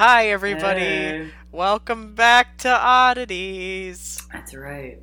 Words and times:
Hi, 0.00 0.28
everybody. 0.30 0.80
Hey. 0.80 1.30
Welcome 1.52 2.14
back 2.14 2.56
to 2.60 2.70
Oddities. 2.70 4.26
That's 4.32 4.54
right. 4.54 4.98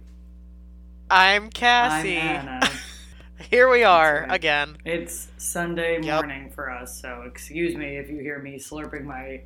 I'm 1.07 1.51
Cassie. 1.51 2.17
I'm. 2.17 2.67
Here 3.51 3.69
we 3.69 3.83
are 3.83 4.21
right. 4.27 4.35
again. 4.35 4.77
It's 4.85 5.27
Sunday 5.37 6.01
Yep. 6.01 6.23
morning 6.25 6.49
for 6.49 6.71
us, 6.71 6.99
so 6.99 7.21
excuse 7.27 7.75
me 7.75 7.97
if 7.97 8.09
you 8.09 8.17
hear 8.17 8.39
me 8.39 8.57
slurping 8.57 9.03
my 9.03 9.41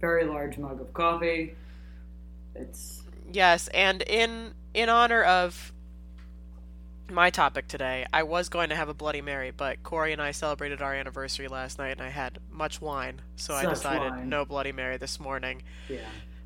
very 0.00 0.24
large 0.24 0.58
mug 0.58 0.80
of 0.80 0.92
coffee. 0.92 1.54
It's 2.56 3.02
Yes, 3.32 3.68
and 3.68 4.02
in 4.02 4.54
in 4.74 4.88
honor 4.88 5.22
of 5.22 5.72
my 7.10 7.30
topic 7.30 7.68
today, 7.68 8.06
I 8.12 8.22
was 8.24 8.48
going 8.48 8.70
to 8.70 8.76
have 8.76 8.88
a 8.88 8.94
Bloody 8.94 9.20
Mary, 9.20 9.50
but 9.50 9.82
Corey 9.82 10.12
and 10.12 10.20
I 10.22 10.30
celebrated 10.32 10.82
our 10.82 10.94
anniversary 10.94 11.48
last 11.48 11.78
night, 11.78 11.92
and 11.92 12.02
I 12.02 12.08
had 12.10 12.38
much 12.50 12.80
wine, 12.80 13.22
so 13.36 13.54
I 13.54 13.66
decided 13.66 14.10
wine. 14.12 14.28
no 14.28 14.44
Bloody 14.44 14.72
Mary 14.72 14.96
this 14.96 15.18
morning. 15.20 15.62
yeah. 15.88 15.98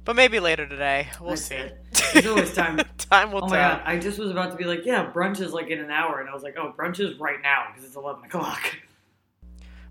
But 0.04 0.16
maybe 0.16 0.40
later 0.40 0.66
today. 0.66 1.08
We'll 1.20 1.30
That's 1.30 1.42
see. 1.42 1.56
it. 1.56 1.78
There's 2.14 2.26
always 2.26 2.54
time. 2.54 2.80
time 2.98 3.32
will 3.32 3.44
Oh 3.44 3.48
my 3.48 3.56
tell. 3.56 3.76
god! 3.76 3.82
I 3.84 3.98
just 3.98 4.18
was 4.18 4.30
about 4.30 4.50
to 4.50 4.56
be 4.56 4.64
like, 4.64 4.86
yeah, 4.86 5.10
brunch 5.12 5.40
is 5.40 5.52
like 5.52 5.68
in 5.68 5.78
an 5.78 5.90
hour, 5.90 6.20
and 6.20 6.28
I 6.28 6.32
was 6.32 6.42
like, 6.42 6.56
oh, 6.56 6.74
brunch 6.76 7.00
is 7.00 7.20
right 7.20 7.40
now 7.42 7.66
because 7.68 7.84
it's 7.86 7.96
eleven 7.96 8.24
o'clock. 8.24 8.78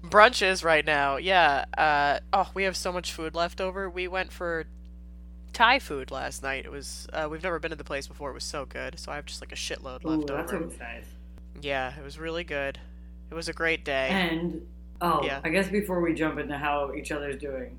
Brunch 0.04 0.42
is 0.42 0.64
right 0.64 0.84
now. 0.84 1.18
Yeah. 1.18 1.66
Uh, 1.78 2.20
oh, 2.34 2.50
we 2.56 2.64
have 2.64 2.76
so 2.76 2.92
much 2.92 3.12
food 3.14 3.36
left 3.36 3.62
over. 3.62 3.88
We 3.90 4.08
went 4.08 4.32
for 4.32 4.66
Thai 5.54 5.80
food 5.80 6.12
last 6.12 6.44
night. 6.44 6.66
It 6.66 6.72
was 6.72 7.08
uh, 7.14 7.28
we've 7.30 7.44
never 7.44 7.60
been 7.60 7.72
to 7.72 7.76
the 7.78 7.84
place 7.84 8.08
before. 8.08 8.32
It 8.32 8.34
was 8.34 8.44
so 8.44 8.66
good. 8.66 9.00
So 9.00 9.12
I 9.12 9.16
have 9.16 9.26
just 9.26 9.42
like 9.42 9.52
a 9.52 9.56
shitload 9.56 10.06
Ooh, 10.06 10.10
left 10.10 10.54
over. 10.54 10.66
nice. 10.80 11.06
Yeah, 11.62 11.94
it 11.98 12.04
was 12.04 12.18
really 12.20 12.44
good. 12.44 12.80
It 13.30 13.34
was 13.34 13.50
a 13.50 13.54
great 13.54 13.84
day. 13.84 14.08
And 14.10 14.66
oh, 15.02 15.24
Yeah. 15.24 15.42
I 15.44 15.50
guess 15.50 15.68
before 15.70 16.00
we 16.02 16.14
jump 16.14 16.40
into 16.40 16.58
how 16.58 16.94
each 16.94 17.12
other's 17.12 17.40
doing, 17.40 17.78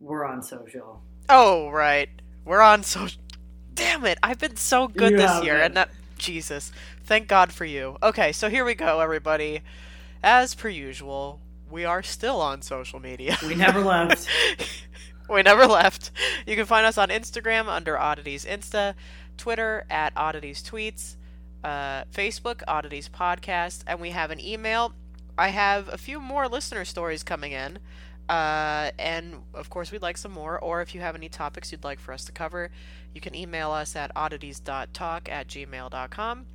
we're 0.00 0.24
on 0.24 0.42
social. 0.42 1.00
oh 1.28 1.70
right, 1.70 2.08
we're 2.44 2.60
on 2.62 2.82
social. 2.82 3.20
Damn 3.74 4.04
it! 4.04 4.18
I've 4.22 4.38
been 4.38 4.56
so 4.56 4.86
good 4.88 5.12
You 5.12 5.16
this 5.18 5.42
year, 5.44 5.54
been. 5.54 5.62
and 5.64 5.76
that 5.76 5.90
Jesus, 6.18 6.70
thank 7.04 7.26
God 7.26 7.52
for 7.52 7.64
you. 7.64 7.96
Okay, 8.02 8.32
so 8.32 8.48
here 8.50 8.64
we 8.64 8.74
go, 8.74 9.00
everybody. 9.00 9.60
As 10.22 10.54
per 10.54 10.68
usual, 10.68 11.40
we 11.70 11.84
are 11.84 12.02
still 12.02 12.40
on 12.40 12.62
social 12.62 13.00
media. 13.00 13.36
We 13.46 13.54
never 13.54 13.80
left. 13.80 14.28
we 15.28 15.42
never 15.42 15.66
left. 15.66 16.10
You 16.46 16.56
can 16.56 16.66
find 16.66 16.86
us 16.86 16.98
on 16.98 17.08
Instagram 17.08 17.68
under 17.68 17.98
Oddities 17.98 18.44
Insta, 18.44 18.94
Twitter 19.36 19.84
at 19.90 20.12
Oddities 20.16 20.62
Tweets, 20.62 21.16
uh, 21.64 22.04
Facebook 22.04 22.62
Oddities 22.66 23.08
Podcast, 23.08 23.82
and 23.86 24.00
we 24.00 24.10
have 24.10 24.30
an 24.30 24.40
email. 24.40 24.94
I 25.38 25.48
have 25.48 25.88
a 25.88 25.98
few 25.98 26.20
more 26.20 26.48
listener 26.48 26.84
stories 26.84 27.22
coming 27.22 27.52
in. 27.52 27.78
Uh, 28.28 28.90
and 28.98 29.34
of 29.52 29.68
course, 29.68 29.90
we'd 29.90 30.02
like 30.02 30.16
some 30.16 30.32
more. 30.32 30.58
Or 30.58 30.80
if 30.80 30.94
you 30.94 31.00
have 31.00 31.14
any 31.14 31.28
topics 31.28 31.72
you'd 31.72 31.84
like 31.84 32.00
for 32.00 32.12
us 32.12 32.24
to 32.26 32.32
cover, 32.32 32.70
you 33.14 33.20
can 33.20 33.34
email 33.34 33.70
us 33.70 33.96
at 33.96 34.10
oddities.talk 34.14 35.28
at 35.28 35.48
gmail.com. 35.48 36.46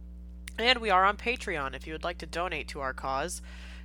And 0.59 0.79
we 0.79 0.89
are 0.89 1.05
on 1.05 1.17
Patreon 1.17 1.75
if 1.75 1.85
you 1.85 1.93
would 1.93 2.03
like 2.03 2.17
to 2.19 2.25
donate 2.25 2.67
to 2.69 2.79
our 2.79 2.93
cause. 2.93 3.41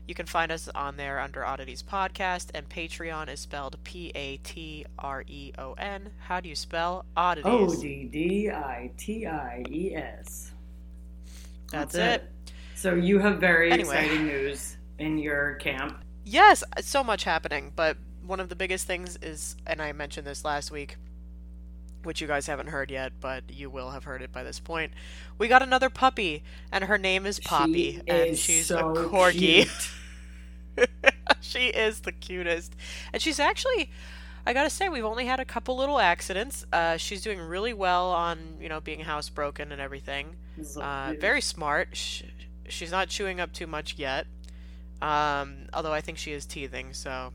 You 0.07 0.15
can 0.15 0.27
find 0.27 0.51
us 0.51 0.69
on 0.75 0.97
there 0.97 1.21
under 1.21 1.45
Oddities 1.45 1.83
Podcast, 1.83 2.49
and 2.55 2.69
Patreon 2.69 3.33
is 3.33 3.41
spelled 3.41 3.77
P 3.85 4.11
A 4.15 4.37
T 4.39 4.85
R 4.99 5.25
E 5.27 5.53
O 5.59 5.75
N. 5.75 6.11
How 6.27 6.41
do 6.41 6.49
you 6.49 6.57
spell 6.57 7.05
oddities? 7.17 7.47
Oddities? 7.47 7.79
D 7.81 8.05
D 8.13 8.51
I 8.51 8.91
T 8.99 9.27
I 9.27 9.63
E 9.71 9.95
S. 9.95 10.51
That's 11.71 11.95
it. 11.95 12.29
So 12.75 12.95
you 12.95 13.21
have 13.21 13.39
very 13.39 13.71
Anyway. 13.71 13.97
exciting 13.97 14.27
news 14.27 14.77
in 14.99 15.19
your 15.19 15.55
camp. 15.55 16.03
Yes, 16.25 16.63
so 16.81 17.03
much 17.05 17.25
happening, 17.25 17.73
but 17.75 17.97
one 18.27 18.41
of 18.41 18.49
the 18.49 18.57
biggest 18.57 18.87
things 18.87 19.19
is, 19.23 19.57
and 19.67 19.81
I 19.81 19.93
mentioned 19.93 20.27
this 20.27 20.45
last 20.45 20.71
week, 20.71 20.97
which 22.05 22.21
you 22.21 22.27
guys 22.27 22.47
haven't 22.47 22.69
heard 22.69 22.91
yet, 22.91 23.13
but 23.21 23.45
you 23.49 23.71
will 23.71 23.91
have 23.91 24.05
heard 24.05 24.23
it 24.23 24.33
by 24.33 24.43
this 24.43 24.59
point. 24.61 24.93
We 25.39 25.49
got 25.49 25.63
another 25.63 25.91
puppy, 25.91 26.43
and 26.71 26.85
her 26.85 26.99
name 26.99 27.27
is 27.27 27.39
Poppy, 27.41 27.95
She 27.95 28.03
and 28.09 28.29
is 28.31 28.39
she's 28.41 28.67
so 28.67 28.79
a 28.91 28.95
corgi. 29.09 29.69
she 31.41 31.67
is 31.69 32.01
the 32.01 32.13
cutest, 32.13 32.75
and 33.13 33.21
she's 33.23 33.39
actually. 33.41 33.91
I 34.45 34.53
gotta 34.55 34.71
say, 34.71 34.89
we've 34.89 35.05
only 35.05 35.27
had 35.27 35.39
a 35.39 35.45
couple 35.45 35.77
little 35.77 36.01
accidents. 36.01 36.67
Uh, 36.73 36.97
she's 36.97 37.23
doing 37.23 37.39
really 37.39 37.73
well 37.73 38.11
on, 38.11 38.57
you 38.61 38.69
know, 38.69 38.81
being 38.81 38.99
housebroken 38.99 39.71
and 39.71 39.81
everything. 39.81 40.35
So 40.65 40.83
Uh, 40.83 41.15
very 41.21 41.41
smart. 41.41 41.91
Sh- 41.97 42.25
she's 42.69 42.91
not 42.91 43.09
chewing 43.09 43.39
up 43.39 43.53
too 43.53 43.69
much 43.69 43.95
yet. 43.99 44.27
Um, 45.01 45.69
although 45.73 45.93
I 45.93 46.01
think 46.01 46.19
she 46.19 46.33
is 46.33 46.45
teething, 46.45 46.93
so 46.93 47.33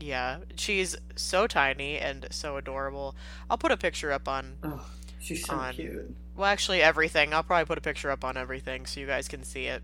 yeah. 0.00 0.38
She's 0.56 0.96
so 1.16 1.46
tiny 1.46 1.98
and 1.98 2.26
so 2.30 2.56
adorable. 2.56 3.14
I'll 3.50 3.58
put 3.58 3.70
a 3.72 3.76
picture 3.76 4.12
up 4.12 4.28
on, 4.28 4.56
Oh, 4.62 4.84
she's 5.20 5.44
so 5.44 5.54
on- 5.54 5.74
cute. 5.74 6.14
well, 6.36 6.46
actually, 6.46 6.82
everything. 6.82 7.32
I'll 7.34 7.42
probably 7.42 7.66
put 7.66 7.78
a 7.78 7.82
picture 7.82 8.10
up 8.10 8.24
on 8.24 8.36
everything 8.36 8.86
so 8.86 9.00
you 9.00 9.06
guys 9.06 9.28
can 9.28 9.42
see 9.44 9.66
it. 9.66 9.82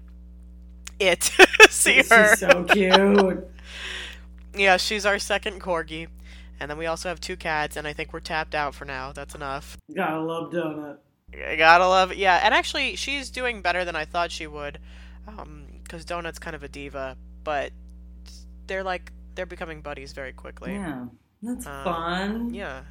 It. 1.01 1.23
see 1.71 1.95
she's 1.95 2.11
her. 2.11 2.37
so 2.37 2.65
cute. 2.65 3.49
Yeah, 4.57 4.77
she's 4.77 5.05
our 5.05 5.19
second 5.19 5.61
corgi. 5.61 6.07
And 6.61 6.71
then 6.71 6.79
we 6.79 6.87
also 6.87 7.09
have 7.09 7.21
two 7.21 7.37
cats, 7.37 7.77
and 7.77 7.89
I 7.89 7.93
think 7.93 8.13
we're 8.13 8.21
tapped 8.21 8.55
out 8.55 8.73
for 8.73 8.85
now. 8.85 9.11
That's 9.11 9.35
enough. 9.35 9.77
Gotta 9.93 10.21
love 10.21 10.53
donut. 10.53 10.99
I 11.45 11.57
gotta 11.57 11.89
love 11.89 12.13
it. 12.13 12.19
Yeah, 12.19 12.41
and 12.41 12.55
actually, 12.55 12.95
she's 12.95 13.31
doing 13.31 13.61
better 13.63 13.85
than 13.85 13.97
I 13.97 14.05
thought 14.05 14.31
she 14.31 14.47
would. 14.47 14.79
Um, 15.27 15.65
because 15.83 16.05
Donut's 16.05 16.39
kind 16.39 16.55
of 16.55 16.63
a 16.63 16.69
diva, 16.69 17.17
but 17.43 17.73
they're 18.69 18.85
like 18.85 19.11
they're 19.34 19.47
becoming 19.47 19.81
buddies 19.81 20.12
very 20.12 20.33
quickly. 20.33 20.72
Yeah, 20.72 21.06
that's 21.43 21.67
Um, 21.67 21.84
fun. 21.84 22.55
Yeah. 22.55 22.83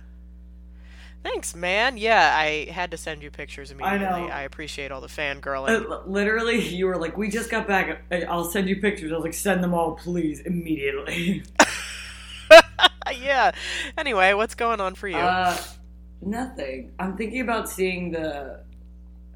Thanks, 1.23 1.55
man. 1.55 1.95
Yeah, 1.97 2.33
I 2.37 2.67
had 2.69 2.91
to 2.91 2.97
send 2.97 3.23
you 3.23 3.31
pictures 3.31 3.71
I 3.71 3.75
immediately. 3.75 4.21
know. 4.23 4.27
I, 4.27 4.41
appreciate 4.41 4.91
all 4.91 4.99
the 4.99 5.07
fangirling. 5.07 5.89
Uh, 5.89 6.01
literally, 6.05 6.59
you 6.61 6.85
were 6.85 6.97
like, 6.97 7.15
"We 7.17 7.29
just 7.29 7.49
got 7.49 7.65
back. 7.65 8.03
I- 8.11 8.23
I'll 8.23 8.43
send 8.43 8.67
you 8.67 8.81
pictures." 8.81 9.11
I 9.13 9.15
was 9.15 9.23
like, 9.23 9.33
"Send 9.33 9.63
them 9.63 9.73
all, 9.73 9.93
please, 9.95 10.41
immediately." 10.41 11.43
yeah. 13.17 13.51
Anyway, 13.97 14.33
what's 14.33 14.55
going 14.55 14.81
on 14.81 14.95
for 14.95 15.07
you? 15.07 15.15
Uh, 15.15 15.57
nothing. 16.21 16.91
I'm 16.99 17.15
thinking 17.15 17.39
about 17.39 17.69
seeing 17.69 18.11
the 18.11 18.59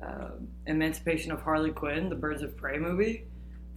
uh, 0.03 0.29
Emancipation 0.65 1.31
of 1.31 1.41
Harley 1.41 1.71
Quinn, 1.71 2.09
the 2.09 2.15
Birds 2.15 2.41
of 2.41 2.57
Prey 2.57 2.77
movie. 2.77 3.26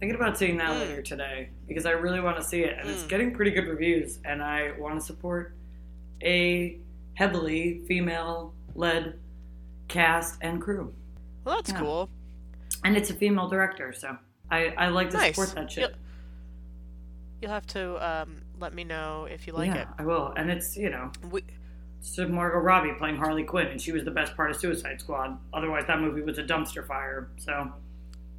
Thinking 0.01 0.15
about 0.19 0.35
seeing 0.35 0.57
that 0.57 0.71
Mm. 0.71 0.79
later 0.79 1.01
today 1.03 1.49
because 1.67 1.85
I 1.85 1.91
really 1.91 2.19
want 2.19 2.35
to 2.37 2.43
see 2.43 2.63
it, 2.63 2.75
and 2.79 2.89
it's 2.89 3.03
Mm. 3.03 3.07
getting 3.09 3.33
pretty 3.35 3.51
good 3.51 3.67
reviews, 3.67 4.17
and 4.25 4.41
I 4.41 4.71
want 4.79 4.99
to 4.99 5.05
support 5.05 5.53
a 6.23 6.79
heavily 7.13 7.83
female-led 7.87 9.19
cast 9.87 10.39
and 10.41 10.59
crew, 10.59 10.91
well, 11.45 11.57
that's 11.57 11.69
yeah. 11.71 11.79
cool. 11.79 12.09
and 12.83 12.97
it's 12.97 13.11
a 13.11 13.13
female 13.13 13.47
director, 13.47 13.93
so 13.93 14.17
I, 14.49 14.69
I 14.75 14.87
like 14.87 15.11
to 15.11 15.17
Nice. 15.17 15.35
support 15.35 15.53
that 15.53 15.71
shit. 15.71 15.91
You'll, 15.91 15.99
you'll 17.43 17.51
have 17.51 17.67
to 17.67 18.03
um, 18.03 18.41
let 18.59 18.73
me 18.73 18.83
know 18.83 19.27
if 19.29 19.45
you 19.45 19.53
like 19.53 19.67
yeah, 19.67 19.81
it. 19.83 19.87
I 19.99 20.03
will, 20.05 20.33
and 20.35 20.49
it's 20.49 20.75
you 20.75 20.89
know 20.89 21.11
We, 21.29 21.43
It's 21.99 22.17
Margot 22.17 22.57
Robbie 22.57 22.93
playing 22.97 23.17
Harley 23.17 23.43
Quinn, 23.43 23.67
and 23.67 23.79
she 23.79 23.91
was 23.91 24.03
the 24.03 24.09
best 24.11 24.35
part 24.35 24.49
of 24.49 24.57
Suicide 24.57 24.99
Squad. 24.99 25.37
Otherwise, 25.53 25.85
that 25.85 25.99
movie 26.01 26.21
was 26.23 26.39
a 26.39 26.43
dumpster 26.43 26.87
fire. 26.87 27.29
So 27.37 27.71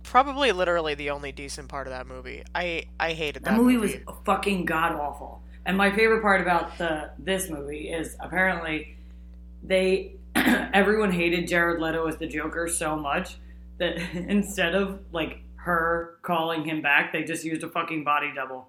probably 0.02 0.52
literally 0.52 0.94
the 0.94 1.10
only 1.10 1.32
decent 1.32 1.68
part 1.68 1.86
of 1.86 1.92
that 1.92 2.06
movie. 2.06 2.42
I 2.54 2.84
I 2.98 3.12
hated 3.12 3.44
that, 3.44 3.50
that 3.50 3.56
movie 3.56 3.76
was 3.76 3.94
fucking 4.24 4.64
god 4.64 4.92
awful. 4.92 5.42
And 5.64 5.76
my 5.76 5.94
favorite 5.94 6.22
part 6.22 6.40
about 6.40 6.76
the 6.78 7.10
this 7.18 7.48
movie 7.48 7.88
is 7.88 8.16
apparently 8.20 8.96
they 9.62 10.16
everyone 10.34 11.12
hated 11.12 11.46
Jared 11.46 11.80
Leto 11.80 12.06
as 12.06 12.16
the 12.16 12.26
Joker 12.26 12.68
so 12.68 12.96
much 12.96 13.36
that 13.78 13.96
instead 14.14 14.74
of 14.74 15.00
like 15.12 15.42
her 15.56 16.18
calling 16.22 16.64
him 16.64 16.82
back, 16.82 17.12
they 17.12 17.22
just 17.22 17.44
used 17.44 17.62
a 17.62 17.68
fucking 17.68 18.04
body 18.04 18.32
double. 18.34 18.68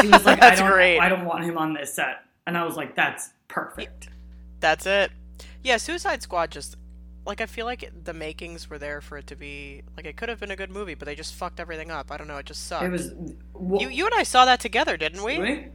She 0.00 0.08
was 0.08 0.24
like, 0.24 0.42
I 0.42 0.54
don't, 0.54 0.70
great. 0.70 0.98
I 0.98 1.08
don't 1.08 1.24
want 1.24 1.44
him 1.44 1.56
on 1.56 1.72
this 1.72 1.94
set, 1.94 2.24
and 2.46 2.58
I 2.58 2.64
was 2.64 2.76
like, 2.76 2.96
that's 2.96 3.30
perfect. 3.48 4.08
That's 4.60 4.86
it. 4.86 5.12
Yeah, 5.62 5.76
Suicide 5.76 6.22
Squad 6.22 6.50
just 6.50 6.76
like 7.24 7.40
I 7.40 7.46
feel 7.46 7.66
like 7.66 7.90
the 8.04 8.12
makings 8.12 8.68
were 8.68 8.78
there 8.78 9.00
for 9.00 9.16
it 9.18 9.26
to 9.28 9.36
be 9.36 9.82
like 9.96 10.06
it 10.06 10.16
could 10.16 10.28
have 10.28 10.40
been 10.40 10.50
a 10.50 10.56
good 10.56 10.70
movie, 10.70 10.94
but 10.94 11.06
they 11.06 11.14
just 11.14 11.34
fucked 11.34 11.60
everything 11.60 11.90
up. 11.90 12.10
I 12.10 12.16
don't 12.16 12.26
know, 12.28 12.36
it 12.38 12.46
just 12.46 12.66
sucked. 12.66 12.84
It 12.84 12.90
was 12.90 13.12
well, 13.54 13.80
you 13.80 13.88
you 13.88 14.06
and 14.06 14.14
I 14.16 14.22
saw 14.24 14.44
that 14.44 14.60
together, 14.60 14.96
didn't 14.96 15.22
we? 15.22 15.38
really? 15.38 15.68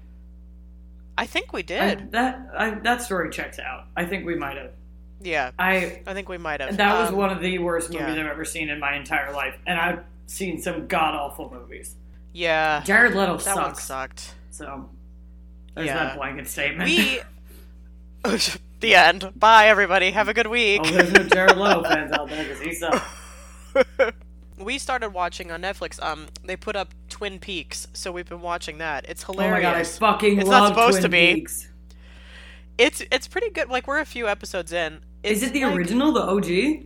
I 1.17 1.25
think 1.25 1.51
we 1.53 1.59
I, 1.61 1.63
did. 1.63 2.11
that 2.11 2.47
I, 2.55 2.71
that 2.71 3.01
story 3.01 3.29
checks 3.31 3.59
out. 3.59 3.85
I 3.95 4.05
think 4.05 4.25
we 4.25 4.35
might 4.35 4.57
have. 4.57 4.71
yeah, 5.21 5.51
I 5.57 6.01
I 6.05 6.13
think 6.13 6.29
we 6.29 6.37
might 6.37 6.59
have. 6.61 6.77
that 6.77 6.99
was 6.99 7.09
Um, 7.09 7.15
one 7.17 7.31
of 7.31 7.41
the 7.41 7.57
worst 7.59 7.89
movies 7.89 8.05
yeah. 8.15 8.21
I've 8.21 8.27
ever 8.31 8.45
seen 8.45 8.69
in 8.69 8.79
my 8.79 8.95
entire 8.95 9.31
life, 9.33 9.55
and 9.65 9.79
I've 9.79 10.03
seen 10.27 10.61
some 10.61 10.87
god 10.87 11.15
awful 11.15 11.49
movies. 11.51 11.95
Yeah, 12.33 12.83
Jared 12.83 13.15
Leto 13.15 13.37
that 13.37 13.55
one 13.55 13.65
sucks. 13.73 13.83
sucked. 13.85 14.35
So 14.51 14.89
there's 15.73 15.87
Yeah. 15.87 15.95
that 16.03 16.17
blanket 16.17 16.47
statement. 16.47 16.89
We 16.89 17.19
the 18.79 18.95
end. 18.95 19.31
Bye, 19.35 19.67
everybody. 19.67 20.11
Have 20.11 20.27
a 20.27 20.33
good 20.33 20.47
week. 20.47 20.81
oh, 20.83 20.91
there's 20.91 21.11
no 21.11 21.23
Jared 21.23 21.57
Leto 21.57 21.83
fans 21.89 22.11
out 22.11 22.29
there 22.29 22.55
because 22.59 24.13
we 24.59 24.77
started 24.77 25.09
watching 25.09 25.51
on 25.51 25.61
Netflix. 25.61 26.01
Um, 26.03 26.27
they 26.43 26.55
put 26.55 26.75
up 26.75 26.93
Twin 27.09 27.39
Peaks, 27.39 27.87
so 27.93 28.11
we've 28.11 28.27
been 28.27 28.41
watching 28.41 28.77
that. 28.79 29.05
It's 29.07 29.23
hilarious. 29.23 29.53
Oh 29.53 29.55
my 29.55 29.61
god, 29.61 29.75
I 29.75 29.83
fucking 29.83 30.39
It's 30.39 30.49
not 30.49 30.61
love 30.63 30.69
supposed 30.69 30.91
Twin 30.99 31.03
to 31.03 31.09
be. 31.09 31.33
Peaks. 31.35 31.69
It's 32.77 33.01
it's 33.11 33.27
pretty 33.27 33.49
good. 33.49 33.69
Like 33.69 33.87
we're 33.87 33.99
a 33.99 34.05
few 34.05 34.27
episodes 34.27 34.71
in. 34.71 34.99
Is 35.23 35.41
it 35.43 35.53
the 35.53 35.65
like- 35.65 35.75
original, 35.75 36.11
the 36.11 36.21
OG? 36.21 36.85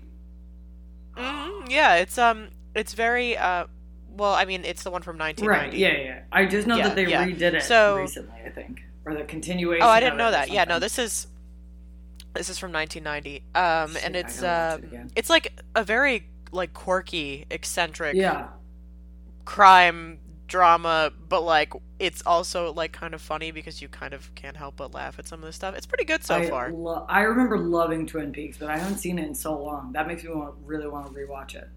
Mhm, 1.17 1.69
yeah, 1.69 1.95
it's 1.95 2.17
um, 2.17 2.47
it's 2.75 2.93
very 2.93 3.37
uh, 3.37 3.65
well, 4.09 4.33
I 4.33 4.45
mean, 4.45 4.63
it's 4.63 4.83
the 4.83 4.91
one 4.91 5.01
from 5.01 5.17
1990. 5.17 5.47
Right. 5.47 5.77
Yeah, 5.77 6.01
yeah. 6.01 6.21
I 6.31 6.45
just 6.45 6.67
know 6.67 6.77
Yeah, 6.77 6.87
that 6.89 6.95
they 6.95 7.07
yeah. 7.07 7.25
redid 7.25 7.53
it 7.53 7.63
So- 7.63 7.97
recently. 7.97 8.39
I 8.45 8.49
think, 8.49 8.81
or 9.05 9.13
the 9.15 9.23
continuation. 9.23 9.83
Oh, 9.83 9.89
I 9.89 9.99
didn't 9.99 10.17
know 10.17 10.31
that. 10.31 10.49
Yeah, 10.51 10.63
no, 10.65 10.79
this 10.79 10.97
is 10.99 11.27
this 12.33 12.49
is 12.49 12.57
from 12.59 12.71
1990. 12.71 13.43
Um, 13.55 13.93
Shit, 13.93 14.05
and 14.05 14.15
it's 14.15 14.33
it's 14.35 14.41
gotta 14.41 14.81
watch 14.81 14.93
um, 14.93 14.99
it 15.07 15.11
it's 15.15 15.29
like 15.29 15.61
a 15.75 15.83
very 15.83 16.27
like 16.51 16.73
quirky, 16.73 17.45
eccentric 17.49 18.15
Yeah. 18.15 18.47
crime 19.45 20.19
drama, 20.47 21.11
but 21.29 21.41
like 21.41 21.71
it's 21.99 22.21
also 22.25 22.73
like 22.73 22.91
kind 22.91 23.13
of 23.13 23.21
funny 23.21 23.51
because 23.51 23.81
you 23.81 23.87
kind 23.87 24.13
of 24.13 24.33
can't 24.35 24.57
help 24.57 24.75
but 24.75 24.93
laugh 24.93 25.17
at 25.19 25.27
some 25.27 25.39
of 25.39 25.45
the 25.45 25.53
stuff. 25.53 25.75
It's 25.75 25.85
pretty 25.85 26.03
good 26.05 26.23
so 26.23 26.35
I 26.35 26.49
far. 26.49 26.71
lo- 26.71 27.05
I 27.07 27.21
remember 27.21 27.57
loving 27.57 28.05
Twin 28.07 28.31
Peaks, 28.31 28.57
but 28.57 28.69
I 28.69 28.77
haven't 28.77 28.97
seen 28.97 29.19
it 29.19 29.27
in 29.27 29.35
so 29.35 29.61
long. 29.61 29.91
That 29.93 30.07
makes 30.07 30.23
me 30.23 30.29
want, 30.33 30.55
really 30.65 30.87
want 30.87 31.07
to 31.07 31.13
rewatch 31.13 31.55
it. 31.55 31.69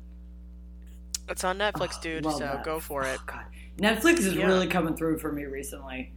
It's 1.28 1.44
on 1.44 1.58
Netflix, 1.58 1.94
Oh, 1.98 2.02
dude. 2.02 2.24
So 2.24 2.38
that. 2.38 2.64
go 2.64 2.80
for 2.80 3.04
it. 3.04 3.18
Oh, 3.20 3.24
God. 3.26 3.44
Netflix 3.78 4.18
is 4.20 4.34
Yeah. 4.34 4.46
really 4.46 4.66
coming 4.66 4.94
through 4.96 5.18
for 5.18 5.30
me 5.32 5.44
recently, 5.44 6.12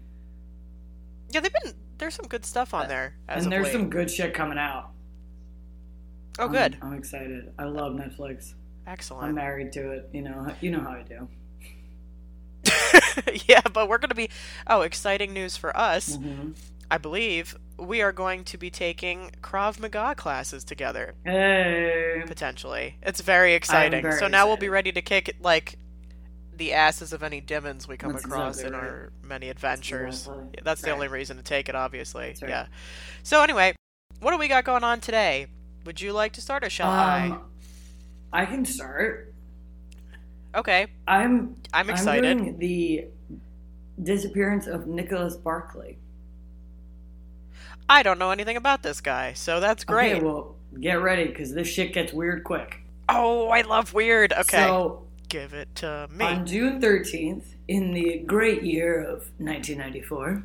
Yeah, 1.31 1.39
they've 1.41 1.51
been 1.63 1.73
there's 1.97 2.13
some 2.15 2.27
good 2.27 2.45
stuff 2.45 2.73
on 2.73 2.87
there 2.87 3.15
as 3.27 3.43
and 3.43 3.47
of 3.47 3.51
there's 3.51 3.65
late. 3.65 3.73
some 3.73 3.89
good 3.89 4.09
shit 4.11 4.33
coming 4.33 4.57
out. 4.57 4.91
Oh, 6.39 6.43
I'm- 6.43 6.51
good, 6.51 6.77
I'm, 6.81 6.93
excited. 6.93 7.51
I 7.57 7.65
love 7.65 7.93
Netflix. 7.93 8.53
Excellent. 8.85 9.25
I'm 9.29 9.35
married 9.35 9.71
to 9.73 9.91
it. 9.91 10.09
You 10.13 10.21
know. 10.21 10.47
You 10.61 10.71
know 10.71 10.79
how 10.79 10.91
I 10.91 11.03
do. 11.03 11.27
yeah, 13.47 13.61
but 13.73 13.89
we're 13.89 13.97
gonna 13.97 14.15
be. 14.15 14.29
Oh, 14.67 14.81
exciting 14.81 15.33
news 15.33 15.57
for 15.57 15.75
us! 15.75 16.15
hmm 16.15 16.51
I 16.89 16.97
believe 16.97 17.57
we 17.77 18.01
are 18.01 18.13
going 18.13 18.45
to 18.45 18.57
be 18.57 18.69
taking 18.69 19.31
Krav 19.41 19.77
Maga 19.77 20.15
classes 20.15 20.63
together 20.63 21.15
Hey. 21.25 22.23
potentially. 22.25 22.95
It's 23.03 23.19
very 23.19 23.55
exciting. 23.55 24.01
very 24.03 24.17
so 24.19 24.29
now 24.29 24.47
we'll 24.47 24.55
be 24.55 24.69
ready 24.69 24.93
to 24.93 25.01
kick 25.01 25.27
it 25.27 25.41
like 25.41 25.77
the 26.57 26.73
asses 26.73 27.13
of 27.13 27.23
any 27.23 27.39
demons 27.41 27.87
we 27.87 27.97
come 27.97 28.13
That's 28.13 28.25
across 28.25 28.55
exactly 28.57 28.77
in 28.77 28.81
right. 28.83 28.89
our 28.91 29.09
many 29.23 29.49
adventures. 29.49 30.21
exactly 30.21 30.43
Yeah, 30.55 30.59
That's 30.63 30.81
the 30.81 30.87
right. 30.87 30.93
only 30.95 31.07
reason 31.07 31.37
to 31.37 31.43
take 31.43 31.69
it, 31.69 31.75
obviously. 31.75 32.35
Right. 32.41 32.49
Yeah. 32.49 32.65
So 33.23 33.41
anyway, 33.43 33.75
what 34.19 34.31
do 34.31 34.37
we 34.37 34.47
got 34.47 34.63
going 34.63 34.83
on 34.83 34.99
today? 34.99 35.47
Would 35.85 36.01
you 36.01 36.11
like 36.13 36.33
to 36.33 36.41
start 36.41 36.63
or 36.63 36.69
shall 36.69 36.89
Um, 36.91 37.41
I 38.33 38.45
can 38.45 38.65
start. 38.65 39.33
Okay, 40.55 40.87
I'm 41.07 41.55
I'm 41.73 41.89
excited. 41.89 42.25
I'm 42.25 42.37
doing 42.39 42.57
the 42.59 43.05
disappearance 44.01 44.65
of 44.67 44.87
Nicholas 44.87 45.35
Barclay. 45.35 45.97
I 47.89 48.03
don't 48.03 48.19
know 48.19 48.31
anything 48.31 48.57
about 48.57 48.83
this 48.83 48.99
guy, 48.99 49.33
so 49.33 49.59
that's 49.59 49.83
great. 49.83 50.15
Okay, 50.15 50.23
well, 50.25 50.55
get 50.79 51.01
ready 51.01 51.25
because 51.25 51.53
this 51.53 51.67
shit 51.67 51.93
gets 51.93 52.11
weird 52.11 52.43
quick. 52.43 52.81
oh, 53.09 53.47
I 53.49 53.61
love 53.61 53.93
weird. 53.93 54.33
Okay, 54.33 54.57
So 54.57 55.06
give 55.29 55.53
it 55.53 55.73
to 55.75 56.07
me. 56.11 56.23
on 56.25 56.45
June 56.45 56.81
13th, 56.81 57.43
in 57.67 57.93
the 57.93 58.19
great 58.25 58.63
year 58.63 58.99
of 59.01 59.29
1994, 59.39 60.43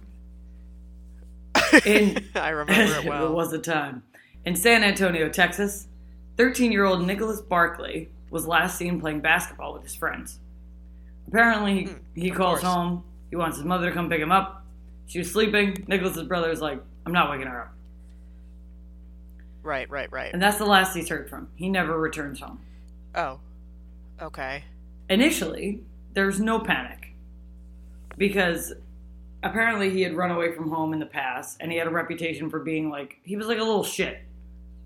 in 1.86 2.24
I 2.34 2.48
remember 2.50 2.94
it 2.98 3.04
well. 3.08 3.26
it 3.26 3.32
was 3.32 3.50
the 3.50 3.58
time 3.58 4.02
in 4.44 4.56
San 4.56 4.82
Antonio, 4.82 5.28
Texas, 5.28 5.86
13-year-old 6.36 7.06
Nicholas 7.06 7.40
Barclay 7.40 8.08
was 8.30 8.46
last 8.46 8.76
seen 8.78 9.00
playing 9.00 9.20
basketball 9.20 9.74
with 9.74 9.82
his 9.82 9.94
friends. 9.94 10.38
Apparently, 11.28 11.74
he, 11.74 11.84
Hmm, 11.84 11.98
he 12.14 12.30
calls 12.30 12.60
course. 12.60 12.72
home. 12.74 13.04
He 13.30 13.36
wants 13.36 13.56
his 13.56 13.64
mother 13.66 13.88
to 13.88 13.92
come 13.94 14.08
pick 14.10 14.20
him 14.20 14.32
up. 14.32 14.64
She 15.06 15.18
was 15.18 15.30
sleeping. 15.30 15.84
Nicholas's 15.86 16.24
brother 16.24 16.50
is 16.50 16.60
like, 16.60 16.82
"I'm 17.06 17.12
not 17.12 17.30
waking 17.30 17.46
her 17.46 17.62
up." 17.62 17.74
Right, 19.62 19.88
right, 19.90 20.10
right. 20.10 20.32
And 20.32 20.42
that's 20.42 20.58
the 20.58 20.64
last 20.66 20.94
he's 20.96 21.08
heard 21.08 21.28
from. 21.30 21.48
He 21.54 21.68
never 21.68 21.98
returns 21.98 22.40
home. 22.40 22.60
Oh, 23.14 23.38
okay. 24.20 24.64
Initially, 25.08 25.82
there's 26.14 26.40
no 26.40 26.58
panic 26.60 27.14
because 28.16 28.72
apparently 29.42 29.90
he 29.90 30.02
had 30.02 30.14
run 30.14 30.30
away 30.30 30.52
from 30.52 30.70
home 30.70 30.92
in 30.92 30.98
the 30.98 31.06
past 31.06 31.56
and 31.60 31.70
he 31.72 31.78
had 31.78 31.86
a 31.86 31.90
reputation 31.90 32.48
for 32.48 32.60
being 32.60 32.90
like 32.90 33.18
he 33.24 33.36
was 33.36 33.46
like 33.46 33.58
a 33.58 33.62
little 33.64 33.84
shit. 33.84 34.22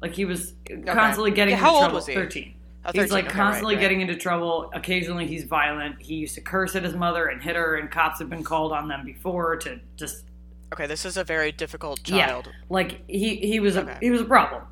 Like 0.00 0.12
he 0.14 0.24
was 0.24 0.54
constantly 0.86 1.30
getting 1.30 1.52
Yeah, 1.52 1.58
into 1.58 1.64
how 1.64 1.72
old 1.74 1.80
trouble. 1.82 1.94
was 1.96 2.06
he? 2.06 2.14
13. 2.14 2.54
Oh, 2.84 2.90
He's 2.94 3.10
like 3.10 3.24
okay, 3.26 3.34
constantly 3.34 3.74
right, 3.74 3.78
right. 3.80 3.82
getting 3.82 4.00
into 4.00 4.14
trouble. 4.16 4.70
Occasionally 4.74 5.26
he's 5.26 5.44
violent. 5.44 6.00
He 6.00 6.14
used 6.14 6.34
to 6.36 6.40
curse 6.40 6.76
at 6.76 6.84
his 6.84 6.94
mother 6.94 7.26
and 7.26 7.42
hit 7.42 7.56
her 7.56 7.76
and 7.76 7.90
cops 7.90 8.18
have 8.20 8.30
been 8.30 8.44
called 8.44 8.72
on 8.72 8.88
them 8.88 9.04
before 9.04 9.56
to 9.56 9.80
just 9.96 10.24
Okay, 10.72 10.86
this 10.86 11.04
is 11.04 11.16
a 11.16 11.24
very 11.24 11.52
difficult 11.52 12.08
Yeah. 12.08 12.26
child. 12.26 12.50
like 12.68 13.02
he 13.08 13.36
he 13.36 13.60
was 13.60 13.76
a 13.76 13.82
Okay. 13.82 13.98
he 14.00 14.10
was 14.10 14.20
a 14.20 14.24
problem. 14.24 14.62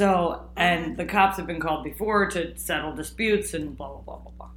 So 0.00 0.48
and 0.56 0.96
the 0.96 1.04
cops 1.04 1.36
have 1.36 1.46
been 1.46 1.60
called 1.60 1.84
before 1.84 2.26
to 2.30 2.56
settle 2.56 2.94
disputes 2.94 3.52
and 3.52 3.76
blah 3.76 3.88
blah 3.88 4.00
blah 4.00 4.16
blah 4.16 4.32
blah. 4.38 4.48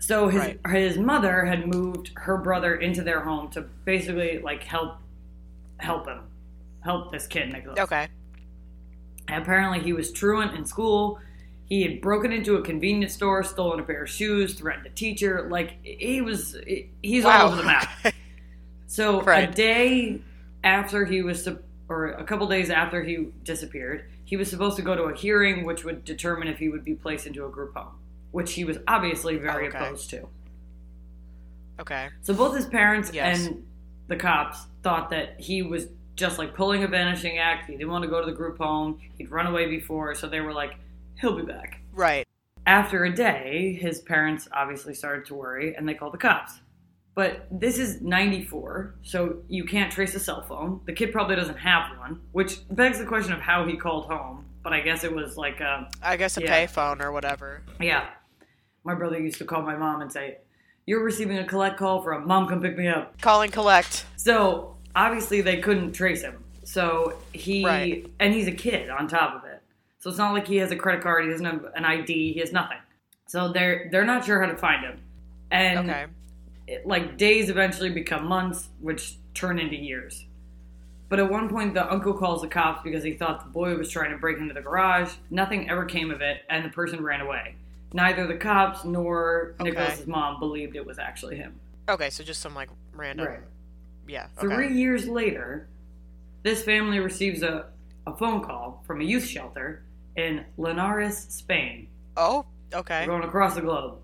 So 0.00 0.28
his 0.28 0.40
Right. 0.40 0.66
his 0.68 0.96
mother 0.96 1.44
had 1.44 1.66
moved 1.66 2.12
her 2.16 2.38
brother 2.38 2.76
into 2.76 3.02
their 3.02 3.20
home 3.20 3.50
to 3.50 3.60
basically 3.84 4.38
like 4.38 4.62
help 4.64 4.96
help 5.76 6.06
him 6.06 6.20
help 6.80 7.12
this 7.12 7.26
kid 7.26 7.52
Nicholas. 7.52 7.78
Okay. 7.78 8.08
And 9.28 9.42
apparently 9.42 9.80
he 9.80 9.92
was 9.92 10.10
truant 10.10 10.54
in 10.54 10.64
school. 10.64 11.20
He 11.66 11.82
had 11.82 12.00
broken 12.00 12.32
into 12.32 12.56
a 12.56 12.62
convenience 12.62 13.12
store, 13.12 13.42
stolen 13.42 13.80
a 13.80 13.82
pair 13.82 14.04
of 14.04 14.08
shoes, 14.08 14.54
threatened 14.54 14.86
a 14.86 14.90
teacher. 14.90 15.46
Like 15.50 15.76
he 15.84 16.22
was, 16.22 16.56
he's 17.02 17.24
wow. 17.24 17.42
all 17.42 17.48
over 17.48 17.56
the 17.56 17.64
map. 17.64 17.90
Okay. 18.04 18.16
So 18.86 19.20
a 19.26 19.46
day 19.46 20.20
after 20.64 21.04
he 21.04 21.22
was, 21.22 21.48
or 21.88 22.08
a 22.08 22.24
couple 22.24 22.46
days 22.46 22.68
after 22.70 23.02
he 23.02 23.28
disappeared, 23.42 24.04
he 24.32 24.36
was 24.38 24.48
supposed 24.48 24.76
to 24.76 24.82
go 24.82 24.94
to 24.94 25.02
a 25.02 25.14
hearing, 25.14 25.66
which 25.66 25.84
would 25.84 26.06
determine 26.06 26.48
if 26.48 26.58
he 26.58 26.70
would 26.70 26.82
be 26.82 26.94
placed 26.94 27.26
into 27.26 27.44
a 27.44 27.50
group 27.50 27.74
home, 27.74 27.92
which 28.30 28.54
he 28.54 28.64
was 28.64 28.78
obviously 28.88 29.36
very 29.36 29.68
Okay. 29.68 29.76
opposed 29.76 30.08
to. 30.08 30.26
Okay. 31.78 32.08
So 32.22 32.32
both 32.32 32.56
his 32.56 32.64
parents 32.64 33.12
Yes. 33.12 33.46
and 33.46 33.62
the 34.08 34.16
cops 34.16 34.64
thought 34.82 35.10
that 35.10 35.38
he 35.38 35.60
was 35.60 35.88
just 36.16 36.38
like 36.38 36.54
pulling 36.54 36.82
a 36.82 36.88
vanishing 36.88 37.36
act. 37.36 37.66
He 37.66 37.72
didn't 37.76 37.90
want 37.90 38.04
to 38.04 38.08
go 38.08 38.20
to 38.20 38.24
the 38.30 38.34
group 38.34 38.56
home. 38.56 39.02
He'd 39.18 39.30
run 39.30 39.46
away 39.46 39.66
before, 39.68 40.14
so 40.14 40.26
they 40.26 40.40
were 40.40 40.54
like, 40.54 40.76
he'll 41.20 41.36
be 41.36 41.42
back. 41.42 41.82
Right. 41.92 42.26
After 42.64 43.04
a 43.04 43.14
day, 43.14 43.78
his 43.78 44.00
parents 44.00 44.48
obviously 44.50 44.94
started 44.94 45.26
to 45.26 45.34
worry 45.34 45.76
and 45.76 45.86
they 45.86 45.92
called 45.92 46.14
the 46.14 46.18
cops. 46.18 46.54
But 47.14 47.46
this 47.50 47.78
is 47.78 48.00
94, 48.00 48.94
so 49.02 49.36
you 49.48 49.64
can't 49.64 49.92
trace 49.92 50.14
a 50.14 50.20
cell 50.20 50.42
phone. 50.42 50.80
The 50.86 50.92
kid 50.94 51.12
probably 51.12 51.36
doesn't 51.36 51.58
have 51.58 51.98
one, 51.98 52.20
which 52.32 52.60
begs 52.70 52.98
the 52.98 53.04
question 53.04 53.32
of 53.34 53.40
how 53.40 53.66
he 53.66 53.76
called 53.76 54.06
home. 54.06 54.46
But 54.62 54.72
I 54.72 54.80
guess 54.80 55.04
it 55.04 55.12
was 55.14 55.36
like, 55.36 55.60
uh, 55.60 55.84
I 56.02 56.16
guess 56.16 56.36
a 56.38 56.42
Yeah. 56.42 56.64
payphone 56.66 57.00
or 57.02 57.12
whatever. 57.12 57.62
yeah. 57.80 58.06
My 58.84 58.94
brother 58.94 59.20
used 59.20 59.38
to 59.38 59.44
call 59.44 59.62
my 59.62 59.76
mom 59.76 60.00
and 60.02 60.10
say, 60.10 60.38
You're 60.86 61.04
receiving 61.04 61.38
a 61.38 61.44
collect 61.44 61.76
call 61.78 62.02
from 62.02 62.26
mom, 62.26 62.48
come 62.48 62.60
pick 62.60 62.76
me 62.76 62.88
up. 62.88 63.20
Calling 63.20 63.50
collect. 63.52 64.04
So 64.16 64.76
obviously 64.96 65.40
they 65.40 65.58
couldn't 65.58 65.92
trace 65.92 66.22
him. 66.22 66.42
So 66.64 67.14
he 67.32 67.64
Right. 67.64 68.06
and 68.18 68.32
he's 68.34 68.48
a 68.48 68.52
kid 68.52 68.90
on 68.90 69.06
top 69.06 69.36
of 69.36 69.44
it. 69.48 69.62
So 70.00 70.08
it's 70.10 70.18
not 70.18 70.32
like 70.32 70.48
he 70.48 70.56
has 70.56 70.72
a 70.72 70.76
credit 70.76 71.00
card. 71.02 71.24
He 71.24 71.30
doesn't 71.30 71.46
have 71.46 71.66
an 71.76 71.84
ID. 71.84 72.32
He 72.32 72.40
has 72.40 72.52
nothing. 72.52 72.78
So 73.28 73.52
they're 73.52 73.88
they're 73.92 74.04
not 74.04 74.24
sure 74.24 74.42
how 74.42 74.50
to 74.50 74.56
find 74.56 74.84
him. 74.84 74.98
And 75.52 75.88
Okay. 75.90 76.06
It, 76.72 76.86
like 76.86 77.16
days 77.16 77.50
eventually 77.50 77.90
become 77.90 78.26
months, 78.26 78.68
which 78.80 79.16
turn 79.34 79.58
into 79.58 79.76
years. 79.76 80.24
But 81.08 81.20
at 81.20 81.30
one 81.30 81.48
point, 81.50 81.74
the 81.74 81.90
uncle 81.92 82.14
calls 82.14 82.40
the 82.40 82.48
cops 82.48 82.82
because 82.82 83.04
he 83.04 83.12
thought 83.12 83.44
the 83.44 83.50
boy 83.50 83.76
was 83.76 83.90
trying 83.90 84.12
to 84.12 84.16
break 84.16 84.38
into 84.38 84.54
the 84.54 84.62
garage. 84.62 85.12
Nothing 85.30 85.68
ever 85.68 85.84
came 85.84 86.10
of 86.10 86.22
it, 86.22 86.38
and 86.48 86.64
the 86.64 86.70
person 86.70 87.02
ran 87.02 87.20
away. 87.20 87.56
Neither 87.92 88.26
the 88.26 88.36
cops 88.36 88.84
nor 88.84 89.54
Okay. 89.60 89.70
Nicholas's 89.70 90.06
mom 90.06 90.38
believed 90.38 90.74
it 90.74 90.86
was 90.86 90.98
actually 90.98 91.36
him. 91.36 91.60
Okay, 91.88 92.08
so 92.08 92.24
just 92.24 92.40
some 92.40 92.54
like 92.54 92.70
random. 92.94 93.26
Right. 93.26 93.40
Yeah. 94.08 94.28
Okay. 94.38 94.54
Three 94.54 94.74
years 94.74 95.06
later, 95.06 95.68
this 96.42 96.62
family 96.62 96.98
receives 96.98 97.42
a, 97.42 97.66
a 98.06 98.16
phone 98.16 98.42
call 98.42 98.82
from 98.86 99.02
a 99.02 99.04
youth 99.04 99.26
shelter 99.26 99.82
in 100.16 100.46
Linares, 100.56 101.18
Spain. 101.18 101.88
Oh, 102.16 102.46
okay. 102.72 103.02
We're 103.06 103.12
going 103.12 103.28
across 103.28 103.54
the 103.54 103.60
globe. 103.60 103.98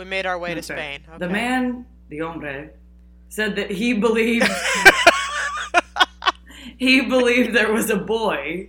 We 0.00 0.06
made 0.06 0.24
our 0.24 0.38
way 0.38 0.54
to 0.54 0.62
Spain. 0.62 1.00
Okay. 1.06 1.18
The 1.18 1.28
man, 1.28 1.84
the 2.08 2.20
hombre, 2.20 2.70
said 3.28 3.54
that 3.56 3.70
he 3.70 3.92
believed 3.92 4.48
he 6.78 7.02
believed 7.02 7.54
there 7.54 7.70
was 7.70 7.90
a 7.90 7.98
boy 7.98 8.68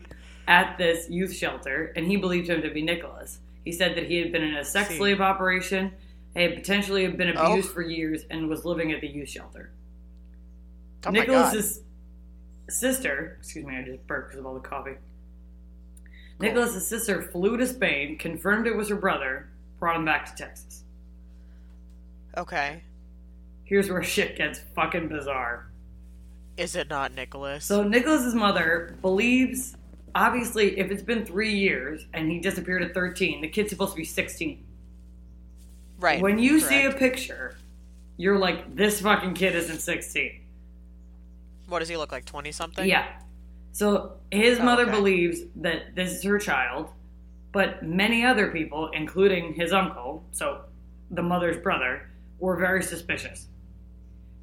at 0.49 0.77
this 0.77 1.09
youth 1.09 1.33
shelter, 1.33 1.93
and 1.95 2.05
he 2.05 2.17
believed 2.17 2.49
him 2.49 2.61
to 2.63 2.69
be 2.69 2.81
Nicholas. 2.81 3.39
He 3.63 3.71
said 3.71 3.95
that 3.95 4.07
he 4.07 4.17
had 4.17 4.33
been 4.33 4.43
in 4.43 4.55
a 4.55 4.65
sex 4.65 4.89
See. 4.89 4.97
slave 4.97 5.21
operation, 5.21 5.93
had 6.35 6.53
potentially 6.53 7.07
been 7.07 7.31
Oh. 7.37 7.53
abused 7.53 7.69
for 7.71 7.81
years, 7.81 8.25
and 8.29 8.49
was 8.49 8.65
living 8.65 8.91
at 8.91 8.99
the 8.99 9.07
youth 9.07 9.29
shelter. 9.29 9.71
oh. 11.05 11.11
Nicholas's 11.11 11.81
sister, 12.67 13.37
excuse 13.39 13.65
me, 13.65 13.77
I 13.77 13.83
just 13.83 14.05
burped 14.05 14.31
because 14.31 14.39
of 14.41 14.45
all 14.45 14.53
the 14.55 14.59
coffee. 14.59 14.97
Nicholas's 16.41 16.85
sister 16.85 17.21
flew 17.21 17.55
to 17.55 17.65
Spain, 17.65 18.17
confirmed 18.17 18.67
it 18.67 18.75
was 18.75 18.89
her 18.89 18.97
brother, 18.97 19.47
brought 19.79 19.95
him 19.95 20.03
back 20.03 20.25
to 20.25 20.35
Texas. 20.35 20.80
Okay. 22.37 22.83
Here's 23.63 23.89
where 23.89 24.03
shit 24.03 24.37
gets 24.37 24.59
fucking 24.75 25.07
bizarre. 25.07 25.67
Is 26.57 26.75
it 26.75 26.89
not 26.89 27.13
Nicholas? 27.13 27.65
So 27.65 27.83
Nicholas's 27.83 28.35
mother 28.35 28.95
believes, 29.01 29.75
obviously, 30.13 30.77
if 30.79 30.91
it's 30.91 31.01
been 31.03 31.25
three 31.25 31.53
years 31.55 32.05
and 32.13 32.29
he 32.29 32.39
disappeared 32.39 32.83
at 32.83 32.93
13, 32.93 33.41
the 33.41 33.47
kid's 33.47 33.69
supposed 33.69 33.91
to 33.93 33.97
be 33.97 34.03
16. 34.05 34.63
right. 35.99 36.21
When 36.21 36.39
you 36.39 36.59
see 36.59 36.83
a 36.85 36.91
picture, 36.91 37.55
you're 38.17 38.37
like, 38.37 38.75
this 38.75 38.99
fucking 39.01 39.33
kid 39.35 39.55
isn't 39.55 39.79
16. 39.79 40.41
what 41.67 41.79
does 41.79 41.87
he 41.87 41.95
look 41.95 42.11
like? 42.11 42.25
Twenty 42.25 42.51
something? 42.51 42.87
Yeah. 42.87 43.07
So 43.71 44.17
his 44.31 44.59
Oh, 44.59 44.63
mother 44.63 44.83
okay. 44.83 44.91
believes 44.91 45.39
that 45.57 45.95
this 45.95 46.11
is 46.11 46.23
her 46.23 46.37
child, 46.37 46.89
but 47.53 47.81
many 47.83 48.25
other 48.25 48.51
people, 48.51 48.89
including 48.93 49.53
his 49.53 49.71
uncle, 49.71 50.25
so 50.33 50.63
the 51.09 51.23
mother's 51.23 51.57
brother, 51.63 52.09
were 52.41 52.57
very 52.57 52.83
suspicious. 52.83 53.47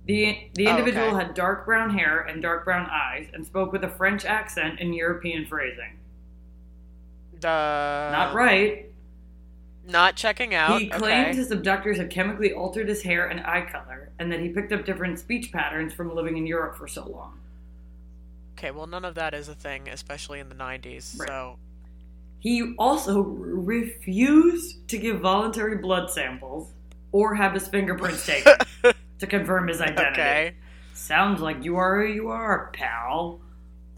The, 0.07 0.49
the 0.55 0.67
Oh, 0.69 0.71
individual 0.71 1.09
okay. 1.09 1.17
had 1.27 1.35
dark 1.35 1.67
brown 1.67 1.91
hair 1.91 2.21
and 2.21 2.41
dark 2.41 2.65
brown 2.65 2.89
eyes 2.91 3.29
and 3.35 3.45
spoke 3.45 3.73
with 3.73 3.85
a 3.85 3.89
French 3.91 4.25
accent 4.25 4.81
and 4.81 4.95
European 4.95 5.45
phrasing. 5.45 5.99
The 7.41 7.47
Not 8.13 8.35
right. 8.35 8.87
Not 9.87 10.17
checking 10.17 10.55
out. 10.55 10.81
He 10.81 10.89
claimed 10.89 11.29
okay. 11.29 11.37
his 11.37 11.51
abductors 11.51 11.99
had 11.99 12.11
chemically 12.11 12.53
altered 12.53 12.89
his 12.89 13.03
hair 13.03 13.27
and 13.27 13.41
eye 13.41 13.67
color, 13.71 14.11
and 14.19 14.31
that 14.33 14.41
he 14.41 14.49
picked 14.51 14.73
up 14.73 14.85
different 14.85 15.19
speech 15.19 15.51
patterns 15.53 15.93
from 15.93 16.15
living 16.15 16.37
in 16.37 16.47
Europe 16.47 16.77
for 16.77 16.87
so 16.89 17.07
long. 17.07 17.39
Okay, 18.59 18.71
well, 18.71 18.87
none 18.87 19.05
of 19.05 19.15
that 19.15 19.35
is 19.35 19.49
a 19.49 19.55
thing, 19.55 19.89
especially 19.89 20.41
in 20.41 20.49
the 20.49 20.55
'90s. 20.55 21.19
Right. 21.19 21.29
So, 21.29 21.59
He 22.41 22.75
also 22.79 23.21
refused 23.23 24.87
to 24.89 24.99
give 24.99 25.21
voluntary 25.21 25.79
blood 25.79 26.11
samples 26.11 26.73
or 27.19 27.35
have 27.35 27.53
his 27.53 27.67
fingerprints 27.67 28.25
taken 28.25 28.55
to 29.19 29.27
confirm 29.27 29.67
his 29.69 29.81
identity. 29.81 30.21
okay, 30.21 30.55
Sounds 30.95 31.41
like 31.41 31.65
you 31.65 31.77
are 31.77 32.01
who 32.07 32.13
you 32.13 32.29
are, 32.29 32.71
pal. 32.73 33.41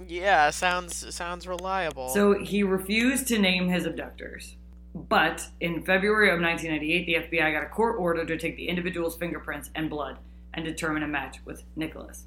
yeah, 0.06 0.48
sounds 0.50 1.14
sounds 1.14 1.46
reliable. 1.46 2.08
So 2.08 2.38
he 2.42 2.62
refused 2.62 3.28
to 3.28 3.38
name 3.38 3.68
his 3.68 3.84
abductors. 3.84 4.56
But 4.94 5.46
in 5.60 5.82
February 5.82 6.30
of 6.30 6.40
1998, 6.40 7.06
the 7.30 7.36
FBI 7.38 7.52
got 7.52 7.62
a 7.62 7.68
court 7.68 7.96
order 7.98 8.24
to 8.24 8.36
take 8.38 8.56
the 8.56 8.68
individual's 8.68 9.16
fingerprints 9.16 9.70
and 9.74 9.88
blood 9.90 10.18
and 10.54 10.64
determine 10.64 11.02
a 11.02 11.08
match 11.08 11.36
with 11.44 11.62
Nicholas. 11.76 12.24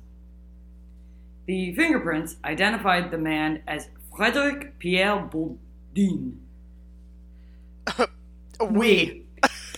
The 1.46 1.74
fingerprints 1.76 2.38
identified 2.46 3.12
the 3.12 3.18
man 3.18 3.64
as 3.68 3.90
Frederic 4.16 4.80
Pierre 4.80 5.18
Bourdin. 5.20 6.40
we. 8.70 9.23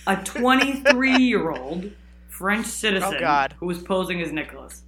A 0.06 0.16
23 0.16 1.16
year 1.18 1.50
old 1.50 1.90
French 2.28 2.66
oh, 2.66 2.70
citizen 2.70 3.24
Oh, 3.24 3.46
who 3.58 3.66
was 3.66 3.78
posing 3.78 4.20
as 4.22 4.32
Nicholas. 4.32 4.82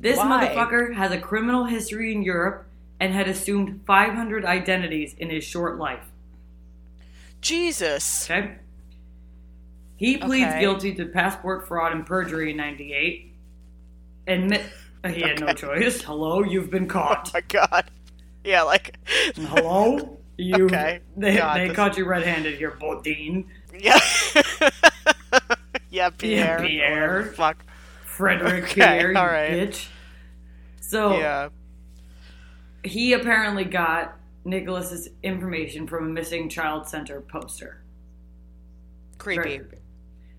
This 0.00 0.16
Why? 0.16 0.48
motherfucker 0.48 0.94
has 0.94 1.12
a 1.12 1.18
criminal 1.18 1.64
history 1.64 2.12
in 2.12 2.22
Europe 2.22 2.66
and 3.00 3.12
had 3.12 3.28
assumed 3.28 3.82
500 3.86 4.44
identities 4.44 5.14
in 5.18 5.30
his 5.30 5.44
short 5.44 5.78
life. 5.78 6.04
Jesus. 7.40 8.28
Okay? 8.30 8.56
He 9.96 10.16
pleads 10.16 10.48
Okay. 10.48 10.60
guilty 10.60 10.94
to 10.94 11.06
passport 11.06 11.66
fraud 11.66 11.92
and 11.92 12.06
perjury 12.06 12.50
in 12.52 12.56
98. 12.56 13.34
Admit 14.26 14.62
he 15.08 15.20
had 15.20 15.40
no 15.40 15.52
choice. 15.52 16.02
Hello, 16.02 16.42
you've 16.42 16.70
been 16.70 16.86
caught. 16.86 17.28
Oh 17.28 17.30
my 17.34 17.40
god. 17.40 17.90
Yeah, 18.44 18.62
like. 18.62 18.96
Hello? 19.36 20.18
You 20.38 20.66
Okay. 20.66 21.00
They, 21.16 21.36
God, 21.36 21.58
they 21.58 21.66
this- 21.68 21.76
caught 21.76 21.98
you 21.98 22.06
red-handed 22.06 22.56
here, 22.56 22.70
Bourdin. 22.70 23.46
Yeah. 23.80 23.98
yeah, 25.90 26.10
Pierre. 26.10 26.58
Pierre. 26.60 27.18
Whatever, 27.18 27.32
Fuck. 27.32 27.64
Frederick 28.04 28.64
Okay, 28.64 28.74
Pierre, 28.74 29.12
you 29.12 29.18
all 29.18 29.26
right. 29.26 29.52
bitch. 29.52 29.86
So 30.80 31.16
Yeah. 31.18 31.50
he 32.82 33.12
apparently 33.12 33.64
got 33.64 34.16
Nicholas's 34.44 35.10
information 35.22 35.86
from 35.86 36.06
a 36.06 36.08
missing 36.08 36.48
child 36.48 36.88
center 36.88 37.20
poster. 37.20 37.82
Creepy. 39.18 39.60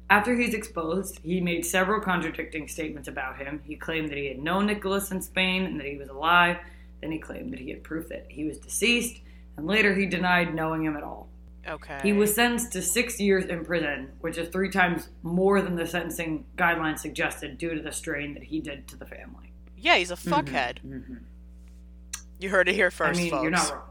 After 0.09 0.35
he's 0.35 0.53
exposed, 0.55 1.19
he 1.23 1.39
made 1.39 1.65
several 1.65 2.01
contradicting 2.01 2.67
statements 2.67 3.07
about 3.07 3.37
him. 3.37 3.61
He 3.63 3.75
claimed 3.75 4.09
that 4.09 4.17
he 4.17 4.25
had 4.27 4.39
known 4.39 4.65
Nicholas 4.65 5.11
in 5.11 5.21
Spain 5.21 5.65
and 5.65 5.79
that 5.79 5.85
he 5.85 5.97
was 5.97 6.09
alive. 6.09 6.57
Then 7.01 7.11
he 7.11 7.19
claimed 7.19 7.53
that 7.53 7.59
he 7.59 7.69
had 7.69 7.83
proof 7.83 8.09
that 8.09 8.25
he 8.27 8.43
was 8.43 8.57
deceased, 8.57 9.21
and 9.59 9.67
later 9.67 9.93
he 9.93 10.05
denied 10.05 10.55
knowing 10.55 10.83
him 10.85 10.95
at 10.95 11.03
all. 11.03 11.27
Okay. 11.67 11.99
He 12.01 12.13
was 12.13 12.33
sentenced 12.33 12.71
to 12.71 12.81
six 12.81 13.19
years 13.19 13.45
in 13.45 13.65
prison, 13.65 14.09
which 14.21 14.37
is 14.37 14.47
three 14.49 14.69
times 14.69 15.09
more 15.21 15.61
than 15.61 15.75
the 15.75 15.85
sentencing 15.85 16.45
guidelines 16.57 16.99
suggested 16.99 17.57
due 17.57 17.75
to 17.75 17.81
the 17.81 17.91
strain 17.91 18.33
that 18.35 18.43
he 18.43 18.61
did 18.61 18.87
to 18.87 18.95
the 18.95 19.05
family. 19.05 19.51
Yeah, 19.77 19.97
he's 19.97 20.11
a 20.11 20.15
fuckhead. 20.15 20.77
Mhm. 20.85 21.19
You 22.39 22.49
heard 22.49 22.69
it 22.69 22.75
here 22.75 22.89
first, 22.89 23.19
I 23.19 23.21
mean, 23.21 23.31
folks. 23.31 23.41
you're 23.43 23.51
not 23.51 23.69
wrong. 23.69 23.81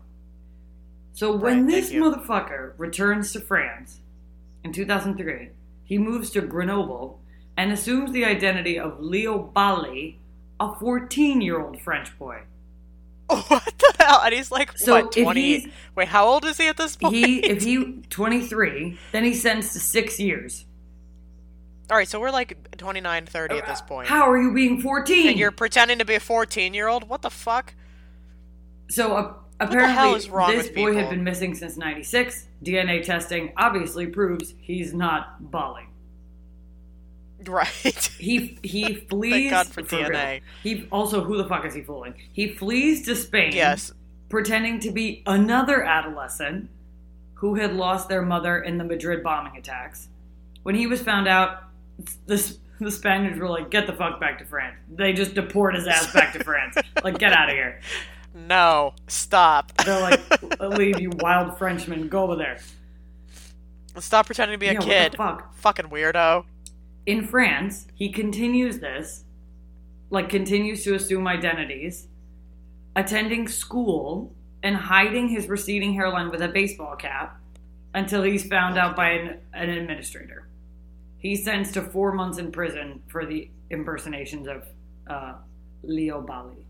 So 1.12 1.36
when 1.36 1.66
Right, 1.66 1.70
this 1.72 1.92
motherfucker 1.92 2.72
returns 2.78 3.32
to 3.32 3.40
France 3.40 4.00
in 4.64 4.72
2003, 4.72 5.50
he 5.84 5.98
moves 5.98 6.30
to 6.30 6.40
Grenoble 6.40 7.20
and 7.58 7.70
assumes 7.70 8.12
the 8.12 8.24
identity 8.24 8.78
of 8.78 9.00
Leo 9.00 9.38
Balley, 9.38 10.18
a 10.58 10.68
14-year-old 10.68 11.82
French 11.82 12.18
boy. 12.18 12.44
What 13.48 13.78
the 13.78 13.94
hell? 13.98 14.20
And 14.24 14.34
he's 14.34 14.50
like, 14.50 14.76
So 14.78 15.02
what, 15.02 15.16
if 15.16 15.22
20? 15.24 15.72
Wait, 15.94 16.08
how 16.08 16.26
old 16.26 16.44
is 16.44 16.56
he 16.56 16.66
at 16.68 16.76
this 16.76 16.96
point? 16.96 17.14
He, 17.14 17.38
if 17.44 17.62
he 17.62 18.02
23, 18.08 18.98
then 19.12 19.24
he's 19.24 19.42
sentenced 19.42 19.74
to 19.74 19.80
six 19.80 20.18
years. 20.18 20.64
All 21.90 21.96
right, 21.96 22.08
so 22.08 22.20
we're 22.20 22.30
like 22.30 22.76
29, 22.76 23.26
30 23.26 23.56
at 23.56 23.66
this 23.66 23.80
point. 23.80 24.08
How 24.08 24.30
are 24.30 24.40
you 24.40 24.52
being 24.52 24.80
14? 24.80 25.28
And 25.28 25.38
you're 25.38 25.50
pretending 25.50 25.98
to 25.98 26.04
be 26.04 26.14
a 26.14 26.20
14 26.20 26.74
year 26.74 26.88
old? 26.88 27.08
What 27.08 27.22
the 27.22 27.30
fuck? 27.30 27.74
So 28.90 29.16
uh, 29.16 29.34
apparently, 29.60 29.94
hell 29.94 30.14
is 30.14 30.28
wrong 30.28 30.50
this 30.50 30.68
boy 30.68 30.94
had 30.94 31.10
been 31.10 31.24
missing 31.24 31.54
since 31.54 31.76
'96. 31.76 32.46
DNA 32.62 33.02
testing 33.02 33.52
obviously 33.56 34.06
proves 34.06 34.54
he's 34.60 34.92
not 34.94 35.50
Balley. 35.50 35.87
Right. 37.52 38.10
He 38.18 38.58
he 38.62 38.94
flees. 38.94 39.32
Thank 39.50 39.50
God 39.50 39.66
for 39.68 39.82
real. 39.82 40.10
DNA. 40.10 40.42
He 40.62 40.86
also 40.92 41.22
who 41.24 41.36
the 41.36 41.46
fuck 41.48 41.64
is 41.64 41.74
he 41.74 41.82
fooling? 41.82 42.14
He 42.32 42.48
flees 42.52 43.04
to 43.06 43.16
Spain. 43.16 43.52
yes. 43.52 43.92
pretending 44.28 44.78
to 44.80 44.90
be 44.90 45.22
another 45.26 45.82
adolescent 45.82 46.68
who 47.34 47.54
had 47.54 47.72
lost 47.74 48.08
their 48.08 48.20
mother 48.22 48.58
in 48.58 48.76
the 48.78 48.84
Madrid 48.84 49.22
bombing 49.22 49.56
attacks. 49.56 50.08
When 50.64 50.74
he 50.74 50.86
was 50.86 51.00
found 51.00 51.26
out, 51.28 51.62
the 52.26 52.56
the 52.80 52.90
Spaniards 52.90 53.38
were 53.40 53.48
like, 53.48 53.70
"Get 53.70 53.86
the 53.86 53.92
fuck 53.94 54.20
back 54.20 54.38
to 54.40 54.44
France." 54.44 54.76
They 54.94 55.12
just 55.12 55.34
deport 55.34 55.74
his 55.74 55.86
ass 55.86 56.12
back 56.12 56.32
to 56.34 56.44
France. 56.44 56.76
Like, 57.02 57.18
get 57.18 57.32
out 57.32 57.48
of 57.48 57.54
here. 57.54 57.80
No. 58.34 58.92
Stop. 59.06 59.72
They're 59.84 60.00
like, 60.00 60.20
"Leave 60.60 61.00
you 61.00 61.10
wild 61.20 61.56
Frenchman. 61.58 62.08
Go 62.08 62.24
over 62.24 62.36
there." 62.36 62.58
Stop 63.98 64.26
pretending 64.26 64.54
to 64.54 64.58
be 64.58 64.68
a 64.68 64.74
Yeah, 64.74 64.78
the 64.80 64.84
kid. 64.84 65.16
fuck? 65.16 65.54
Fucking 65.56 65.86
weirdo. 65.86 66.44
In 67.08 67.26
France, 67.26 67.86
he 67.94 68.10
continues 68.12 68.80
this, 68.80 69.24
like 70.10 70.28
continues 70.28 70.84
to 70.84 70.94
assume 70.94 71.26
identities, 71.26 72.06
attending 72.94 73.48
school 73.48 74.34
and 74.62 74.76
hiding 74.76 75.28
his 75.28 75.48
receding 75.48 75.94
hairline 75.94 76.30
with 76.30 76.42
a 76.42 76.48
baseball 76.48 76.96
cap 76.96 77.40
until 77.94 78.22
he's 78.22 78.46
found 78.46 78.76
out 78.76 78.94
by 78.94 79.12
an, 79.12 79.38
an 79.54 79.70
administrator. 79.70 80.48
He's 81.16 81.42
sentenced 81.44 81.72
to 81.74 81.80
four 81.80 82.12
months 82.12 82.36
in 82.36 82.52
prison 82.52 83.02
for 83.06 83.24
the 83.24 83.48
impersonations 83.70 84.46
of 84.46 84.68
uh, 85.06 85.32
Leo 85.82 86.20
Balley. 86.20 86.66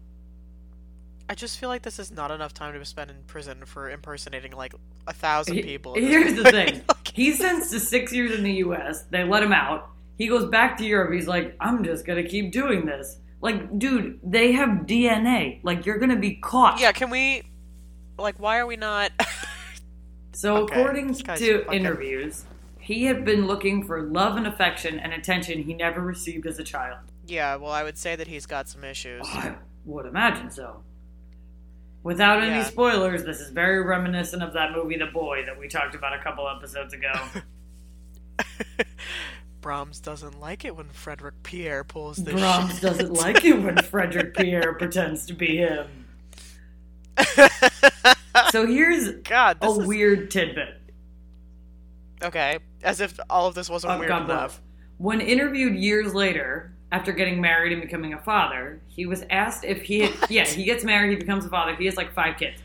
I 1.28 1.34
just 1.34 1.58
feel 1.58 1.68
like 1.68 1.82
this 1.82 1.98
is 1.98 2.12
not 2.12 2.30
enough 2.30 2.54
time 2.54 2.78
to 2.78 2.84
spend 2.84 3.10
in 3.10 3.16
prison 3.26 3.64
for 3.64 3.90
impersonating 3.90 4.52
like 4.52 4.72
a 5.08 5.12
thousand 5.12 5.62
people. 5.62 5.94
this 5.94 6.04
Here's 6.04 6.34
the 6.34 6.44
thing. 6.52 6.82
He's 7.12 7.38
sentenced 7.38 7.72
to 7.72 7.80
six 7.80 8.12
years 8.12 8.30
in 8.30 8.44
the 8.44 8.52
U.S. 8.52 9.02
They 9.10 9.24
let 9.24 9.42
him 9.42 9.52
out. 9.52 9.90
He 10.18 10.26
goes 10.26 10.50
back 10.50 10.76
to 10.78 10.84
Europe. 10.84 11.12
He's 11.14 11.26
like, 11.28 11.56
I'm 11.60 11.82
just 11.84 12.04
gonna 12.04 12.24
keep 12.24 12.52
doing 12.52 12.84
this. 12.84 13.18
Like, 13.40 13.78
dude, 13.78 14.18
they 14.22 14.52
have 14.52 14.70
DNA. 14.86 15.60
Like, 15.62 15.86
you're 15.86 15.98
gonna 15.98 16.16
be 16.18 16.34
caught. 16.36 16.80
yeah, 16.80 16.90
can 16.92 17.08
we? 17.08 17.44
Like, 18.18 18.38
why 18.40 18.58
are 18.58 18.66
we 18.66 18.76
not? 18.76 19.12
So, 20.32 20.58
Okay, 20.58 20.80
according 20.80 21.14
to 21.14 21.24
fucking- 21.64 21.72
interviews, 21.72 22.44
he 22.78 23.04
had 23.06 23.24
been 23.24 23.48
looking 23.48 23.84
for 23.84 24.02
love 24.02 24.36
and 24.36 24.46
affection 24.46 25.00
and 25.00 25.12
attention 25.12 25.60
he 25.64 25.74
never 25.74 26.00
received 26.00 26.46
as 26.46 26.60
a 26.60 26.62
child. 26.64 26.98
yeah, 27.26 27.56
well, 27.56 27.72
I 27.72 27.82
would 27.82 27.98
say 27.98 28.14
that 28.14 28.28
he's 28.28 28.46
got 28.46 28.68
some 28.68 28.84
issues. 28.84 29.26
I 29.26 29.56
would 29.84 30.06
imagine 30.06 30.48
so. 30.52 30.84
Without 32.04 32.40
any 32.40 32.50
Yeah. 32.58 32.62
spoilers, 32.64 33.24
this 33.24 33.40
is 33.40 33.50
very 33.50 33.82
reminiscent 33.82 34.40
of 34.44 34.52
that 34.52 34.70
movie, 34.70 34.96
The 34.96 35.06
Boy, 35.06 35.44
that 35.44 35.58
we 35.58 35.66
talked 35.66 35.96
about 35.96 36.12
a 36.14 36.22
couple 36.22 36.48
episodes 36.48 36.94
ago. 36.94 37.12
Brahms 39.60 40.00
doesn't 40.00 40.38
like 40.40 40.64
it 40.64 40.76
when 40.76 40.88
Frederick 40.88 41.42
Pierre 41.42 41.84
pulls 41.84 42.16
this 42.18 42.34
Brahms 42.34 42.72
shit. 42.74 42.82
doesn't 42.82 43.12
like 43.14 43.44
it 43.44 43.60
when 43.60 43.76
Frederick 43.76 44.34
Pierre 44.34 44.74
pretends 44.74 45.26
to 45.26 45.32
be 45.34 45.56
him. 45.58 45.86
So 48.52 48.66
here's 48.66 49.10
God, 49.24 49.58
a 49.60 49.66
is 49.66 49.78
weird 49.86 50.30
tidbit. 50.30 50.80
okay. 52.22 52.58
As 52.84 53.00
if 53.00 53.18
all 53.28 53.48
of 53.48 53.54
this 53.54 53.68
wasn't 53.68 53.94
Oh, 53.94 53.98
weird 53.98 54.08
God 54.08 54.24
enough. 54.24 54.62
When 54.98 55.20
interviewed 55.20 55.74
years 55.74 56.14
later, 56.14 56.72
after 56.92 57.12
getting 57.12 57.40
married 57.40 57.72
and 57.72 57.82
becoming 57.82 58.14
a 58.14 58.18
father, 58.18 58.80
he 58.86 59.06
was 59.06 59.24
asked 59.30 59.64
if 59.64 59.82
he 59.82 60.00
had. 60.00 60.30
Yeah, 60.30 60.46
he 60.46 60.62
gets 60.64 60.84
married, 60.84 61.10
he 61.10 61.16
becomes 61.16 61.44
a 61.44 61.48
father. 61.48 61.74
He 61.74 61.84
has 61.86 61.96
like 61.96 62.14
five 62.14 62.38
kids. 62.38 62.60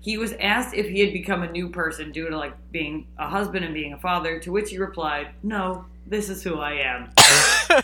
He 0.00 0.18
was 0.18 0.34
asked 0.34 0.74
if 0.74 0.86
he 0.86 1.00
had 1.00 1.12
become 1.14 1.42
a 1.42 1.50
new 1.50 1.70
person 1.70 2.12
due 2.12 2.28
to 2.28 2.36
like 2.36 2.52
being 2.70 3.06
a 3.18 3.26
husband 3.26 3.64
and 3.64 3.72
being 3.72 3.94
a 3.94 3.98
father, 3.98 4.38
to 4.40 4.52
which 4.52 4.68
he 4.70 4.76
replied, 4.78 5.28
"No, 5.42 5.86
this 6.06 6.28
is 6.28 6.42
who 6.42 6.58
I 6.58 6.72
am." 6.74 7.10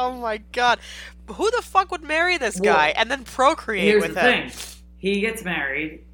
Oh 0.00 0.12
my 0.20 0.38
god. 0.52 0.78
Who 1.32 1.50
the 1.50 1.62
fuck 1.62 1.90
would 1.90 2.02
marry 2.02 2.38
this 2.38 2.60
Well, 2.60 2.74
guy 2.74 2.88
and 2.96 3.10
then 3.10 3.24
procreate 3.24 3.84
Here's 3.84 4.02
with 4.02 4.14
the 4.14 4.20
him? 4.20 4.48
thing: 4.50 4.58
he 4.98 5.20
gets 5.20 5.42
married, 5.44 6.04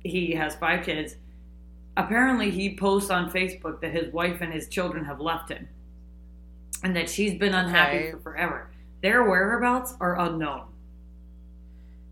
he 0.00 0.32
has 0.32 0.54
five 0.56 0.84
kids. 0.84 1.16
Apparently, 1.96 2.50
he 2.50 2.74
posts 2.76 3.10
on 3.10 3.30
Facebook 3.30 3.80
that 3.80 3.92
his 3.92 4.12
wife 4.12 4.40
and 4.40 4.52
his 4.52 4.68
children 4.68 5.04
have 5.04 5.20
left 5.20 5.50
him, 5.50 5.68
and 6.82 6.96
that 6.96 7.08
she's 7.08 7.34
been 7.38 7.54
unhappy 7.54 7.98
Okay. 7.98 8.10
for 8.12 8.18
forever. 8.20 8.70
Their 9.02 9.24
whereabouts 9.24 9.94
are 10.00 10.18
unknown. 10.18 10.62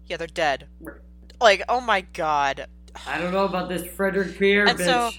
Yeah, 0.06 0.18
they're 0.18 0.26
dead. 0.28 0.68
Right. 0.80 0.96
Like, 1.40 1.62
oh 1.68 1.80
my 1.80 2.02
god. 2.02 2.66
I 3.06 3.18
don't 3.18 3.32
know 3.32 3.46
about 3.46 3.68
this 3.68 3.84
Frederick 3.86 4.38
Pierre 4.38 4.66
And 4.66 4.78
bitch. 4.78 4.84
so- 4.84 5.10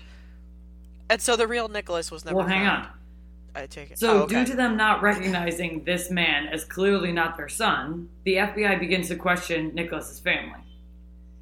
And 1.09 1.21
so 1.21 1.35
the 1.35 1.47
real 1.47 1.67
Nicholas 1.67 2.11
was 2.11 2.25
never 2.25 2.37
well, 2.37 2.47
hang 2.47 2.65
found. 2.65 2.85
on. 2.85 2.91
I 3.55 3.65
take 3.67 3.91
it. 3.91 3.99
So, 3.99 4.09
Oh, 4.11 4.17
okay. 4.23 4.35
due 4.43 4.51
to 4.51 4.55
them 4.55 4.75
not 4.77 5.01
recognizing 5.03 5.83
this 5.83 6.09
man 6.09 6.47
as 6.47 6.65
clearly 6.65 7.11
not 7.11 7.37
their 7.37 7.49
son, 7.49 8.09
the 8.23 8.37
FBI 8.39 8.79
begins 8.79 9.09
to 9.09 9.15
question 9.15 9.71
Nicholas's 9.75 10.19
family. 10.19 10.59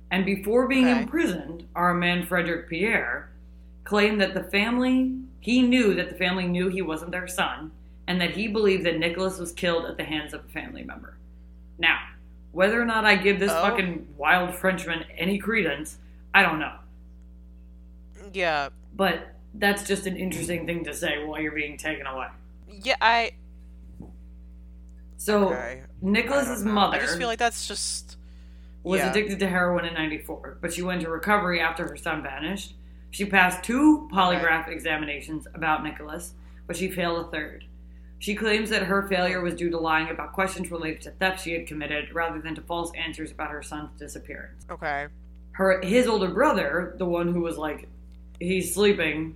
And 0.10 0.26
before 0.26 0.68
being 0.68 0.88
Okay. 0.90 1.02
imprisoned, 1.04 1.68
our 1.74 1.94
man 1.94 2.26
Frederick 2.26 2.68
Pierre 2.70 3.30
claimed 3.86 4.20
that 4.20 4.34
the 4.34 4.44
family, 4.44 5.16
he 5.40 5.62
knew 5.62 5.94
that 5.94 6.10
the 6.10 6.16
family 6.16 6.48
knew 6.48 6.68
he 6.68 6.82
wasn't 6.82 7.12
their 7.12 7.28
son, 7.30 7.72
and 8.08 8.20
that 8.20 8.32
he 8.32 8.48
believed 8.50 8.86
that 8.86 8.98
Nicholas 9.00 9.40
was 9.40 9.54
killed 9.54 9.86
at 9.86 9.96
the 9.96 10.04
hands 10.04 10.34
of 10.34 10.44
a 10.44 10.50
family 10.50 10.84
member. 10.84 11.16
Now, 11.78 11.98
whether 12.52 12.82
or 12.82 12.86
not 12.86 13.06
I 13.06 13.16
give 13.16 13.40
this 13.40 13.52
Oh. 13.54 13.62
fucking 13.62 14.16
wild 14.18 14.54
Frenchman 14.54 15.06
any 15.18 15.38
credence, 15.38 15.98
I 16.34 16.44
don't 16.44 16.60
know. 16.60 16.74
Yeah. 18.34 18.70
But 18.94 19.31
that's 19.56 19.84
just 19.84 20.08
an 20.08 20.16
interesting 20.16 20.66
thing 20.66 20.84
to 20.86 20.94
say 20.94 21.24
while 21.24 21.40
you're 21.40 21.52
being 21.52 21.78
taken 21.78 22.06
away. 22.06 22.28
Yeah, 22.68 22.96
I 23.02 23.32
So, 25.18 25.50
okay. 25.50 25.84
Nicholas's 26.02 26.64
don't 26.64 26.74
mother 26.74 26.98
I 26.98 27.00
just 27.02 27.18
feel 27.18 27.28
like 27.28 27.40
that's 27.40 27.68
just 27.68 28.18
was 28.84 29.00
yeah. 29.00 29.12
addicted 29.12 29.40
to 29.40 29.48
heroin 29.48 29.86
in 29.86 29.94
94, 29.94 30.58
but 30.60 30.74
she 30.74 30.82
went 30.82 31.02
to 31.02 31.10
recovery 31.10 31.60
after 31.60 31.88
her 31.88 31.98
son 31.98 32.24
vanished. 32.24 32.74
She 33.12 33.26
passed 33.26 33.64
two 33.64 34.10
polygraph 34.12 34.70
examinations 34.70 35.46
about 35.54 35.84
Nicholas, 35.84 36.34
but 36.66 36.76
she 36.76 36.90
failed 36.90 37.26
a 37.26 37.30
third. 37.30 37.66
She 38.20 38.36
claims 38.36 38.70
that 38.70 38.84
her 38.84 39.08
failure 39.08 39.42
was 39.42 39.56
due 39.56 39.70
to 39.72 39.78
lying 39.78 40.10
about 40.10 40.34
questions 40.34 40.72
related 40.72 41.02
to 41.02 41.12
theft 41.12 41.44
she 41.44 41.54
had 41.54 41.68
committed 41.68 42.14
rather 42.14 42.40
than 42.40 42.56
to 42.56 42.62
false 42.62 42.92
answers 42.96 43.32
about 43.32 43.50
her 43.50 43.64
son's 43.64 43.90
disappearance. 44.00 44.66
Okay. 44.70 45.08
Her 45.54 45.82
his 45.82 46.08
older 46.08 46.30
brother, 46.30 46.96
the 46.98 47.06
one 47.06 47.34
who 47.34 47.42
was 47.42 47.58
like 47.58 47.88
he's 48.42 48.74
sleeping 48.74 49.36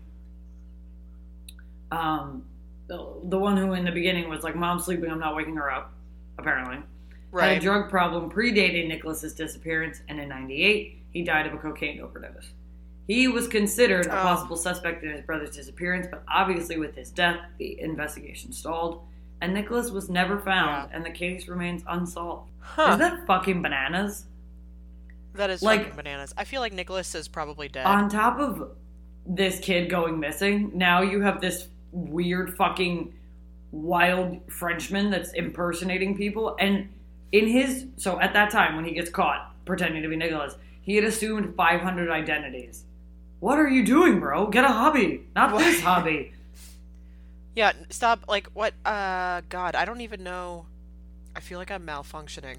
um 1.91 2.43
the, 2.87 2.97
the 3.25 3.37
one 3.37 3.57
who 3.57 3.73
in 3.73 3.83
the 3.85 3.91
beginning 3.91 4.29
was 4.29 4.43
like 4.43 4.55
mom's 4.55 4.85
sleeping, 4.85 5.09
I'm 5.09 5.19
not 5.19 5.35
waking 5.35 5.55
her 5.55 5.71
up 5.71 5.91
apparently. 6.37 6.77
had 7.33 7.57
a 7.57 7.59
drug 7.59 7.89
problem 7.89 8.29
predating 8.29 8.87
Nicholas's 8.87 9.33
disappearance, 9.33 10.01
and 10.07 10.19
in 10.19 10.29
'98 10.29 10.99
he 11.11 11.23
died 11.23 11.47
of 11.47 11.53
a 11.53 11.57
cocaine 11.57 11.99
overdose. 12.01 12.49
He 13.07 13.27
was 13.27 13.47
considered 13.47 14.07
a 14.07 14.19
Oh. 14.19 14.21
possible 14.23 14.55
suspect 14.57 15.03
in 15.03 15.11
his 15.11 15.21
brother's 15.21 15.55
disappearance, 15.55 16.07
but 16.11 16.23
obviously 16.27 16.77
with 16.77 16.95
his 16.95 17.09
death, 17.11 17.39
the 17.57 17.79
investigation 17.79 18.51
stalled, 18.51 19.01
and 19.41 19.53
Nicholas 19.53 19.91
was 19.91 20.09
never 20.09 20.39
found, 20.39 20.91
and 20.93 21.05
the 21.05 21.11
case 21.11 21.47
remains 21.47 21.83
unsolved. 21.87 22.49
Huh. 22.59 22.91
Is 22.93 22.97
that 22.99 23.25
fucking 23.27 23.61
bananas? 23.61 24.25
that 25.35 25.49
is 25.49 25.61
like- 25.61 25.81
fucking 25.81 25.97
bananas. 25.97 26.33
I 26.37 26.45
feel 26.45 26.61
like 26.61 26.71
Nicholas 26.73 27.13
is 27.13 27.27
probably 27.27 27.67
dead. 27.67 27.85
On 27.85 28.07
top 28.09 28.39
of 28.39 28.71
this 29.25 29.59
kid 29.59 29.89
going 29.89 30.19
missing, 30.19 30.71
now 30.73 31.01
you 31.01 31.21
have 31.21 31.41
this 31.41 31.67
weird 31.91 32.55
fucking 32.55 33.13
wild 33.71 34.39
Frenchman 34.51 35.09
that's 35.09 35.33
impersonating 35.33 36.15
people. 36.15 36.55
And 36.59 36.89
in 37.31 37.47
his, 37.47 37.85
so 37.97 38.19
at 38.19 38.33
that 38.33 38.51
time 38.51 38.75
when 38.75 38.85
he 38.85 38.91
gets 38.93 39.09
caught 39.09 39.53
pretending 39.65 40.03
to 40.03 40.09
be 40.09 40.15
Nicholas, 40.15 40.55
he 40.81 40.95
had 40.95 41.03
assumed 41.03 41.55
500 41.55 42.09
identities. 42.09 42.83
What 43.39 43.57
are 43.59 43.67
you 43.67 43.85
doing, 43.85 44.19
bro? 44.19 44.47
Get 44.47 44.63
a 44.63 44.69
hobby, 44.69 45.25
not 45.35 45.57
this 45.57 45.75
What? 45.77 45.83
hobby. 45.83 46.33
yeah, 47.55 47.73
stop. 47.89 48.25
Like 48.27 48.47
what? 48.53 48.73
Uh, 48.85 49.41
God, 49.49 49.75
I 49.75 49.85
don't 49.85 50.01
even 50.01 50.23
know. 50.23 50.65
I 51.35 51.39
feel 51.41 51.59
like 51.59 51.71
I'm 51.71 51.85
malfunctioning. 51.85 52.57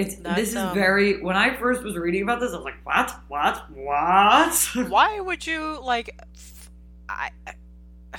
It's 0.00 0.14
That's, 0.16 0.40
this 0.40 0.48
is 0.50 0.56
um, 0.56 0.74
very. 0.74 1.22
When 1.22 1.36
I 1.36 1.54
first 1.56 1.82
was 1.82 1.96
reading 1.96 2.22
about 2.22 2.40
this, 2.40 2.52
I 2.52 2.56
was 2.56 2.64
like, 2.64 2.84
what, 2.84 3.10
what, 3.28 3.70
what? 3.70 4.70
Why 4.88 5.20
would 5.20 5.46
you 5.46 5.78
like? 5.82 6.18
F- 6.34 6.70
I. 7.08 7.30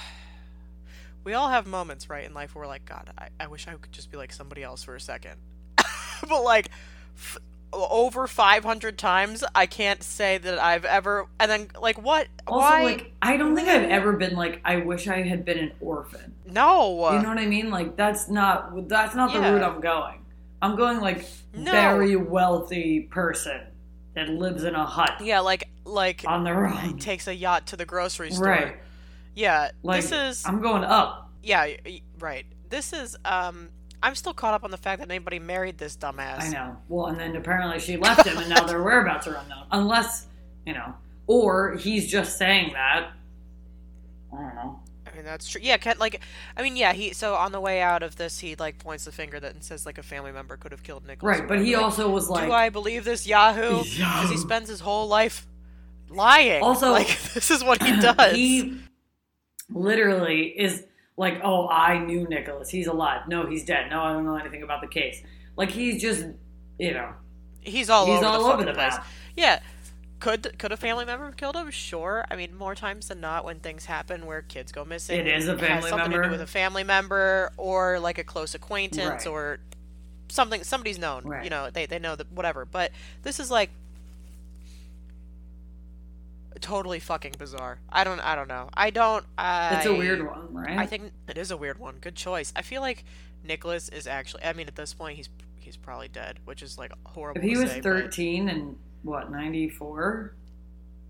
We 1.24 1.36
all 1.36 1.50
have 1.50 1.68
moments, 1.68 2.10
right, 2.10 2.26
in 2.26 2.34
life 2.34 2.56
where 2.56 2.64
we're 2.64 2.68
like, 2.68 2.84
God, 2.84 3.12
I, 3.16 3.28
I 3.40 3.46
wish 3.46 3.68
I 3.68 3.76
could 3.76 3.92
just 3.92 4.10
be 4.10 4.18
like 4.18 4.34
somebody 4.34 4.64
else 4.64 4.84
for 4.84 4.96
a 4.96 5.00
second. 5.00 5.36
but 6.28 6.42
like, 6.42 6.70
f- 7.16 7.38
over 7.72 8.26
500 8.26 8.98
times, 8.98 9.44
I 9.54 9.68
can't 9.68 10.02
say 10.02 10.40
that 10.40 10.58
I've 10.58 10.84
ever. 10.84 11.28
And 11.40 11.52
then, 11.52 11.68
like, 11.80 12.02
what? 12.02 12.28
Also, 12.48 12.68
Why? 12.68 12.82
like, 12.82 13.14
I 13.22 13.38
don't 13.38 13.56
think 13.56 13.68
I've 13.68 13.88
ever 13.88 14.14
been 14.14 14.36
like, 14.36 14.62
I 14.66 14.78
wish 14.78 15.08
I 15.08 15.22
had 15.22 15.46
been 15.46 15.60
an 15.60 15.74
orphan. 15.80 16.34
no. 16.48 17.14
You 17.14 17.22
know 17.22 17.30
what 17.30 17.38
I 17.38 17.46
mean? 17.46 17.70
Like 17.70 17.96
that's 17.96 18.28
not 18.28 18.90
that's 18.90 19.14
not 19.14 19.32
the 19.32 19.40
route 19.40 19.62
I'm 19.62 19.80
going. 19.80 20.21
I'm 20.62 20.76
going 20.76 21.00
like 21.00 21.26
No. 21.56 21.72
very 21.72 22.16
wealthy 22.16 23.02
person 23.02 23.62
that 24.14 24.30
lives 24.30 24.64
in 24.64 24.76
a 24.76 24.86
hut 24.86 25.14
yeah, 25.22 25.40
like, 25.40 25.70
like 25.86 26.24
on 26.28 26.44
their 26.44 26.68
own. 26.68 26.98
takes 27.00 27.28
a 27.28 27.36
yacht 27.36 27.68
to 27.68 27.78
the 27.78 27.86
grocery 27.86 28.32
store. 28.32 28.46
Right. 28.48 28.76
Yeah, 29.34 29.72
Like 29.84 30.02
this 30.02 30.12
is. 30.12 30.46
I'm 30.46 30.62
going 30.62 30.84
up. 30.84 31.32
Yeah, 31.42 31.68
right. 32.20 32.46
This 32.70 32.92
is. 32.94 33.16
Um, 33.26 33.70
I'm 34.04 34.16
still 34.16 34.34
caught 34.34 34.54
up 34.54 34.64
on 34.64 34.72
the 34.72 34.78
fact 34.78 35.00
that 35.00 35.10
anybody 35.10 35.40
married 35.40 35.78
this 35.78 35.96
dumbass. 35.96 36.42
I 36.42 36.50
know. 36.50 36.78
Well, 36.90 37.06
and 37.08 37.20
then 37.20 37.36
apparently 37.36 37.80
she 37.80 37.98
left 37.98 38.26
him, 38.28 38.38
and 38.38 38.50
now 38.50 38.64
their 38.66 38.84
whereabouts 38.84 39.28
are 39.28 39.36
unknown. 39.36 39.66
Unless 39.72 40.28
you 40.66 40.74
know, 40.74 40.94
or 41.28 41.78
he's 41.78 42.12
just 42.12 42.38
saying 42.38 42.74
that. 42.74 43.12
I 44.34 44.38
don't 44.38 44.56
know. 44.56 44.80
I 45.12 45.16
mean, 45.16 45.26
that's 45.26 45.48
true. 45.48 45.62
Yeah, 45.64 45.78
like, 46.00 46.22
I 46.56 46.62
mean, 46.62 46.76
yeah, 46.78 46.94
he. 46.94 47.14
So 47.14 47.36
on 47.36 47.52
the 47.52 47.60
way 47.60 47.82
out 47.82 48.02
of 48.04 48.16
this, 48.16 48.40
he 48.40 48.56
like 48.56 48.78
points 48.80 49.06
the 49.06 49.12
finger 49.12 49.40
that 49.40 49.54
and 49.54 49.64
says 49.64 49.86
like 49.86 49.98
a 49.98 50.04
family 50.04 50.32
member 50.32 50.56
could 50.58 50.72
have 50.72 50.84
killed 50.84 51.06
Nicholas. 51.06 51.40
Right, 51.40 51.48
but 51.48 51.60
he 51.60 51.76
Like, 51.76 51.84
also 51.86 52.10
was 52.10 52.30
like, 52.30 52.46
Do 52.46 52.52
I 52.54 52.70
believe 52.70 53.04
this 53.04 53.28
Yahoo? 53.28 53.84
Because 53.84 54.30
he 54.30 54.38
spends 54.38 54.70
his 54.70 54.80
whole 54.80 55.08
life 55.08 55.48
lying. 56.10 56.62
Also- 56.64 56.92
like 57.00 57.08
this 57.34 57.52
is 57.52 57.64
what 57.64 57.82
he 57.84 58.00
does. 58.00 58.36
he 58.36 58.78
literally 59.70 60.48
is 60.58 60.86
like, 61.18 61.40
oh, 61.44 61.68
I 61.68 62.00
knew 62.00 62.28
Nicholas. 62.28 62.70
He's 62.70 62.88
alive. 62.88 63.28
No, 63.28 63.46
he's 63.48 63.66
dead. 63.66 63.90
No, 63.90 64.02
I 64.02 64.14
don't 64.14 64.26
know 64.26 64.36
anything 64.36 64.64
about 64.64 64.82
the 64.82 64.88
case. 64.88 65.22
Like 65.56 65.70
he's 65.70 66.02
just, 66.02 66.26
you 66.80 66.94
know, 66.94 67.14
he's 67.62 67.90
all 67.90 68.06
he's 68.06 68.18
over 68.18 68.26
all 68.26 68.44
the 68.48 68.54
over 68.54 68.66
the 68.66 68.74
place. 68.74 68.94
map. 68.94 69.06
Yeah. 69.36 69.60
Could 70.22 70.58
could 70.58 70.72
a 70.72 70.78
family 70.78 71.04
member 71.04 71.26
have 71.26 71.36
killed 71.36 71.56
him? 71.58 71.70
Sure. 71.72 72.24
I 72.32 72.36
mean, 72.38 72.56
more 72.56 72.76
times 72.76 73.10
than 73.10 73.20
not, 73.20 73.44
when 73.44 73.60
things 73.60 73.86
happen 73.86 74.26
where 74.26 74.42
kids 74.44 74.72
go 74.72 74.86
missing, 74.86 75.20
It 75.20 75.28
is 75.28 75.48
a 75.50 75.52
has 75.58 75.60
family 75.60 75.90
something 75.90 76.12
to 76.12 76.24
do 76.24 76.30
with 76.30 76.42
a 76.42 76.48
family 76.48 76.84
member 76.84 77.52
or 77.58 78.00
like 78.00 78.18
a 78.20 78.24
close 78.24 78.54
acquaintance 78.56 79.26
Right. 79.26 79.32
or 79.32 79.60
something. 80.30 80.64
Somebody's 80.64 81.00
known. 81.00 81.24
Right. 81.24 81.44
You 81.44 81.50
know, 81.50 81.70
they 81.72 81.88
they 81.88 82.00
know 82.00 82.16
that 82.16 82.32
whatever. 82.32 82.66
But 82.66 82.92
this 83.24 83.40
is 83.40 83.50
like 83.52 83.72
totally 86.60 87.00
fucking 87.00 87.34
bizarre. 87.40 87.80
I 87.90 88.04
don't 88.04 88.20
I 88.20 88.36
don't 88.36 88.48
know. 88.48 88.70
I 88.74 88.92
don't. 88.92 89.26
I, 89.38 89.78
It's 89.78 89.86
a 89.88 89.94
weird 89.96 90.26
one, 90.26 90.54
right? 90.54 90.78
I 90.78 90.86
think 90.86 91.12
it 91.28 91.38
is 91.38 91.50
a 91.52 91.58
weird 91.58 91.80
one. 91.80 91.96
Good 92.00 92.16
choice. 92.16 92.54
I 92.56 92.62
feel 92.62 92.82
like 92.82 93.04
Nicholas 93.44 93.90
is 93.90 94.06
actually. 94.08 94.44
I 94.44 94.54
mean, 94.54 94.68
at 94.68 94.76
this 94.76 94.94
point, 94.94 95.18
he's 95.18 95.30
he's 95.58 95.78
probably 95.78 96.08
dead, 96.10 96.38
which 96.46 96.62
is 96.62 96.78
like 96.78 96.92
horrible. 97.06 97.42
if 97.42 97.48
he 97.48 97.58
was 97.58 97.72
say, 97.72 97.78
but- 97.78 97.84
13 97.84 98.50
and 98.50 98.78
what 99.04 99.32
94, 99.32 100.34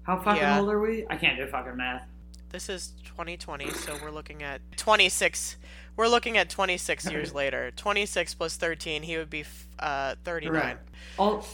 how 0.04 0.17
fucking 0.19 0.41
Yeah. 0.41 0.60
old 0.60 0.69
are 0.69 0.80
we? 0.80 1.06
I 1.10 1.15
can't 1.17 1.38
do 1.38 1.47
fucking 1.47 1.77
math. 1.77 2.04
This 2.49 2.67
is 2.69 2.93
2020, 3.06 3.69
so 3.71 3.97
we're 4.04 4.12
looking 4.12 4.43
at 4.43 4.62
26. 4.77 5.58
We're 5.95 6.08
looking 6.08 6.38
at 6.38 6.49
26 6.49 7.10
years 7.10 7.34
later. 7.36 7.71
26 7.71 8.34
plus 8.36 8.58
13, 8.58 9.04
he 9.04 9.17
would 9.17 9.30
be 9.30 9.45
uh, 9.80 10.15
39. 10.23 10.54
Right. 10.54 10.77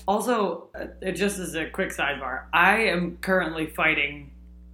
Also, 0.08 0.70
uh, 0.74 0.86
it 1.02 1.14
just 1.14 1.40
as 1.40 1.56
a 1.56 1.70
quick 1.70 1.90
sidebar, 1.90 2.44
I 2.54 2.78
am 2.86 3.18
currently 3.18 3.68
fighting. 3.68 4.32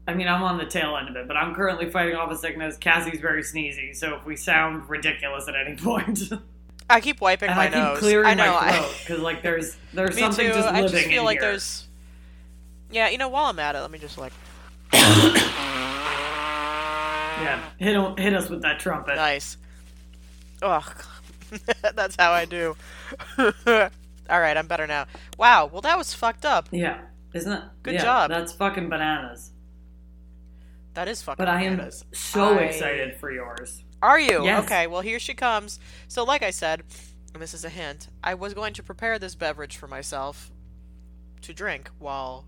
I 0.08 0.14
mean, 0.14 0.28
I'm 0.28 0.44
on 0.44 0.58
the 0.58 0.66
tail 0.66 0.98
end 0.98 1.10
of 1.10 1.16
it, 1.16 1.28
but 1.28 1.38
I'm 1.38 1.56
currently 1.56 1.90
fighting 1.90 2.16
off 2.16 2.30
a 2.32 2.38
sickness. 2.38 2.78
Cassie's 2.78 3.20
very 3.22 3.42
sneezy, 3.42 3.96
so 3.96 4.16
if 4.16 4.26
we 4.26 4.36
sound 4.36 4.90
ridiculous 4.90 5.48
at 5.48 5.56
any 5.56 5.76
point, 5.82 6.30
I 6.90 7.00
keep 7.02 7.22
wiping 7.22 7.50
and 7.50 7.58
my 7.58 7.64
I 7.64 7.68
keep 7.68 7.76
nose. 7.76 8.00
clearing 8.00 8.28
I 8.28 8.34
know. 8.34 8.52
my 8.54 8.68
I- 8.70 8.72
throat 8.80 8.96
because 9.00 9.20
like 9.20 9.42
there's 9.44 9.78
there's 9.94 10.16
me 10.16 10.22
something 10.22 10.48
too. 10.48 10.54
just 10.54 10.68
I 10.68 10.82
just 10.82 10.94
feel 11.06 11.20
in 11.20 11.26
like 11.26 11.40
here. 11.40 11.50
there's. 11.52 11.88
Yeah, 12.92 13.10
you 13.10 13.18
know, 13.18 13.30
while 13.30 13.46
I'm 13.46 13.58
at 13.60 13.76
it, 13.76 13.80
let 13.80 13.90
me 13.92 14.00
just 14.00 14.18
like. 14.18 14.34
Yeah, 17.42 17.62
hit, 17.78 18.20
hit 18.20 18.34
us 18.36 18.48
with 18.50 18.62
that 18.62 18.80
trumpet. 18.80 19.16
Nice. 19.16 19.58
Ugh. 20.62 21.04
That's 21.96 22.16
how 22.18 22.32
I 22.32 22.46
do. 22.46 22.78
All 23.38 23.50
right, 24.40 24.56
I'm 24.56 24.68
better 24.68 24.88
now. 24.88 25.08
Wow. 25.38 25.66
Well, 25.72 25.82
that 25.82 25.98
was 25.98 26.14
fucked 26.14 26.46
up. 26.46 26.70
Yeah, 26.72 27.02
isn't 27.34 27.52
it? 27.52 27.64
Good 27.82 27.96
yeah, 27.96 28.02
job. 28.04 28.30
That's 28.30 28.54
fucking 28.54 28.88
bananas. 28.88 29.52
That 30.94 31.08
is 31.08 31.22
fucking. 31.22 31.44
But 31.44 31.50
I 31.52 31.64
am 31.64 31.76
bananas. 31.78 32.06
so 32.14 32.58
I- 32.58 32.62
excited 32.64 33.18
for 33.20 33.32
yours. 33.32 33.84
Are 34.04 34.20
you? 34.20 34.44
Yes. 34.44 34.66
Okay, 34.66 34.86
well, 34.86 35.00
here 35.00 35.18
she 35.18 35.34
comes. 35.34 35.80
So, 36.10 36.26
like 36.26 36.44
I 36.44 36.52
said, 36.52 36.84
and 37.34 37.42
this 37.42 37.54
is 37.54 37.64
a 37.64 37.70
hint, 37.70 38.10
I 38.22 38.34
was 38.34 38.54
going 38.54 38.74
to 38.74 38.84
prepare 38.84 39.18
this 39.18 39.34
beverage 39.34 39.78
for 39.78 39.88
myself 39.88 40.52
to 41.42 41.54
drink 41.54 41.90
while 42.00 42.44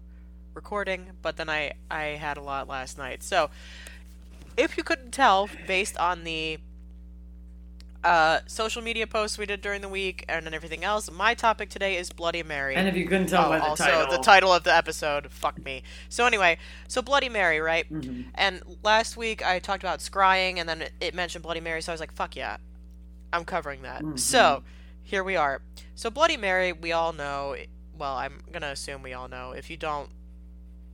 recording, 0.54 1.12
but 1.22 1.38
then 1.38 1.50
I, 1.50 1.72
I 1.90 2.04
had 2.04 2.36
a 2.36 2.42
lot 2.42 2.68
last 2.68 2.98
night. 2.98 3.24
So, 3.24 3.50
if 4.58 4.76
you 4.76 4.84
couldn't 4.84 5.12
tell, 5.12 5.50
based 5.66 5.98
on 5.98 6.26
the 6.26 6.60
uh, 8.06 8.40
social 8.46 8.82
media 8.82 9.08
posts 9.08 9.38
we 9.38 9.46
did 9.46 9.62
during 9.62 9.82
the 9.82 9.90
week 9.90 10.24
and 10.30 10.46
then 10.46 10.54
everything 10.54 10.84
else, 10.84 11.10
my 11.12 11.34
topic 11.34 11.70
today 11.70 11.98
is 11.98 12.12
Bloody 12.12 12.44
Mary. 12.44 12.76
And 12.76 12.88
if 12.88 12.96
you 12.96 13.08
couldn't 13.08 13.28
tell 13.28 13.46
Oh, 13.48 13.50
by 13.50 13.58
the 13.58 13.66
also 13.66 13.84
title, 13.84 14.12
the 14.12 14.24
title 14.24 14.54
of 14.54 14.64
the 14.64 14.74
episode. 14.76 15.32
Fuck 15.32 15.64
me. 15.66 15.82
So 16.10 16.26
anyway, 16.26 16.58
so 16.88 17.02
Bloody 17.02 17.30
Mary, 17.30 17.60
right? 17.60 17.92
Mhm. 17.92 18.26
And 18.36 18.62
last 18.84 19.18
week 19.18 19.44
I 19.46 19.60
talked 19.60 19.84
about 19.84 20.00
scrying, 20.00 20.58
and 20.60 20.70
then 20.70 20.84
it, 20.84 20.94
it 21.02 21.14
mentioned 21.16 21.44
Bloody 21.44 21.62
Mary, 21.62 21.82
so 21.82 21.92
I 21.92 21.94
was 21.96 22.00
like, 22.00 22.14
"Fuck 22.14 22.36
yeah, 22.36 22.58
I'm 23.34 23.44
covering 23.44 23.82
that." 23.82 24.02
Mhm. 24.04 24.20
So 24.20 24.64
here 25.02 25.24
we 25.24 25.36
are. 25.36 25.62
So 25.96 26.10
Bloody 26.12 26.38
Mary, 26.38 26.72
we 26.74 26.92
all 26.92 27.12
know. 27.12 27.56
Well, 27.98 28.16
I'm 28.16 28.44
gonna 28.52 28.68
assume 28.72 29.02
we 29.02 29.14
all 29.14 29.28
know. 29.28 29.52
If 29.52 29.70
you 29.70 29.78
don't, 29.78 30.10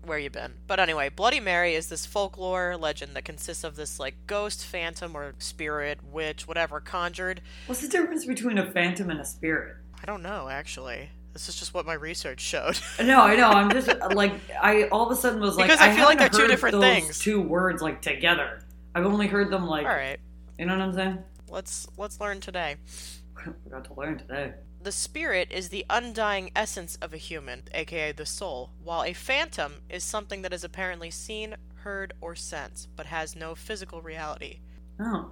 where 0.05 0.17
you 0.19 0.29
been? 0.29 0.53
But 0.67 0.79
anyway, 0.79 1.09
Bloody 1.09 1.39
Mary 1.39 1.75
is 1.75 1.89
this 1.89 2.05
folklore 2.05 2.75
legend 2.77 3.15
that 3.15 3.25
consists 3.25 3.63
of 3.63 3.75
this 3.75 3.99
like 3.99 4.15
ghost, 4.27 4.65
phantom, 4.65 5.15
or 5.15 5.33
spirit, 5.39 5.99
witch, 6.11 6.47
whatever, 6.47 6.79
conjured. 6.79 7.41
What's 7.67 7.81
the 7.81 7.87
difference 7.87 8.25
between 8.25 8.57
a 8.57 8.71
phantom 8.71 9.09
and 9.09 9.19
a 9.19 9.25
spirit? 9.25 9.75
I 10.01 10.05
don't 10.05 10.23
know 10.23 10.49
actually. 10.49 11.09
This 11.33 11.47
is 11.47 11.55
just 11.55 11.73
what 11.73 11.85
my 11.85 11.93
research 11.93 12.41
showed. 12.41 12.77
No, 13.01 13.21
I 13.21 13.35
know. 13.35 13.49
I'm 13.49 13.71
just 13.71 13.87
uh, 13.89 14.09
like 14.13 14.33
I 14.61 14.83
all 14.85 15.05
of 15.05 15.11
a 15.11 15.15
sudden 15.15 15.39
was 15.39 15.55
like 15.55 15.67
Because 15.67 15.79
I 15.79 15.95
feel 15.95 16.05
like 16.05 16.19
they're 16.19 16.29
two 16.29 16.47
different 16.47 16.73
those 16.73 16.83
things. 16.83 17.19
Two 17.19 17.41
words 17.41 17.81
like 17.81 18.01
together. 18.01 18.61
I've 18.93 19.05
only 19.05 19.27
heard 19.27 19.49
them 19.49 19.65
like 19.65 19.85
all 19.85 19.91
right, 19.93 20.19
you 20.59 20.65
know 20.65 20.73
what 20.73 20.81
I'm 20.81 20.93
saying. 20.93 21.19
let's 21.49 21.87
let's 21.97 22.19
learn 22.19 22.41
today. 22.41 22.75
we 23.45 23.71
got 23.71 23.85
to 23.85 23.93
learn 23.93 24.17
today. 24.17 24.53
The 24.83 24.91
spirit 24.91 25.51
is 25.51 25.69
the 25.69 25.85
undying 25.89 26.51
essence 26.55 26.97
of 27.01 27.13
a 27.13 27.17
human, 27.17 27.63
aka 27.73 28.11
the 28.13 28.25
soul, 28.25 28.71
while 28.83 29.03
a 29.03 29.13
phantom 29.13 29.73
is 29.89 30.03
something 30.03 30.41
that 30.41 30.53
is 30.53 30.63
apparently 30.63 31.11
seen, 31.11 31.55
heard, 31.75 32.13
or 32.19 32.33
sensed, 32.35 32.89
but 32.95 33.05
has 33.05 33.35
no 33.35 33.53
physical 33.55 34.01
reality. 34.01 34.59
Oh, 34.99 35.31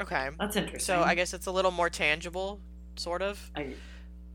Okay, 0.00 0.28
that's 0.40 0.56
interesting. 0.56 0.80
so 0.80 1.02
I 1.02 1.14
guess 1.14 1.32
it's 1.34 1.46
a 1.46 1.52
little 1.52 1.70
more 1.70 1.88
tangible, 1.88 2.60
sort 2.96 3.22
of, 3.22 3.50
I, 3.54 3.74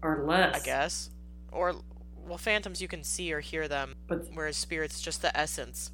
or 0.02 0.24
less. 0.26 0.56
I 0.56 0.60
guess. 0.64 1.10
Or, 1.52 1.74
well, 2.16 2.38
phantoms 2.38 2.82
you 2.82 2.88
can 2.88 3.04
see 3.04 3.34
or 3.34 3.40
hear 3.42 3.68
them, 3.68 3.96
But 4.08 4.28
whereas 4.34 4.56
spirits 4.56 5.02
just 5.02 5.22
the 5.22 5.36
essence. 5.38 5.92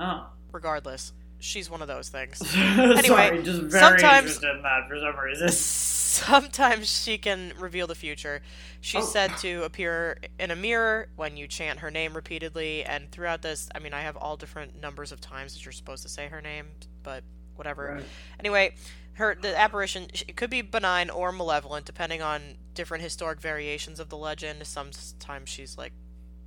oh, 0.00 0.26
Regardless, 0.50 1.12
she's 1.38 1.70
one 1.70 1.80
of 1.82 1.88
those 1.88 2.08
things. 2.08 2.38
sorry, 2.48 3.42
just 3.42 3.60
very 3.62 3.70
sometimes- 3.70 4.36
interested 4.36 4.56
in 4.56 4.62
that 4.62 4.88
for 4.88 4.98
some 4.98 5.16
reason. 5.22 5.48
Sometimes 6.14 6.88
she 7.02 7.18
can 7.18 7.52
reveal 7.58 7.86
the 7.86 7.94
future. 7.94 8.40
She's 8.80 9.02
Oh. 9.04 9.06
said 9.06 9.36
to 9.38 9.64
appear 9.64 10.18
in 10.38 10.50
a 10.52 10.56
mirror 10.56 11.08
when 11.16 11.36
you 11.36 11.48
chant 11.48 11.80
her 11.80 11.90
name 11.90 12.14
repeatedly, 12.14 12.84
and 12.84 13.10
throughout 13.10 13.42
this, 13.42 13.68
I 13.74 13.80
mean, 13.80 13.92
I 13.92 14.02
have 14.02 14.16
all 14.16 14.36
different 14.36 14.80
numbers 14.80 15.10
of 15.10 15.20
times 15.20 15.54
that 15.54 15.64
you're 15.64 15.72
supposed 15.72 16.02
to 16.04 16.08
say 16.08 16.28
her 16.28 16.40
name, 16.40 16.68
but 17.02 17.24
whatever. 17.56 17.94
Right. 17.96 18.04
Anyway, 18.38 18.74
her 19.14 19.34
the 19.34 19.58
apparition 19.58 20.04
it 20.28 20.36
could 20.36 20.50
be 20.50 20.60
benign 20.62 21.10
or 21.10 21.30
malevolent 21.32 21.84
depending 21.86 22.20
on 22.22 22.58
different 22.74 23.02
historic 23.02 23.40
variations 23.40 23.98
of 24.00 24.08
the 24.08 24.16
legend. 24.16 24.64
Sometimes 24.66 25.48
she's 25.48 25.76
like 25.76 25.92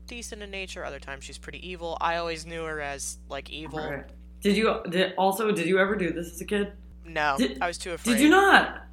decent 0.06 0.41
in 0.41 0.49
nature, 0.51 0.84
other 0.86 0.99
times 0.99 1.23
she's 1.25 1.38
pretty 1.38 1.65
evil. 1.67 1.97
I 1.99 2.15
always 2.17 2.45
knew 2.45 2.63
her 2.63 2.80
as 2.82 3.17
like 3.30 3.49
evil. 3.49 3.80
Right. 3.80 4.06
Did 4.41 4.56
you 4.56 4.82
did, 4.89 5.13
also? 5.17 5.51
Did 5.51 5.65
you 5.65 5.80
ever 5.80 5.95
do 5.95 6.12
this 6.12 6.32
as 6.34 6.39
a 6.41 6.45
kid? 6.45 6.71
No, 7.06 7.36
Did- 7.38 7.62
I 7.62 7.67
was 7.67 7.77
too 7.77 7.91
afraid. 7.93 8.13
Did 8.13 8.21
you 8.23 8.30
not? 8.30 8.84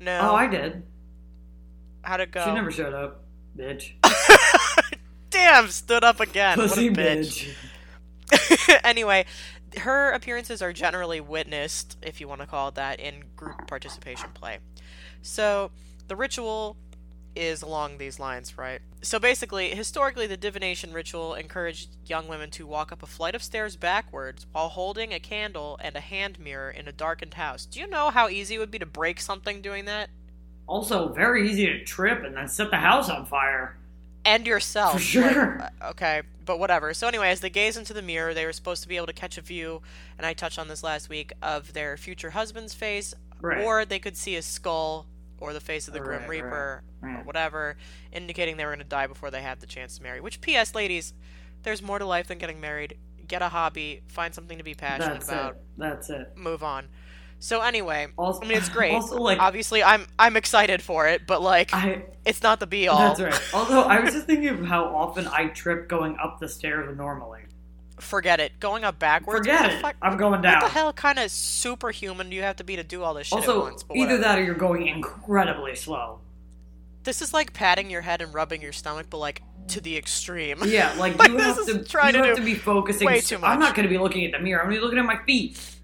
No. 0.00 0.30
Oh, 0.30 0.34
I 0.34 0.46
did. 0.46 0.82
How'd 2.02 2.20
it 2.20 2.30
go? 2.30 2.44
She 2.44 2.52
never 2.52 2.70
showed 2.70 2.94
up, 2.94 3.24
bitch. 3.56 3.92
Damn, 5.30 5.68
stood 5.68 6.04
up 6.04 6.20
again. 6.20 6.56
Pussy 6.56 6.90
what 6.90 6.98
a 6.98 7.02
bitch. 7.02 7.54
bitch. 8.30 8.80
anyway, 8.84 9.24
her 9.78 10.10
appearances 10.12 10.62
are 10.62 10.72
generally 10.72 11.20
witnessed, 11.20 11.98
if 12.02 12.20
you 12.20 12.28
want 12.28 12.40
to 12.40 12.46
call 12.46 12.68
it 12.68 12.74
that, 12.76 13.00
in 13.00 13.24
group 13.34 13.66
participation 13.66 14.30
play. 14.34 14.58
So, 15.22 15.70
the 16.08 16.16
ritual 16.16 16.76
is 17.36 17.62
along 17.62 17.98
these 17.98 18.18
lines, 18.18 18.56
right? 18.58 18.80
So 19.02 19.18
basically, 19.18 19.70
historically, 19.70 20.26
the 20.26 20.36
divination 20.36 20.92
ritual 20.92 21.34
encouraged 21.34 21.90
young 22.06 22.26
women 22.28 22.50
to 22.52 22.66
walk 22.66 22.90
up 22.92 23.02
a 23.02 23.06
flight 23.06 23.34
of 23.34 23.42
stairs 23.42 23.76
backwards 23.76 24.46
while 24.52 24.68
holding 24.70 25.12
a 25.12 25.20
candle 25.20 25.78
and 25.82 25.94
a 25.96 26.00
hand 26.00 26.38
mirror 26.40 26.70
in 26.70 26.88
a 26.88 26.92
darkened 26.92 27.34
house. 27.34 27.66
Do 27.66 27.78
you 27.80 27.86
know 27.88 28.10
how 28.10 28.28
easy 28.28 28.56
it 28.56 28.58
would 28.58 28.70
be 28.70 28.78
to 28.78 28.86
break 28.86 29.20
something 29.20 29.60
doing 29.62 29.84
that? 29.84 30.10
Also, 30.66 31.12
very 31.12 31.48
easy 31.48 31.66
to 31.66 31.84
trip 31.84 32.24
and 32.24 32.36
then 32.36 32.48
set 32.48 32.70
the 32.70 32.76
house 32.78 33.08
on 33.08 33.24
fire. 33.26 33.76
and 34.24 34.44
yourself. 34.44 34.94
For 34.94 34.98
sure. 34.98 35.58
Like, 35.60 35.70
uh, 35.80 35.90
okay, 35.90 36.22
but 36.44 36.58
whatever. 36.58 36.92
So 36.94 37.06
anyway, 37.06 37.30
as 37.30 37.38
they 37.38 37.50
gaze 37.50 37.76
into 37.76 37.92
the 37.92 38.02
mirror, 38.02 38.34
they 38.34 38.44
were 38.44 38.52
supposed 38.52 38.82
to 38.82 38.88
be 38.88 38.96
able 38.96 39.06
to 39.06 39.12
catch 39.12 39.38
a 39.38 39.40
view, 39.40 39.82
and 40.18 40.26
I 40.26 40.32
touched 40.32 40.58
on 40.58 40.66
this 40.66 40.82
last 40.82 41.08
week, 41.08 41.32
of 41.40 41.74
their 41.74 41.96
future 41.96 42.30
husband's 42.30 42.74
face, 42.74 43.14
Right. 43.40 43.62
or 43.64 43.84
they 43.84 44.00
could 44.00 44.16
see 44.16 44.34
a 44.34 44.42
skull 44.42 45.06
or 45.38 45.52
the 45.52 45.60
face 45.60 45.88
of 45.88 45.94
the 45.94 46.00
Grim 46.00 46.20
Right, 46.20 46.28
Reaper 46.28 46.82
right, 47.00 47.20
or 47.20 47.24
whatever, 47.24 47.76
indicating 48.12 48.56
they 48.56 48.64
were 48.64 48.70
going 48.72 48.78
to 48.80 48.84
die 48.84 49.06
before 49.06 49.30
they 49.30 49.42
had 49.42 49.60
the 49.60 49.66
chance 49.66 49.96
to 49.98 50.02
marry. 50.02 50.20
Which, 50.20 50.40
P.S., 50.40 50.74
ladies, 50.74 51.12
there's 51.62 51.82
more 51.82 51.98
to 51.98 52.06
life 52.06 52.28
than 52.28 52.38
getting 52.38 52.60
married. 52.60 52.96
Get 53.28 53.42
a 53.42 53.48
hobby, 53.48 54.02
find 54.08 54.34
something 54.34 54.58
to 54.58 54.64
be 54.64 54.74
passionate 54.74 55.14
That's 55.14 55.28
about, 55.28 55.52
it. 55.54 55.60
That's 55.76 56.10
it. 56.10 56.32
move 56.36 56.62
on. 56.62 56.86
So 57.38 57.60
anyway, 57.60 58.06
Also, 58.16 58.40
I 58.42 58.48
mean 58.48 58.56
it's 58.56 58.68
great. 58.70 58.92
Also, 58.94 59.18
like 59.20 59.38
Obviously, 59.38 59.82
I'm 59.82 60.06
I'm 60.18 60.36
excited 60.36 60.80
for 60.80 61.06
it, 61.06 61.26
but 61.26 61.42
like 61.42 61.74
I. 61.74 62.04
it's 62.24 62.42
not 62.42 62.60
the 62.60 62.66
be 62.66 62.88
all. 62.88 63.14
That's 63.14 63.20
right. 63.20 63.42
Although 63.52 63.82
I 63.82 64.00
was 64.00 64.14
just 64.14 64.26
thinking 64.26 64.48
of 64.48 64.64
how 64.64 64.84
often 64.86 65.26
I 65.26 65.48
trip 65.48 65.86
going 65.88 66.16
up 66.22 66.38
the 66.40 66.48
stairs 66.48 66.96
normally. 66.96 67.42
Forget 67.98 68.40
it. 68.40 68.60
Going 68.60 68.84
up 68.84 68.98
backwards. 68.98 69.38
Forget 69.38 69.72
it. 69.72 69.80
fuck- 69.80 69.96
I'm 70.02 70.16
going 70.16 70.42
down. 70.42 70.62
What 70.62 70.64
the 70.64 70.68
hell 70.68 70.92
kind 70.92 71.18
of 71.18 71.30
superhuman 71.30 72.28
do 72.30 72.36
you 72.36 72.42
have 72.42 72.56
to 72.56 72.64
be 72.64 72.76
to 72.76 72.84
do 72.84 73.02
all 73.02 73.14
this 73.14 73.28
shit 73.28 73.38
at 73.38 73.48
Also, 73.48 73.62
once? 73.62 73.84
Either 73.94 74.18
that 74.18 74.38
or 74.38 74.44
you're 74.44 74.54
going 74.54 74.86
incredibly 74.86 75.74
slow. 75.74 76.20
This 77.04 77.22
is 77.22 77.32
like 77.32 77.52
patting 77.52 77.88
your 77.88 78.02
head 78.02 78.20
and 78.20 78.34
rubbing 78.34 78.60
your 78.60 78.72
stomach, 78.72 79.06
but 79.08 79.18
like 79.18 79.42
to 79.68 79.80
the 79.80 79.96
extreme. 79.96 80.58
Yeah, 80.64 80.94
like 80.98 81.16
Like, 81.18 81.30
you 81.30 81.38
have 81.38 81.64
to 81.64 81.72
you 81.72 81.82
to 81.84 82.24
have 82.24 82.36
to 82.36 82.42
be 82.42 82.54
focusing. 82.54 83.06
way 83.06 83.20
too 83.20 83.38
I'm 83.42 83.58
not 83.58 83.74
going 83.74 83.88
to 83.88 83.92
be 83.92 83.98
looking 83.98 84.24
at 84.24 84.32
the 84.32 84.40
mirror. 84.40 84.60
I'm 84.60 84.66
going 84.66 84.76
to 84.76 84.80
be 84.80 84.84
looking 84.84 84.98
at 84.98 85.06
my 85.06 85.24
feet. 85.24 85.76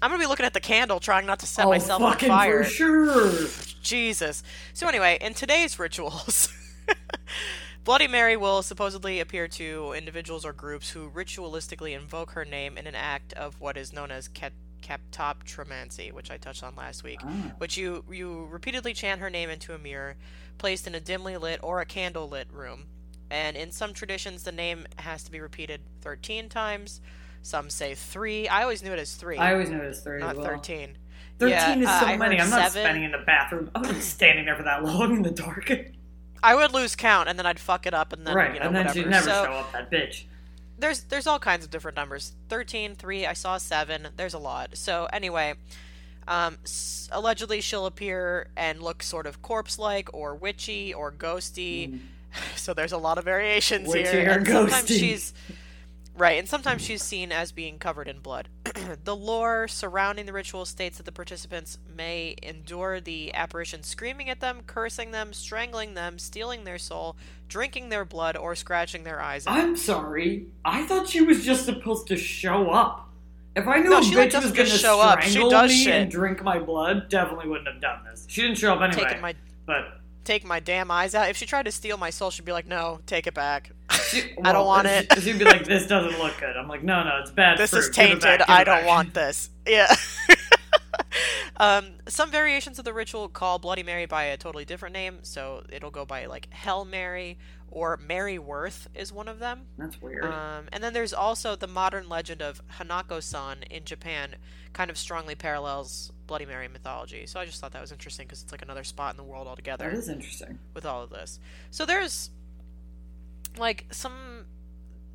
I'm 0.00 0.10
gonna 0.10 0.22
be 0.22 0.26
looking 0.28 0.46
at 0.46 0.54
the 0.54 0.60
candle, 0.60 1.00
trying 1.00 1.26
not 1.26 1.40
to 1.40 1.46
set 1.46 1.66
oh, 1.66 1.70
myself 1.70 2.02
on 2.02 2.16
fire. 2.18 2.62
for 2.64 2.70
sure. 2.70 3.48
Jesus. 3.82 4.42
So 4.72 4.86
anyway, 4.86 5.18
in 5.20 5.34
today's 5.34 5.78
rituals, 5.78 6.52
Bloody 7.88 8.06
Mary 8.06 8.36
will 8.36 8.60
supposedly 8.60 9.20
appear 9.20 9.48
to 9.48 9.94
individuals 9.96 10.44
or 10.44 10.52
groups 10.52 10.90
who 10.90 11.08
ritualistically 11.08 11.98
invoke 11.98 12.32
her 12.32 12.44
name 12.44 12.76
in 12.76 12.86
an 12.86 12.94
act 12.94 13.32
of 13.32 13.58
what 13.62 13.78
is 13.78 13.94
known 13.94 14.10
as 14.10 14.28
ket- 14.28 14.52
catoptromancy, 14.82 16.12
which 16.12 16.30
I 16.30 16.36
touched 16.36 16.62
on 16.62 16.76
last 16.76 17.02
week. 17.02 17.20
Ah. 17.24 17.52
Which 17.56 17.78
you 17.78 18.04
you 18.10 18.46
repeatedly 18.50 18.92
chant 18.92 19.22
her 19.22 19.30
name 19.30 19.48
into 19.48 19.72
a 19.72 19.78
mirror, 19.78 20.16
placed 20.58 20.86
in 20.86 20.94
a 20.94 21.00
dimly 21.00 21.38
lit 21.38 21.60
or 21.62 21.80
a 21.80 21.86
candle 21.86 22.28
lit 22.28 22.48
room. 22.52 22.88
And 23.30 23.56
in 23.56 23.70
some 23.72 23.94
traditions, 23.94 24.42
the 24.42 24.52
name 24.52 24.86
has 24.96 25.22
to 25.22 25.30
be 25.30 25.40
repeated 25.40 25.80
13 26.02 26.50
times. 26.50 27.00
Some 27.40 27.70
say 27.70 27.94
three. 27.94 28.48
I 28.48 28.64
always 28.64 28.82
knew 28.82 28.92
it 28.92 28.98
as 28.98 29.14
three, 29.14 29.38
I 29.38 29.54
always 29.54 29.70
knew 29.70 29.80
it 29.80 29.88
was 29.88 30.00
three. 30.00 30.20
not 30.20 30.32
as 30.32 30.36
well. 30.36 30.46
13. 30.46 30.98
13 31.38 31.50
Yeah, 31.50 31.78
is 31.78 31.86
uh, 31.86 32.00
so 32.00 32.06
I 32.06 32.16
many. 32.18 32.38
I'm 32.38 32.50
not 32.50 32.70
seven. 32.70 32.82
spending 32.82 33.04
in 33.04 33.12
the 33.12 33.24
bathroom. 33.24 33.70
I'm 33.74 33.98
standing 34.02 34.44
there 34.44 34.56
for 34.56 34.64
that 34.64 34.84
long 34.84 35.16
in 35.16 35.22
the 35.22 35.30
dark. 35.30 35.72
I 36.42 36.54
would 36.54 36.72
lose 36.72 36.94
count, 36.96 37.28
and 37.28 37.38
then 37.38 37.46
I'd 37.46 37.58
fuck 37.60 37.86
it 37.86 37.94
up, 37.94 38.12
and 38.12 38.26
then 38.26 38.34
right, 38.34 38.54
you 38.54 38.60
know 38.60 38.66
and 38.66 38.76
then 38.76 38.86
whatever. 38.86 38.98
she'd 38.98 39.10
never 39.10 39.24
so 39.28 39.44
show 39.44 39.52
up, 39.52 39.72
that 39.72 39.90
bitch. 39.90 40.24
there's 40.78 41.00
there's 41.04 41.26
all 41.26 41.38
kinds 41.38 41.64
of 41.64 41.70
different 41.70 41.96
numbers. 41.96 42.32
13, 42.48 42.94
3, 42.94 43.26
I 43.26 43.32
saw 43.32 43.58
7. 43.58 44.08
There's 44.16 44.34
a 44.34 44.38
lot. 44.38 44.70
So 44.76 45.08
anyway, 45.12 45.54
um, 46.26 46.58
s- 46.64 47.08
allegedly 47.12 47.60
she'll 47.60 47.86
appear 47.86 48.48
and 48.56 48.82
look 48.82 49.02
sort 49.02 49.26
of 49.26 49.42
corpse-like 49.42 50.08
or 50.12 50.34
witchy 50.34 50.92
or 50.94 51.12
ghosty. 51.12 52.00
So 52.56 52.74
there's 52.74 52.92
a 52.92 52.98
lot 52.98 53.16
of 53.16 53.24
variations 53.24 53.88
Mm. 53.88 53.92
Witchy 53.92 54.10
here. 54.10 54.28
or 54.30 54.32
and 54.34 54.46
sometimes 54.46 54.84
ghosty. 54.84 54.98
she's 55.00 55.32
right, 56.18 56.38
and 56.38 56.48
sometimes 56.48 56.82
she's 56.82 57.02
seen 57.02 57.32
as 57.32 57.52
being 57.52 57.78
covered 57.78 58.08
in 58.08 58.18
blood. 58.18 58.48
the 59.04 59.16
lore 59.16 59.66
surrounding 59.68 60.26
the 60.26 60.32
ritual 60.32 60.64
states 60.64 60.96
that 60.98 61.04
the 61.06 61.12
participants 61.12 61.78
may 61.96 62.34
endure 62.42 63.00
the 63.00 63.32
apparition 63.34 63.82
screaming 63.82 64.28
at 64.28 64.40
them, 64.40 64.60
cursing 64.66 65.10
them, 65.12 65.32
strangling 65.32 65.94
them, 65.94 66.18
stealing 66.18 66.64
their 66.64 66.78
soul, 66.78 67.16
drinking 67.48 67.88
their 67.88 68.04
blood, 68.04 68.36
or 68.36 68.54
scratching 68.54 69.04
their 69.04 69.20
eyes. 69.20 69.46
out. 69.46 69.56
I'm 69.56 69.76
sorry. 69.76 70.46
I 70.64 70.86
thought 70.86 71.08
she 71.08 71.22
was 71.22 71.44
just 71.44 71.64
supposed 71.64 72.06
to 72.08 72.16
show 72.16 72.70
up 72.70 73.08
If 73.56 73.66
I 73.66 73.78
knew 73.78 73.90
No, 73.90 73.98
a 73.98 74.00
like, 74.00 74.08
bitch 74.08 74.24
was 74.24 74.32
doesn't 74.32 74.56
gonna 74.56 74.68
show 74.68 75.00
up. 75.00 75.22
She 75.22 75.48
does 75.48 75.70
me 75.70 75.84
shit. 75.84 75.94
and 75.94 76.10
drink 76.10 76.42
my 76.42 76.58
blood, 76.58 77.08
definitely 77.08 77.48
wouldn't 77.48 77.68
have 77.68 77.80
done 77.80 78.04
this. 78.04 78.26
She 78.28 78.42
didn't 78.42 78.58
show 78.58 78.74
up 78.74 78.82
anyway. 78.82 79.04
taking 79.04 79.20
my 79.22 79.34
but 79.66 80.00
take 80.24 80.44
my 80.44 80.60
damn 80.60 80.90
eyes 80.90 81.14
out. 81.14 81.28
If 81.30 81.36
she 81.36 81.46
tried 81.46 81.64
to 81.64 81.72
steal 81.72 81.96
my 81.96 82.10
soul, 82.10 82.30
she'd 82.30 82.44
be 82.44 82.52
like, 82.52 82.66
"No, 82.66 83.00
take 83.06 83.26
it 83.26 83.34
back. 83.34 83.70
She, 84.08 84.34
I 84.44 84.52
don't 84.52 84.66
want 84.66 84.86
it. 84.88 85.12
She'd 85.20 85.38
be 85.38 85.44
like, 85.44 85.64
"This 85.64 85.86
doesn't 85.86 86.18
look 86.18 86.38
good." 86.38 86.56
I'm 86.56 86.68
like, 86.68 86.82
"No, 86.82 87.02
no, 87.04 87.18
it's 87.20 87.30
bad. 87.30 87.58
this 87.58 87.70
fruit. 87.70 87.80
is 87.80 87.90
tainted. 87.90 88.42
I 88.42 88.64
don't 88.64 88.78
back." 88.78 88.86
want 88.86 89.14
this." 89.14 89.50
Yeah. 89.66 89.94
um, 91.56 91.92
some 92.06 92.30
variations 92.30 92.78
of 92.78 92.84
the 92.84 92.92
ritual 92.92 93.28
call 93.28 93.58
Bloody 93.58 93.82
Mary 93.82 94.06
by 94.06 94.24
a 94.24 94.36
totally 94.36 94.64
different 94.64 94.92
name, 94.92 95.18
so 95.22 95.64
it'll 95.70 95.90
go 95.90 96.04
by 96.04 96.26
like 96.26 96.52
Hell 96.52 96.84
Mary 96.84 97.38
or 97.70 97.98
Mary 97.98 98.38
Worth 98.38 98.88
is 98.94 99.12
one 99.12 99.28
of 99.28 99.38
them. 99.38 99.66
That's 99.76 100.00
weird. 100.00 100.24
Um, 100.24 100.68
and 100.72 100.82
then 100.82 100.92
there's 100.92 101.12
also 101.12 101.54
the 101.54 101.66
modern 101.66 102.08
legend 102.08 102.40
of 102.40 102.62
Hanako-san 102.78 103.64
in 103.70 103.84
Japan, 103.84 104.36
kind 104.72 104.90
of 104.90 104.96
strongly 104.96 105.34
parallels 105.34 106.12
Bloody 106.26 106.46
Mary 106.46 106.68
mythology. 106.68 107.26
So 107.26 107.40
I 107.40 107.44
just 107.44 107.60
thought 107.60 107.72
that 107.72 107.80
was 107.80 107.92
interesting 107.92 108.26
because 108.26 108.42
it's 108.42 108.52
like 108.52 108.62
another 108.62 108.84
spot 108.84 109.12
in 109.12 109.16
the 109.16 109.24
world 109.24 109.46
altogether 109.46 109.90
that 109.90 109.96
is 109.96 110.08
interesting. 110.08 110.58
with 110.74 110.86
all 110.86 111.02
of 111.02 111.10
this. 111.10 111.40
So 111.70 111.84
there's 111.84 112.30
like 113.58 113.86
some 113.90 114.44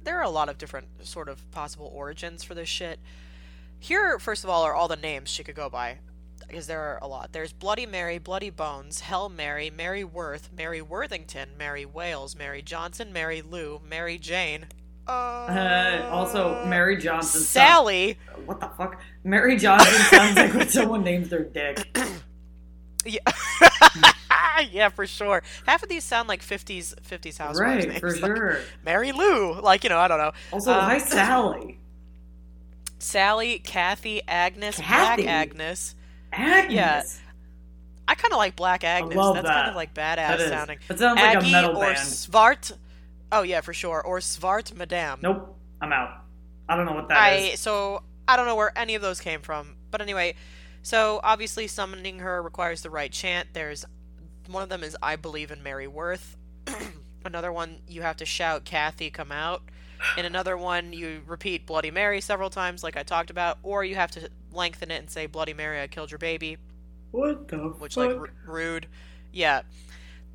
there 0.03 0.17
are 0.19 0.23
a 0.23 0.29
lot 0.29 0.49
of 0.49 0.57
different 0.57 0.87
sort 1.05 1.29
of 1.29 1.49
possible 1.51 1.89
origins 1.93 2.43
for 2.43 2.53
this 2.53 2.67
shit. 2.69 2.99
Here, 3.79 4.19
first 4.19 4.43
of 4.43 4.49
all, 4.49 4.63
are 4.63 4.73
all 4.73 4.87
the 4.87 4.95
names 4.95 5.29
she 5.29 5.43
could 5.43 5.55
go 5.55 5.69
by. 5.69 5.99
Because 6.47 6.67
there 6.67 6.81
are 6.81 6.99
a 7.01 7.07
lot. 7.07 7.31
There's 7.31 7.53
Bloody 7.53 7.85
Mary, 7.85 8.17
Bloody 8.17 8.49
Bones, 8.49 8.99
Hell 8.99 9.29
Mary, 9.29 9.69
Mary 9.69 10.03
Worth, 10.03 10.49
Mary 10.55 10.81
Worthington, 10.81 11.49
Mary 11.57 11.85
Wales, 11.85 12.35
Mary 12.35 12.61
Johnson, 12.61 13.13
Mary 13.13 13.41
Lou, 13.41 13.81
Mary 13.89 14.17
Jane. 14.17 14.65
Uh, 15.07 15.11
Uh, 15.11 16.09
also, 16.11 16.65
Mary 16.65 16.97
Johnson. 16.97 17.41
sounds- 17.41 17.47
Sally. 17.47 18.17
what 18.45 18.59
the 18.59 18.67
fuck? 18.77 19.01
Mary 19.23 19.55
Johnson 19.57 19.93
sounds 20.09 20.35
like 20.37 20.53
when 20.53 20.67
someone 20.69 21.03
names 21.03 21.29
their 21.29 21.43
dick. 21.43 21.97
Yeah. 23.05 23.19
yeah, 24.71 24.89
for 24.89 25.05
sure. 25.07 25.43
Half 25.65 25.83
of 25.83 25.89
these 25.89 26.03
sound 26.03 26.27
like 26.29 26.41
50s 26.41 26.95
50s 27.01 27.37
housewives 27.37 27.59
right, 27.59 27.87
names. 27.87 27.99
for 27.99 28.11
like 28.17 28.35
sure. 28.37 28.59
Mary 28.85 29.11
Lou, 29.11 29.59
like 29.61 29.83
you 29.83 29.89
know, 29.89 29.97
I 29.99 30.07
don't 30.07 30.19
know. 30.19 30.31
Also, 30.51 30.71
Um, 30.71 30.79
hi 30.81 30.97
Sally. 30.99 31.79
Sally, 32.99 33.59
Kathy, 33.59 34.21
Agnes, 34.27 34.77
Kathy? 34.77 35.23
Black 35.23 35.33
Agnes. 35.49 35.95
Agnes. 36.31 37.19
I 38.07 38.15
kind 38.15 38.33
of 38.33 38.37
like 38.37 38.55
Black 38.55 38.83
Agnes. 38.83 39.15
That's 39.15 39.47
kind 39.47 39.69
of 39.69 39.75
like 39.75 39.93
badass 39.93 40.39
is. 40.39 40.47
sounding. 40.49 40.79
That 40.87 40.99
sounds 40.99 41.19
like 41.19 41.37
a 41.43 41.47
metal 41.49 41.77
or 41.77 41.85
band. 41.85 41.97
Svart. 41.97 42.71
Oh 43.31 43.41
yeah, 43.41 43.61
for 43.61 43.73
sure. 43.73 44.01
Or 44.01 44.19
Svart 44.19 44.73
Madame. 44.75 45.19
Nope, 45.21 45.57
I'm 45.81 45.91
out. 45.93 46.21
I 46.67 46.75
don't 46.75 46.85
know 46.85 46.93
what 46.93 47.09
that 47.09 47.33
is. 47.39 47.51
I 47.51 47.55
so 47.55 48.03
I 48.27 48.35
don't 48.37 48.45
know 48.45 48.55
where 48.55 48.77
any 48.77 48.95
of 48.95 49.01
those 49.01 49.19
came 49.19 49.41
from. 49.41 49.75
But 49.91 50.01
anyway, 50.01 50.35
so 50.81 51.19
obviously 51.23 51.67
summoning 51.67 52.19
her 52.19 52.41
requires 52.41 52.81
the 52.81 52.89
right 52.89 53.11
chant. 53.11 53.49
There's 53.53 53.85
one 54.47 54.63
of 54.63 54.69
them 54.69 54.83
is 54.83 54.95
I 55.01 55.15
believe 55.15 55.51
in 55.51 55.63
Mary 55.63 55.87
Worth. 55.87 56.37
another 57.25 57.51
one 57.51 57.77
you 57.87 58.01
have 58.01 58.17
to 58.17 58.25
shout 58.25 58.65
Kathy 58.65 59.09
come 59.09 59.31
out. 59.31 59.63
In 60.17 60.25
another 60.25 60.57
one 60.57 60.91
you 60.93 61.21
repeat 61.25 61.65
Bloody 61.65 61.91
Mary 61.91 62.19
several 62.21 62.49
times 62.49 62.83
like 62.83 62.97
I 62.97 63.03
talked 63.03 63.29
about 63.29 63.57
or 63.63 63.83
you 63.83 63.95
have 63.95 64.11
to 64.11 64.29
lengthen 64.51 64.91
it 64.91 64.99
and 64.99 65.09
say 65.09 65.25
Bloody 65.25 65.53
Mary 65.53 65.81
I 65.81 65.87
killed 65.87 66.11
your 66.11 66.17
baby, 66.17 66.57
What 67.11 67.47
the 67.47 67.57
which 67.57 67.95
fuck? 67.95 68.07
like 68.09 68.17
r- 68.17 68.29
rude. 68.45 68.87
Yeah. 69.31 69.61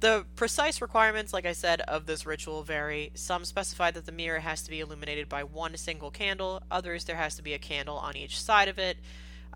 The 0.01 0.25
precise 0.37 0.81
requirements, 0.81 1.33
like 1.33 1.45
I 1.45 1.53
said, 1.53 1.81
of 1.83 2.07
this 2.07 2.25
ritual 2.25 2.63
vary. 2.63 3.11
Some 3.15 3.45
specify 3.45 3.91
that 3.91 4.07
the 4.07 4.13
mirror 4.13 4.39
has 4.39 4.63
to 4.63 4.71
be 4.71 4.79
illuminated 4.79 5.29
by 5.29 5.43
one 5.43 5.77
single 5.77 6.13
candle, 6.13 6.63
others, 6.71 7.05
there 7.05 7.17
has 7.17 7.35
to 7.35 7.43
be 7.43 7.53
a 7.53 7.59
candle 7.59 7.97
on 7.99 8.17
each 8.17 8.41
side 8.41 8.69
of 8.69 8.79
it. 8.79 8.97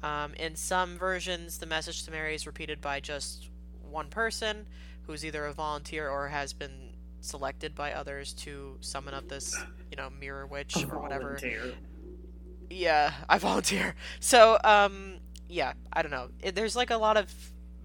Um, 0.03 0.35
in 0.35 0.57
some 0.57 0.99
versions, 0.99 1.59
the 1.59 1.67
message 1.67 2.03
to 2.05 2.11
Mary 2.11 2.35
is 2.35 2.45
repeated 2.45 2.81
by 2.81 2.99
just 2.99 3.49
one 3.93 4.09
person 4.09 4.67
who's 5.07 5.25
either 5.25 5.45
a 5.47 5.53
volunteer 5.53 6.09
or 6.09 6.29
has 6.29 6.53
been 6.53 6.91
selected 7.21 7.75
by 7.75 7.93
others 7.93 8.33
to 8.33 8.77
summon 8.81 9.15
up 9.15 9.29
this, 9.29 9.57
you 9.91 9.97
know, 9.97 10.09
mirror 10.11 10.47
witch 10.47 10.77
or 10.91 10.99
whatever. 11.01 11.37
Volunteer. 11.37 11.75
Yeah, 12.71 13.13
I 13.29 13.39
volunteer. 13.39 13.95
So, 14.21 14.59
um, 14.65 15.19
yeah, 15.49 15.75
I 15.93 16.03
don't 16.03 16.11
know. 16.11 16.29
It, 16.41 16.55
there's 16.55 16.75
like 16.77 16.91
a 16.91 16.97
lot 16.97 17.17
of 17.17 17.33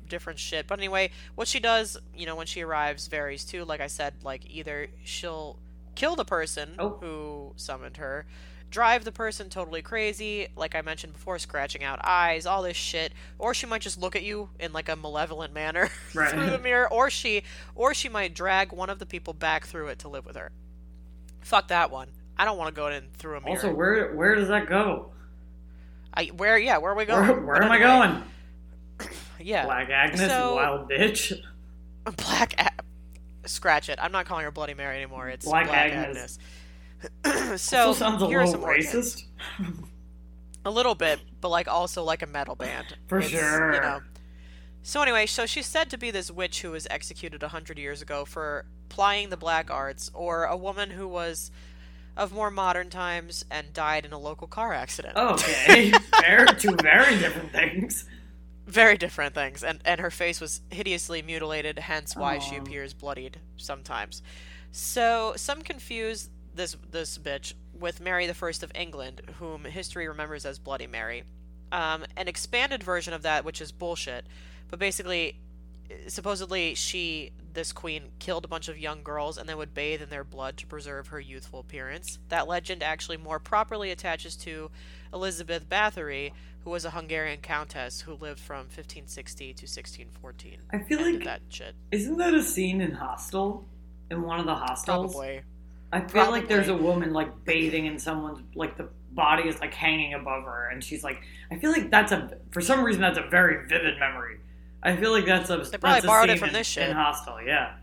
different 0.08 0.40
shit. 0.40 0.68
But 0.68 0.80
anyway, 0.80 1.12
what 1.36 1.48
she 1.48 1.60
does, 1.60 1.98
you 2.16 2.26
know, 2.26 2.36
when 2.36 2.48
she 2.48 2.62
arrives 2.62 3.08
varies 3.08 3.44
too. 3.46 3.66
Like 3.66 3.82
I 3.82 3.88
said, 3.88 4.14
like 4.24 4.50
either 4.50 4.88
she'll 5.04 5.60
kill 5.96 6.16
the 6.16 6.26
person 6.26 6.76
Oh. 6.80 6.98
who 7.02 7.54
summoned 7.58 7.98
her, 7.98 8.26
drive 8.70 9.04
the 9.06 9.12
person 9.12 9.50
totally 9.50 9.82
crazy, 9.82 10.48
like 10.56 10.76
I 10.76 10.82
mentioned 10.82 11.14
before, 11.14 11.40
scratching 11.40 11.84
out 11.84 12.00
eyes, 12.04 12.46
all 12.46 12.62
this 12.64 12.78
shit, 12.78 13.14
or 13.40 13.54
she 13.54 13.66
might 13.66 13.82
just 13.82 14.00
look 14.00 14.16
at 14.16 14.24
you 14.24 14.50
in 14.60 14.74
like 14.74 14.90
a 14.90 14.96
malevolent 14.96 15.54
manner 15.54 15.90
Right. 16.14 16.30
through 16.32 16.50
the 16.50 16.60
mirror, 16.60 16.92
or 16.92 17.10
she 17.10 17.44
or 17.76 17.94
she 17.94 18.10
might 18.10 18.34
drag 18.34 18.72
one 18.72 18.90
of 18.90 19.00
the 19.00 19.06
people 19.06 19.34
back 19.34 19.66
through 19.66 19.88
it 19.88 20.00
to 20.00 20.10
live 20.10 20.26
with 20.26 20.36
her. 20.36 20.52
Fuck 21.42 21.70
that 21.70 21.92
one. 21.92 22.10
I 22.38 22.46
don't 22.46 22.58
want 22.58 22.74
to 22.74 22.80
go 22.80 22.88
in 22.88 23.06
through 23.18 23.38
a 23.38 23.42
mirror. 23.42 23.56
Also, 23.56 23.74
where 23.74 24.14
where 24.16 24.36
does 24.36 24.50
that 24.50 24.68
go? 24.68 25.12
I, 26.14 26.26
where 26.28 26.58
yeah, 26.58 26.78
where 26.78 26.92
are 26.92 26.96
we 26.96 27.06
going? 27.06 27.28
Where, 27.28 27.42
where 27.42 27.64
am 27.64 27.72
I 27.72 27.80
going? 27.80 28.24
Yeah, 29.40 29.66
Black 29.66 29.90
Agnes, 29.92 30.20
So- 30.20 30.56
wild 30.56 30.90
bitch. 30.90 31.32
Black. 32.18 32.60
A- 32.60 33.48
Scratch 33.48 33.88
it. 33.88 34.00
I'm 34.02 34.12
not 34.12 34.26
calling 34.26 34.44
her 34.44 34.52
Bloody 34.52 34.74
Mary 34.74 34.96
anymore. 34.98 35.30
It's 35.30 35.46
Black 35.46 35.68
Black, 35.68 35.92
Agnes. 35.92 36.18
Agnes. 36.18 36.40
so 37.58 37.94
sounds 37.94 38.22
a 38.22 38.26
little 38.26 38.56
racist. 38.58 39.24
A 40.66 40.72
little 40.72 40.96
bit, 40.96 41.20
but 41.40 41.50
like 41.50 41.68
also 41.68 42.04
like 42.04 42.22
a 42.22 42.28
metal 42.28 42.56
band. 42.56 42.98
For 43.08 43.20
It's, 43.20 43.30
sure. 43.30 43.74
You 43.74 43.82
know. 43.82 44.02
So 44.84 45.02
anyway, 45.02 45.26
so 45.26 45.46
she's 45.46 45.66
said 45.66 45.90
to 45.92 45.98
be 45.98 46.12
this 46.12 46.32
witch 46.32 46.62
who 46.62 46.72
was 46.72 46.88
executed 46.90 47.44
a 47.44 47.50
hundred 47.50 47.78
years 47.78 48.02
ago 48.02 48.26
for 48.26 48.66
plying 48.90 49.30
the 49.30 49.38
black 49.38 49.70
arts, 49.72 50.10
or 50.14 50.46
a 50.46 50.58
woman 50.58 50.92
who 50.92 51.08
was 51.08 51.52
of 52.18 52.32
more 52.34 52.50
modern 52.50 52.90
times 52.90 53.46
and 53.52 53.74
died 53.74 54.06
in 54.06 54.12
a 54.14 54.18
local 54.20 54.48
car 54.48 54.74
accident. 54.74 55.14
Oh, 55.16 55.34
okay, 55.36 55.92
very 56.22 56.48
two 56.56 56.76
very 56.82 57.18
different 57.18 57.52
things. 57.52 58.06
very 58.66 58.98
different 58.98 59.34
things 59.34 59.64
and 59.64 59.80
and 59.86 60.02
her 60.02 60.12
face 60.12 60.42
was 60.42 60.62
hideously 60.70 61.22
mutilated 61.22 61.80
hence 61.80 62.16
why 62.18 62.38
she 62.38 62.58
appears 62.58 62.94
bloodied 62.94 63.40
sometimes 63.56 64.22
so 64.74 65.32
some 65.38 65.62
confuse 65.62 66.30
this 66.58 66.76
this 66.92 67.18
bitch 67.18 67.54
with 67.80 68.02
mary 68.02 68.28
the 68.28 68.34
first 68.34 68.64
of 68.64 68.72
england 68.76 69.22
whom 69.40 69.64
history 69.64 70.08
remembers 70.08 70.46
as 70.46 70.60
bloody 70.60 70.88
mary. 70.88 71.24
Um, 71.72 72.06
an 72.16 72.28
expanded 72.28 72.82
version 72.84 73.14
of 73.14 73.24
that 73.24 73.44
which 73.44 73.62
is 73.62 73.72
bullshit. 73.72 74.26
But 74.70 74.80
basically 74.80 75.38
supposedly 76.08 76.76
she 76.76 77.32
this 77.54 77.72
queen 77.72 78.04
killed 78.20 78.46
a 78.46 78.48
bunch 78.48 78.68
of 78.68 78.78
young 78.78 79.02
girls 79.04 79.38
and 79.38 79.48
then 79.48 79.58
would 79.58 79.74
bathe 79.74 80.02
in 80.02 80.10
their 80.10 80.24
blood 80.24 80.58
to 80.58 80.68
preserve 80.68 81.08
her 81.08 81.20
youthful 81.20 81.60
appearance. 81.60 82.20
That 82.30 82.48
legend 82.48 82.84
actually 82.84 83.18
more 83.18 83.40
properly 83.40 83.92
attaches 83.92 84.36
to 84.38 84.70
elizabeth 85.14 85.70
bathory 85.70 86.32
who 86.64 86.70
was 86.70 86.84
a 86.84 86.90
hungarian 86.90 87.40
countess 87.40 88.02
who 88.02 88.14
lived 88.14 88.40
from 88.42 88.66
1560 88.66 89.46
to 89.54 89.64
1614 89.64 90.58
I 90.72 90.80
feel 90.80 91.02
like 91.02 91.24
that 91.24 91.42
shit. 91.48 91.76
isn't 91.92 92.18
that 92.18 92.34
a 92.34 92.44
scene 92.44 92.82
in 92.82 92.92
Hostel? 92.92 93.66
In 94.12 94.22
one 94.22 94.40
of 94.40 94.46
the 94.46 94.56
hostels? 94.56 95.14
probably 95.14 95.42
I 95.92 96.02
feel 96.02 96.32
like 96.32 96.48
there's 96.48 96.68
a 96.68 96.76
woman 96.76 97.14
like 97.14 97.46
bathing 97.46 97.86
in 97.86 97.98
someone's 97.98 98.40
like 98.56 98.78
the 98.78 98.90
body 99.12 99.48
is 99.48 99.60
like 99.60 99.74
hanging 99.74 100.14
above 100.14 100.44
her, 100.44 100.70
and 100.70 100.84
she's 100.84 101.04
like, 101.04 101.22
I 101.52 101.58
feel 101.58 101.72
like 101.72 101.90
that's 101.90 102.12
a 102.12 102.38
for 102.52 102.62
some 102.62 102.84
reason 102.84 103.02
that's 103.02 103.18
a 103.18 103.28
very 103.30 103.68
vivid 103.68 104.00
memory. 104.00 104.40
I 104.84 104.96
feel 104.96 105.12
like 105.12 105.26
that's 105.26 105.50
a 105.50 105.58
They 105.58 105.78
probably 105.78 106.08
borrowed 106.08 106.30
it 106.30 106.40
from 106.40 106.50
in, 106.50 106.54
this 106.54 106.68
shit. 106.68 106.90
in 106.90 106.96
Hostel, 106.96 107.42
yeah. 107.42 107.74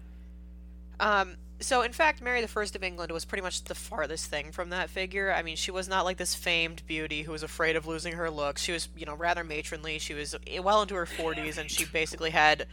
Um, 1.00 1.36
so 1.60 1.82
in 1.82 1.92
fact, 1.92 2.20
Mary 2.22 2.40
the 2.40 2.48
First 2.48 2.76
of 2.76 2.82
England 2.84 3.10
was 3.10 3.24
pretty 3.24 3.42
much 3.42 3.64
the 3.64 3.74
farthest 3.74 4.26
thing 4.26 4.52
from 4.52 4.70
that 4.70 4.90
figure. 4.90 5.32
I 5.32 5.42
mean, 5.42 5.56
she 5.56 5.70
was 5.70 5.88
not 5.88 6.04
like 6.04 6.18
this 6.18 6.34
famed 6.34 6.82
beauty 6.86 7.22
who 7.22 7.32
was 7.32 7.42
afraid 7.42 7.74
of 7.74 7.86
losing 7.86 8.14
her 8.14 8.30
looks. 8.30 8.62
She 8.62 8.72
was, 8.72 8.88
you 8.96 9.06
know, 9.06 9.14
rather 9.14 9.44
matronly. 9.44 9.98
She 9.98 10.14
was 10.14 10.36
well 10.62 10.82
into 10.82 10.94
her 10.94 11.06
forties, 11.06 11.58
and 11.58 11.70
she 11.70 11.84
basically 11.84 12.30
had, 12.30 12.66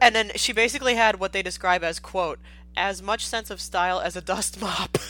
and 0.00 0.14
then 0.14 0.32
she 0.36 0.52
basically 0.52 0.94
had 0.94 1.18
what 1.18 1.32
they 1.32 1.42
describe 1.42 1.82
as 1.82 1.98
quote 1.98 2.38
as 2.76 3.02
much 3.02 3.26
sense 3.26 3.50
of 3.50 3.60
style 3.60 4.00
as 4.00 4.16
a 4.16 4.20
dust 4.20 4.60
mop. 4.60 4.98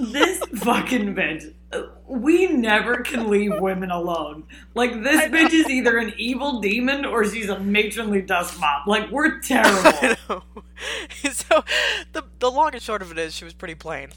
This 0.00 0.38
fucking 0.60 1.16
bitch. 1.16 1.52
We 2.06 2.46
never 2.46 2.98
can 2.98 3.28
leave 3.28 3.52
women 3.58 3.90
alone. 3.90 4.44
Like 4.74 5.02
this 5.02 5.22
bitch 5.22 5.52
is 5.52 5.68
either 5.68 5.98
an 5.98 6.14
evil 6.16 6.60
demon 6.60 7.04
or 7.04 7.24
she's 7.24 7.48
a 7.48 7.58
matronly 7.58 8.22
dust 8.22 8.60
mop. 8.60 8.86
Like 8.86 9.10
we're 9.10 9.40
terrible. 9.40 10.44
So 11.32 11.64
the 12.12 12.22
the 12.38 12.50
long 12.50 12.74
and 12.74 12.82
short 12.82 13.02
of 13.02 13.10
it 13.10 13.18
is, 13.18 13.34
she 13.34 13.44
was 13.44 13.54
pretty 13.54 13.74
plain. 13.74 14.10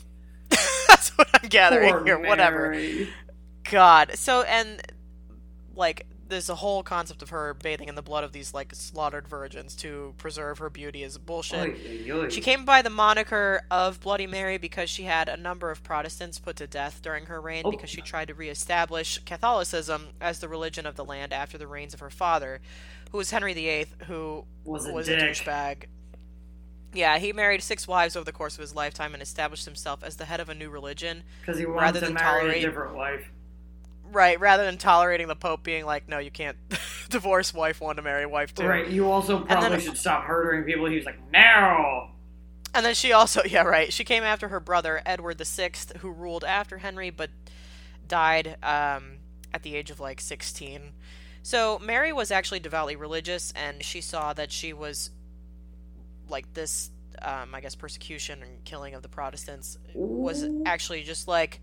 That's 0.49 1.09
what 1.17 1.27
I'm 1.33 1.49
gathering 1.49 1.93
Poor 1.93 2.05
here. 2.05 2.19
Whatever. 2.19 2.77
God. 3.69 4.11
So 4.15 4.43
and 4.43 4.81
like 5.75 6.05
there's 6.31 6.49
a 6.49 6.55
whole 6.55 6.81
concept 6.81 7.21
of 7.21 7.29
her 7.29 7.53
bathing 7.53 7.87
in 7.87 7.93
the 7.95 8.01
blood 8.01 8.23
of 8.23 8.31
these 8.31 8.53
like 8.53 8.73
slaughtered 8.73 9.27
virgins 9.27 9.75
to 9.75 10.15
preserve 10.17 10.57
her 10.57 10.69
beauty 10.71 11.03
is 11.03 11.17
bullshit. 11.19 11.59
Oy, 11.59 12.11
oy, 12.11 12.19
oy. 12.25 12.29
She 12.29 12.41
came 12.41 12.65
by 12.65 12.81
the 12.81 12.89
moniker 12.89 13.61
of 13.69 13.99
Bloody 14.01 14.25
Mary 14.25 14.57
because 14.57 14.89
she 14.89 15.03
had 15.03 15.29
a 15.29 15.37
number 15.37 15.69
of 15.69 15.83
Protestants 15.83 16.39
put 16.39 16.55
to 16.55 16.65
death 16.65 17.01
during 17.03 17.27
her 17.27 17.39
reign 17.39 17.61
Oh. 17.65 17.71
because 17.71 17.89
she 17.91 18.01
tried 18.01 18.29
to 18.29 18.33
reestablish 18.33 19.19
Catholicism 19.25 20.07
as 20.19 20.39
the 20.39 20.47
religion 20.49 20.85
of 20.87 20.95
the 20.95 21.05
land 21.05 21.31
after 21.33 21.57
the 21.57 21.67
reigns 21.67 21.93
of 21.93 21.99
her 21.99 22.09
father, 22.09 22.61
who 23.11 23.17
was 23.19 23.29
Henry 23.31 23.53
VIII, 23.53 23.85
who 24.07 24.45
Was 24.63 24.87
a 24.87 24.93
was 24.93 25.07
a 25.09 25.17
douchebag. 25.17 25.85
Yeah, 26.93 27.17
he 27.19 27.31
married 27.31 27.63
six 27.63 27.87
wives 27.87 28.15
over 28.17 28.25
the 28.25 28.33
course 28.33 28.55
of 28.55 28.61
his 28.61 28.75
lifetime 28.75 29.13
and 29.13 29.23
established 29.23 29.63
himself 29.65 30.03
as 30.03 30.17
the 30.17 30.25
head 30.25 30.39
of 30.41 30.49
a 30.49 30.55
new 30.55 30.69
religion. 30.69 31.23
Because 31.41 31.57
he 31.59 31.65
rather 31.65 31.99
to 31.99 32.05
than 32.07 32.15
marry 32.15 32.39
tolerate- 32.41 32.63
a 32.63 32.67
different 32.67 32.95
wife. 32.95 33.31
Right, 34.11 34.37
rather 34.39 34.65
than 34.65 34.77
tolerating 34.77 35.27
the 35.27 35.35
Pope 35.35 35.63
being 35.63 35.85
like, 35.85 36.09
no, 36.09 36.19
you 36.19 36.31
can't 36.31 36.57
divorce 37.09 37.53
wife 37.53 37.79
one 37.79 37.95
to 37.95 38.01
marry 38.01 38.25
wife 38.25 38.53
two. 38.53 38.65
Right. 38.65 38.87
You 38.87 39.09
also 39.09 39.39
probably 39.39 39.69
then- 39.69 39.79
should 39.79 39.97
stop 39.97 40.27
murdering 40.27 40.63
people. 40.65 40.85
He 40.87 40.97
was 40.97 41.05
like, 41.05 41.19
no. 41.31 42.09
And 42.73 42.85
then 42.85 42.93
she 42.93 43.13
also, 43.13 43.41
yeah, 43.45 43.63
right. 43.63 43.91
She 43.91 44.03
came 44.03 44.23
after 44.23 44.49
her 44.49 44.59
brother 44.59 45.01
Edward 45.05 45.39
VI, 45.39 45.71
who 45.99 46.11
ruled 46.11 46.43
after 46.43 46.79
Henry, 46.79 47.09
but 47.09 47.29
died 48.07 48.57
um, 48.63 49.19
at 49.53 49.63
the 49.63 49.75
age 49.75 49.89
of 49.91 49.99
like 49.99 50.19
16. 50.19 50.91
So 51.43 51.79
Mary 51.79 52.11
was 52.13 52.31
actually 52.31 52.59
devoutly 52.59 52.95
religious, 52.95 53.51
and 53.55 53.83
she 53.83 54.01
saw 54.01 54.33
that 54.33 54.51
she 54.51 54.73
was 54.73 55.09
like 56.27 56.53
this, 56.53 56.91
um, 57.21 57.55
I 57.55 57.61
guess, 57.61 57.75
persecution 57.75 58.43
and 58.43 58.63
killing 58.63 58.93
of 58.93 59.01
the 59.01 59.09
Protestants 59.09 59.77
was 59.93 60.45
actually 60.65 61.03
just 61.03 61.27
like 61.27 61.61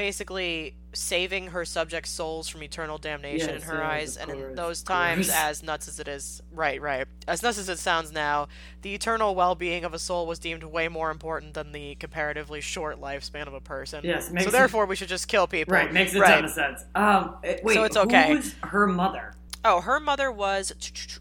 basically 0.00 0.74
saving 0.94 1.48
her 1.48 1.62
subjects' 1.66 2.08
souls 2.10 2.48
from 2.48 2.62
eternal 2.62 2.96
damnation 2.96 3.50
in 3.50 3.60
her 3.60 3.74
yes, 3.74 3.82
eyes. 3.92 4.16
And 4.16 4.30
in 4.30 4.54
those 4.54 4.82
times, 4.82 5.28
as 5.28 5.62
nuts 5.62 5.88
as 5.88 6.00
it 6.00 6.08
is, 6.08 6.40
right, 6.52 6.80
right, 6.80 7.06
as 7.28 7.42
nuts 7.42 7.58
as 7.58 7.68
it 7.68 7.78
sounds 7.78 8.10
now, 8.10 8.48
the 8.80 8.94
eternal 8.94 9.34
well-being 9.34 9.84
of 9.84 9.92
a 9.92 9.98
soul 9.98 10.26
was 10.26 10.38
deemed 10.38 10.64
way 10.64 10.88
more 10.88 11.10
important 11.10 11.52
than 11.52 11.72
the 11.72 11.96
comparatively 11.96 12.62
short 12.62 12.98
lifespan 12.98 13.46
of 13.46 13.52
a 13.52 13.60
person. 13.60 14.00
Yes, 14.02 14.30
makes 14.30 14.44
so 14.44 14.48
it- 14.48 14.52
therefore, 14.52 14.86
we 14.86 14.96
should 14.96 15.08
just 15.08 15.28
kill 15.28 15.46
people. 15.46 15.74
Right. 15.74 15.92
Makes 15.92 16.14
a 16.14 16.20
right. 16.20 16.28
ton 16.36 16.44
of 16.46 16.50
sense. 16.50 16.82
Um. 16.94 17.34
eh, 17.44 17.58
Wait. 17.62 17.74
So 17.74 17.84
it's 17.84 17.96
okay. 17.98 18.28
Who 18.30 18.36
was 18.36 18.54
her 18.62 18.86
mother? 18.86 19.34
Oh, 19.62 19.82
her 19.82 20.00
mother 20.00 20.32
was. 20.32 20.72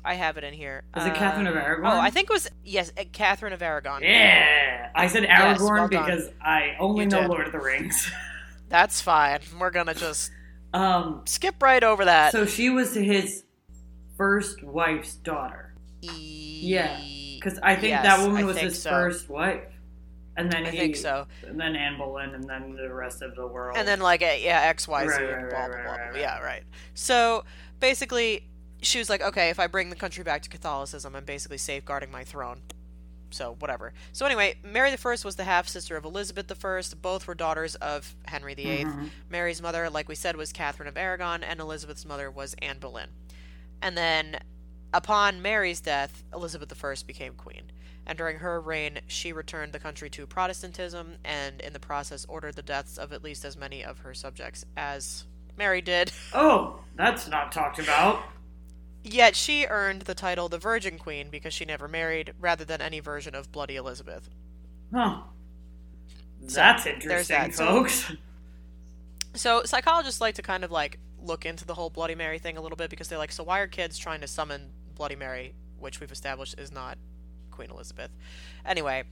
I 0.05 0.13
have 0.13 0.37
it 0.37 0.45
in 0.45 0.53
here. 0.53 0.83
Was 0.95 1.05
it 1.05 1.13
Catherine 1.15 1.47
of 1.47 1.55
Um, 1.55 1.61
Aragon? 1.61 1.85
Oh, 1.97 1.99
I 1.99 2.09
think 2.09 2.29
it 2.29 2.33
was 2.33 2.47
yes, 2.63 2.93
uh, 2.97 3.03
Catherine 3.11 3.51
of 3.51 3.61
Aragon. 3.61 4.01
Yeah. 4.01 4.89
I 4.95 5.07
said 5.07 5.23
Yes, 5.23 5.59
Aragorn 5.59 5.77
well 5.77 5.87
because 5.89 6.29
I 6.41 6.77
only 6.79 7.03
You 7.03 7.09
know 7.09 7.21
did. 7.23 7.29
Lord 7.29 7.45
of 7.47 7.51
the 7.51 7.59
Rings. 7.59 8.09
That's 8.69 9.01
fine. 9.01 9.39
We're 9.59 9.71
gonna 9.71 9.93
just 9.95 10.31
um. 10.73 11.21
skip 11.25 11.61
right 11.61 11.83
over 11.83 12.05
that. 12.05 12.31
So 12.31 12.45
she 12.45 12.69
was 12.69 12.93
his 12.93 13.43
first 14.17 14.63
wife's 14.63 15.15
daughter. 15.15 15.73
yeah, 16.01 16.99
Because 17.35 17.59
I 17.63 17.75
think 17.75 17.89
Yes, 17.89 18.03
that 18.03 18.19
woman 18.21 18.43
I 18.43 18.45
was 18.45 18.57
his 18.57 18.81
so. 18.81 18.89
first 18.89 19.29
wife. 19.29 19.63
And 20.37 20.49
then 20.49 20.65
I 20.65 20.69
he, 20.69 20.77
think 20.77 20.95
so. 20.95 21.27
And 21.45 21.59
then 21.59 21.75
Anne 21.75 21.97
Boleyn, 21.97 22.33
and 22.33 22.43
then 22.49 22.73
the 22.73 22.93
rest 22.93 23.21
of 23.21 23.35
the 23.35 23.45
world. 23.45 23.75
And 23.77 23.85
then 23.85 23.99
like 23.99 24.21
yeah, 24.21 24.61
X 24.63 24.87
Y 24.87 25.07
Z, 25.07 25.17
blah 25.49 25.67
blah 25.67 25.83
blah. 25.83 25.97
Yeah, 26.15 26.39
right. 26.39 26.63
So 26.93 27.43
basically, 27.81 28.47
she 28.81 28.99
was 28.99 29.09
like, 29.09 29.21
okay, 29.21 29.49
if 29.49 29.59
I 29.59 29.67
bring 29.67 29.89
the 29.89 29.97
country 29.97 30.23
back 30.23 30.41
to 30.43 30.49
Catholicism, 30.49 31.13
I'm 31.15 31.25
basically 31.25 31.57
safeguarding 31.57 32.11
my 32.11 32.23
throne. 32.23 32.61
So 33.31 33.55
whatever. 33.59 33.93
So 34.11 34.25
anyway, 34.25 34.55
Mary 34.63 34.91
I 34.91 34.97
was 35.23 35.35
the 35.35 35.43
half 35.43 35.67
sister 35.67 35.95
of 35.97 36.05
Elizabeth 36.05 36.51
I. 36.65 36.81
Both 37.01 37.27
were 37.27 37.35
daughters 37.35 37.75
of 37.75 38.15
Henry 38.25 38.53
VIII. 38.53 38.85
Mhm. 38.85 39.09
Mary's 39.29 39.61
mother, 39.61 39.89
like 39.89 40.07
we 40.07 40.15
said, 40.15 40.35
was 40.35 40.51
Catherine 40.51 40.89
of 40.89 40.97
Aragon, 40.97 41.43
and 41.43 41.59
Elizabeth's 41.59 42.05
mother 42.05 42.29
was 42.31 42.55
Anne 42.61 42.79
Boleyn. 42.79 43.09
And 43.81 43.97
then, 43.97 44.39
upon 44.93 45.41
Mary's 45.41 45.81
death, 45.81 46.23
Elizabeth 46.33 46.73
I 46.83 46.95
became 47.05 47.33
queen. 47.35 47.71
And 48.05 48.17
during 48.17 48.37
her 48.39 48.59
reign, 48.59 49.01
she 49.07 49.31
returned 49.31 49.71
the 49.71 49.79
country 49.79 50.09
to 50.11 50.25
Protestantism, 50.25 51.17
and 51.23 51.61
in 51.61 51.73
the 51.73 51.79
process, 51.79 52.25
ordered 52.27 52.55
the 52.55 52.63
deaths 52.63 52.97
of 52.97 53.13
at 53.13 53.23
least 53.23 53.45
as 53.45 53.55
many 53.55 53.83
of 53.83 53.99
her 53.99 54.13
subjects 54.15 54.65
as 54.75 55.25
Mary 55.57 55.81
did. 55.81 56.11
Oh, 56.33 56.79
that's 56.95 57.27
not 57.27 57.51
talked 57.51 57.79
about. 57.79 58.23
Yet 59.11 59.35
she 59.35 59.65
earned 59.65 60.03
the 60.03 60.13
title 60.13 60.49
the 60.49 60.59
Virgin 60.59 60.99
Queen 60.99 61.29
because 61.31 61.51
she 61.51 61.65
never 61.65 61.87
married, 61.87 62.33
rather 62.39 62.63
than 62.63 62.79
any 62.79 62.99
version 62.99 63.33
of 63.33 63.51
Bloody 63.51 63.75
Elizabeth. 63.75 64.29
Huh. 64.93 65.21
That's 66.41 66.83
there's 66.83 66.95
interesting, 66.95 67.35
that. 67.37 67.55
So- 67.55 67.65
folks. 67.65 68.11
So 69.33 69.63
psychologists 69.63 70.21
like 70.21 70.35
to 70.35 70.41
kind 70.41 70.63
of 70.63 70.71
like 70.71 70.99
look 71.19 71.45
into 71.45 71.65
the 71.65 71.73
whole 71.73 71.89
Bloody 71.89 72.15
Mary 72.15 72.39
thing 72.39 72.57
a 72.57 72.61
little 72.61 72.75
bit 72.75 72.89
because 72.89 73.07
they're 73.07 73.17
like, 73.17 73.31
so 73.31 73.43
why 73.43 73.59
are 73.59 73.67
kids 73.67 73.97
trying 73.97 74.21
to 74.21 74.27
summon 74.27 74.69
Bloody 74.95 75.15
Mary, 75.15 75.53
which 75.79 75.99
we've 75.99 76.11
established 76.11 76.59
is 76.59 76.71
not 76.71 76.97
Queen 77.51 77.71
Elizabeth? 77.71 78.11
Anyway, 78.65 79.03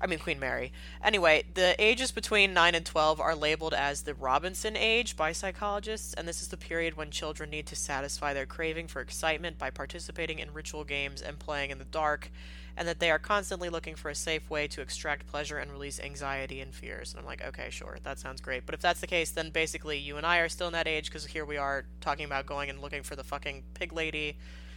I 0.00 0.06
mean 0.06 0.18
Queen 0.18 0.38
Mary. 0.38 0.72
Anyway, 1.02 1.44
the 1.54 1.74
ages 1.82 2.12
between 2.12 2.52
9 2.52 2.74
and 2.74 2.84
12 2.84 3.20
are 3.20 3.34
labeled 3.34 3.72
as 3.74 4.02
the 4.02 4.14
Robinson 4.14 4.76
age 4.76 5.16
by 5.16 5.32
psychologists, 5.32 6.12
and 6.14 6.28
this 6.28 6.42
is 6.42 6.48
the 6.48 6.56
period 6.56 6.96
when 6.96 7.10
children 7.10 7.50
need 7.50 7.66
to 7.66 7.76
satisfy 7.76 8.34
their 8.34 8.46
craving 8.46 8.88
for 8.88 9.00
excitement 9.00 9.58
by 9.58 9.70
participating 9.70 10.38
in 10.38 10.52
ritual 10.52 10.84
games 10.84 11.22
and 11.22 11.38
playing 11.38 11.70
in 11.70 11.78
the 11.78 11.84
dark, 11.84 12.30
and 12.76 12.86
that 12.86 13.00
they 13.00 13.10
are 13.10 13.18
constantly 13.18 13.70
looking 13.70 13.94
for 13.94 14.10
a 14.10 14.14
safe 14.14 14.50
way 14.50 14.68
to 14.68 14.82
extract 14.82 15.26
pleasure 15.26 15.56
and 15.56 15.72
release 15.72 15.98
anxiety 15.98 16.60
and 16.60 16.74
fears. 16.74 17.12
And 17.12 17.20
I'm 17.20 17.26
like, 17.26 17.42
okay, 17.42 17.70
sure, 17.70 17.96
that 18.02 18.18
sounds 18.18 18.42
great. 18.42 18.66
But 18.66 18.74
if 18.74 18.82
that's 18.82 19.00
the 19.00 19.06
case, 19.06 19.30
then 19.30 19.48
basically 19.48 19.96
you 19.96 20.18
and 20.18 20.26
I 20.26 20.38
are 20.38 20.50
still 20.50 20.66
in 20.66 20.74
that 20.74 20.86
age 20.86 21.06
because 21.06 21.24
here 21.24 21.46
we 21.46 21.56
are 21.56 21.86
talking 22.02 22.26
about 22.26 22.44
going 22.44 22.68
and 22.68 22.80
looking 22.80 23.02
for 23.02 23.16
the 23.16 23.24
fucking 23.24 23.62
pig 23.72 23.94
lady 23.94 24.36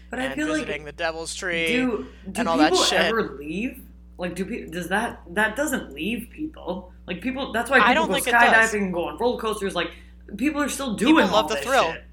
But 0.09 0.19
and 0.19 0.31
I 0.31 0.35
feel 0.35 0.47
visiting 0.47 0.85
like 0.85 0.95
the 0.95 1.03
devil's 1.03 1.35
tree. 1.35 1.67
do 1.67 2.07
do 2.31 2.39
and 2.39 2.47
all 2.47 2.57
that 2.59 2.71
people 2.71 2.85
shit. 2.85 3.01
ever 3.01 3.35
leave? 3.37 3.81
Like, 4.19 4.35
do 4.35 4.45
people? 4.45 4.71
Does 4.71 4.89
that 4.89 5.21
that 5.29 5.55
doesn't 5.55 5.93
leave 5.93 6.29
people? 6.31 6.91
Like 7.07 7.21
people. 7.21 7.53
That's 7.53 7.71
why 7.71 7.77
I 7.77 7.93
people 7.93 7.95
don't 7.95 8.07
go 8.09 8.13
think 8.19 8.35
skydiving 8.35 8.83
and 8.83 8.93
go 8.93 9.05
on 9.05 9.17
roller 9.17 9.39
coasters. 9.39 9.75
Like 9.75 9.91
people 10.35 10.61
are 10.61 10.69
still 10.69 10.95
doing. 10.95 11.15
People 11.15 11.31
love 11.31 11.47
the 11.47 11.55
thrill. 11.55 11.93
shit. 11.93 12.03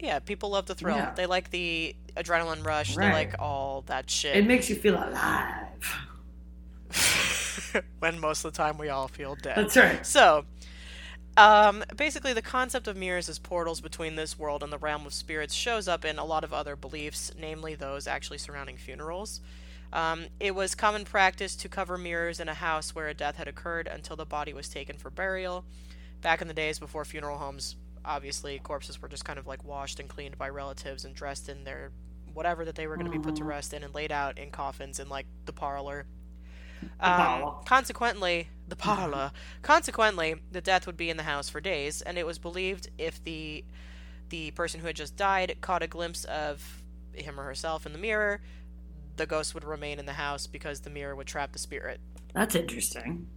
Yeah, 0.00 0.18
people 0.18 0.50
love 0.50 0.66
the 0.66 0.74
thrill. 0.74 0.96
Yeah. 0.96 1.14
They 1.14 1.26
like 1.26 1.50
the 1.50 1.94
adrenaline 2.16 2.66
rush. 2.66 2.96
They 2.96 3.12
like 3.12 3.36
all 3.38 3.82
that 3.86 4.10
shit. 4.10 4.36
It 4.36 4.46
makes 4.46 4.68
you 4.68 4.76
feel 4.76 4.96
alive. 4.96 5.96
when 8.00 8.18
most 8.20 8.44
of 8.44 8.52
the 8.52 8.56
time 8.56 8.76
we 8.76 8.88
all 8.88 9.08
feel 9.08 9.36
dead. 9.36 9.56
That's 9.56 9.76
right. 9.76 10.04
So, 10.04 10.44
um, 11.36 11.84
basically, 11.96 12.32
the 12.32 12.42
concept 12.42 12.88
of 12.88 12.96
mirrors 12.96 13.28
as 13.28 13.38
portals 13.38 13.80
between 13.80 14.16
this 14.16 14.38
world 14.38 14.62
and 14.62 14.72
the 14.72 14.78
realm 14.78 15.06
of 15.06 15.14
spirits 15.14 15.54
shows 15.54 15.88
up 15.88 16.04
in 16.04 16.18
a 16.18 16.24
lot 16.24 16.44
of 16.44 16.52
other 16.52 16.76
beliefs, 16.76 17.32
namely 17.38 17.74
those 17.74 18.06
actually 18.06 18.38
surrounding 18.38 18.76
funerals. 18.76 19.40
Um, 19.94 20.26
it 20.40 20.56
was 20.56 20.74
common 20.74 21.04
practice 21.04 21.54
to 21.54 21.68
cover 21.68 21.96
mirrors 21.96 22.40
in 22.40 22.48
a 22.48 22.54
house 22.54 22.96
where 22.96 23.08
a 23.08 23.14
death 23.14 23.36
had 23.36 23.46
occurred 23.46 23.86
until 23.86 24.16
the 24.16 24.26
body 24.26 24.52
was 24.52 24.68
taken 24.68 24.98
for 24.98 25.08
burial. 25.08 25.64
Back 26.20 26.42
in 26.42 26.48
the 26.48 26.54
days 26.54 26.80
before 26.80 27.04
funeral 27.04 27.38
homes, 27.38 27.76
obviously, 28.04 28.58
corpses 28.58 29.00
were 29.00 29.08
just 29.08 29.24
kind 29.24 29.38
of 29.38 29.46
like 29.46 29.64
washed 29.64 30.00
and 30.00 30.08
cleaned 30.08 30.36
by 30.36 30.48
relatives 30.48 31.04
and 31.04 31.14
dressed 31.14 31.48
in 31.48 31.62
their 31.62 31.92
whatever 32.32 32.64
that 32.64 32.74
they 32.74 32.88
were 32.88 32.96
going 32.96 33.06
to 33.06 33.16
be 33.16 33.22
put 33.22 33.36
to 33.36 33.44
rest 33.44 33.72
in 33.72 33.84
and 33.84 33.94
laid 33.94 34.10
out 34.10 34.36
in 34.36 34.50
coffins 34.50 34.98
in 34.98 35.08
like 35.08 35.26
the 35.46 35.52
parlor. 35.52 36.06
parlor. 36.98 37.46
Um, 37.46 37.54
consequently, 37.64 38.48
the 38.66 38.74
parlor. 38.74 39.30
Consequently, 39.62 40.34
the 40.50 40.60
death 40.60 40.86
would 40.86 40.96
be 40.96 41.08
in 41.08 41.16
the 41.16 41.22
house 41.22 41.48
for 41.48 41.60
days, 41.60 42.02
and 42.02 42.18
it 42.18 42.26
was 42.26 42.40
believed 42.40 42.90
if 42.98 43.22
the 43.22 43.64
the 44.30 44.50
person 44.52 44.80
who 44.80 44.88
had 44.88 44.96
just 44.96 45.14
died 45.14 45.54
caught 45.60 45.82
a 45.82 45.86
glimpse 45.86 46.24
of 46.24 46.82
him 47.12 47.38
or 47.38 47.44
herself 47.44 47.86
in 47.86 47.92
the 47.92 47.98
mirror, 47.98 48.40
the 49.16 49.26
ghost 49.26 49.54
would 49.54 49.64
remain 49.64 49.98
in 49.98 50.06
the 50.06 50.14
house 50.14 50.46
because 50.46 50.80
the 50.80 50.90
mirror 50.90 51.14
would 51.14 51.26
trap 51.26 51.52
the 51.52 51.58
spirit. 51.58 52.00
That's 52.34 52.54
interesting. 52.54 53.28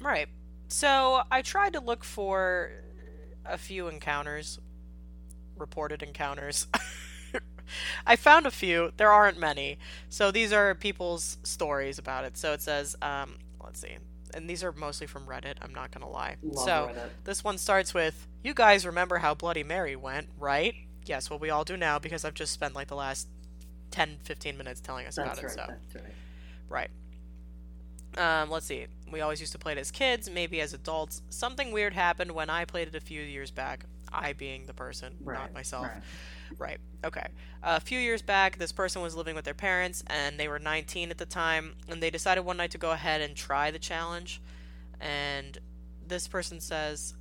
Right. 0.00 0.28
So 0.68 1.22
I 1.30 1.42
tried 1.42 1.72
to 1.74 1.80
look 1.80 2.04
for 2.04 2.70
a 3.44 3.58
few 3.58 3.88
encounters, 3.88 4.58
reported 5.56 6.02
encounters. 6.02 6.66
I 8.06 8.16
found 8.16 8.46
a 8.46 8.50
few. 8.50 8.92
There 8.96 9.10
aren't 9.10 9.38
many. 9.38 9.78
So 10.08 10.30
these 10.30 10.52
are 10.52 10.74
people's 10.74 11.38
stories 11.42 11.98
about 11.98 12.24
it. 12.24 12.36
So 12.36 12.52
it 12.52 12.62
says, 12.62 12.96
um, 13.02 13.38
let's 13.62 13.80
see. 13.80 13.96
And 14.32 14.48
these 14.48 14.62
are 14.62 14.72
mostly 14.72 15.08
from 15.08 15.26
Reddit, 15.26 15.54
I'm 15.60 15.74
not 15.74 15.90
going 15.90 16.02
to 16.02 16.10
lie. 16.10 16.36
Love 16.42 16.64
so 16.64 16.92
Reddit. 16.94 17.08
this 17.24 17.42
one 17.42 17.58
starts 17.58 17.92
with, 17.92 18.28
You 18.44 18.54
guys 18.54 18.86
remember 18.86 19.18
how 19.18 19.34
Bloody 19.34 19.64
Mary 19.64 19.96
went, 19.96 20.28
right? 20.38 20.74
Yes, 21.04 21.28
well, 21.28 21.40
we 21.40 21.50
all 21.50 21.64
do 21.64 21.76
now 21.76 21.98
because 21.98 22.24
I've 22.24 22.34
just 22.34 22.52
spent 22.52 22.74
like 22.74 22.88
the 22.88 22.94
last 22.94 23.28
10, 23.90 24.18
15 24.22 24.56
minutes 24.56 24.80
telling 24.80 25.06
us 25.06 25.16
That's 25.16 25.38
about 25.38 25.44
right. 25.44 25.52
it. 25.52 25.54
So. 25.54 25.64
That's 25.92 25.94
right. 26.04 26.14
Right. 26.68 26.90
Um, 28.42 28.50
let's 28.50 28.66
see. 28.66 28.86
We 29.10 29.20
always 29.20 29.40
used 29.40 29.52
to 29.52 29.58
play 29.58 29.72
it 29.72 29.78
as 29.78 29.90
kids, 29.90 30.28
maybe 30.28 30.60
as 30.60 30.72
adults. 30.74 31.22
Something 31.30 31.72
weird 31.72 31.94
happened 31.94 32.32
when 32.32 32.50
I 32.50 32.64
played 32.64 32.88
it 32.88 32.94
a 32.94 33.00
few 33.00 33.22
years 33.22 33.50
back. 33.50 33.84
I 34.12 34.32
being 34.32 34.66
the 34.66 34.74
person, 34.74 35.14
Right. 35.22 35.38
not 35.38 35.52
myself. 35.52 35.86
Right. 35.86 36.02
Right. 36.58 36.78
Okay. 37.04 37.28
a 37.62 37.78
few 37.80 37.98
years 38.00 38.22
back, 38.22 38.58
this 38.58 38.72
person 38.72 39.00
was 39.02 39.14
living 39.14 39.36
with 39.36 39.44
their 39.44 39.54
parents, 39.54 40.02
and 40.08 40.38
they 40.40 40.48
were 40.48 40.58
19 40.58 41.10
at 41.10 41.18
the 41.18 41.24
time, 41.26 41.76
and 41.88 42.02
they 42.02 42.10
decided 42.10 42.40
one 42.40 42.56
night 42.56 42.72
to 42.72 42.78
go 42.78 42.90
ahead 42.90 43.20
and 43.20 43.36
try 43.36 43.70
the 43.70 43.78
challenge. 43.78 44.40
And 45.00 45.56
this 46.06 46.26
person 46.26 46.58
says, 46.60 47.14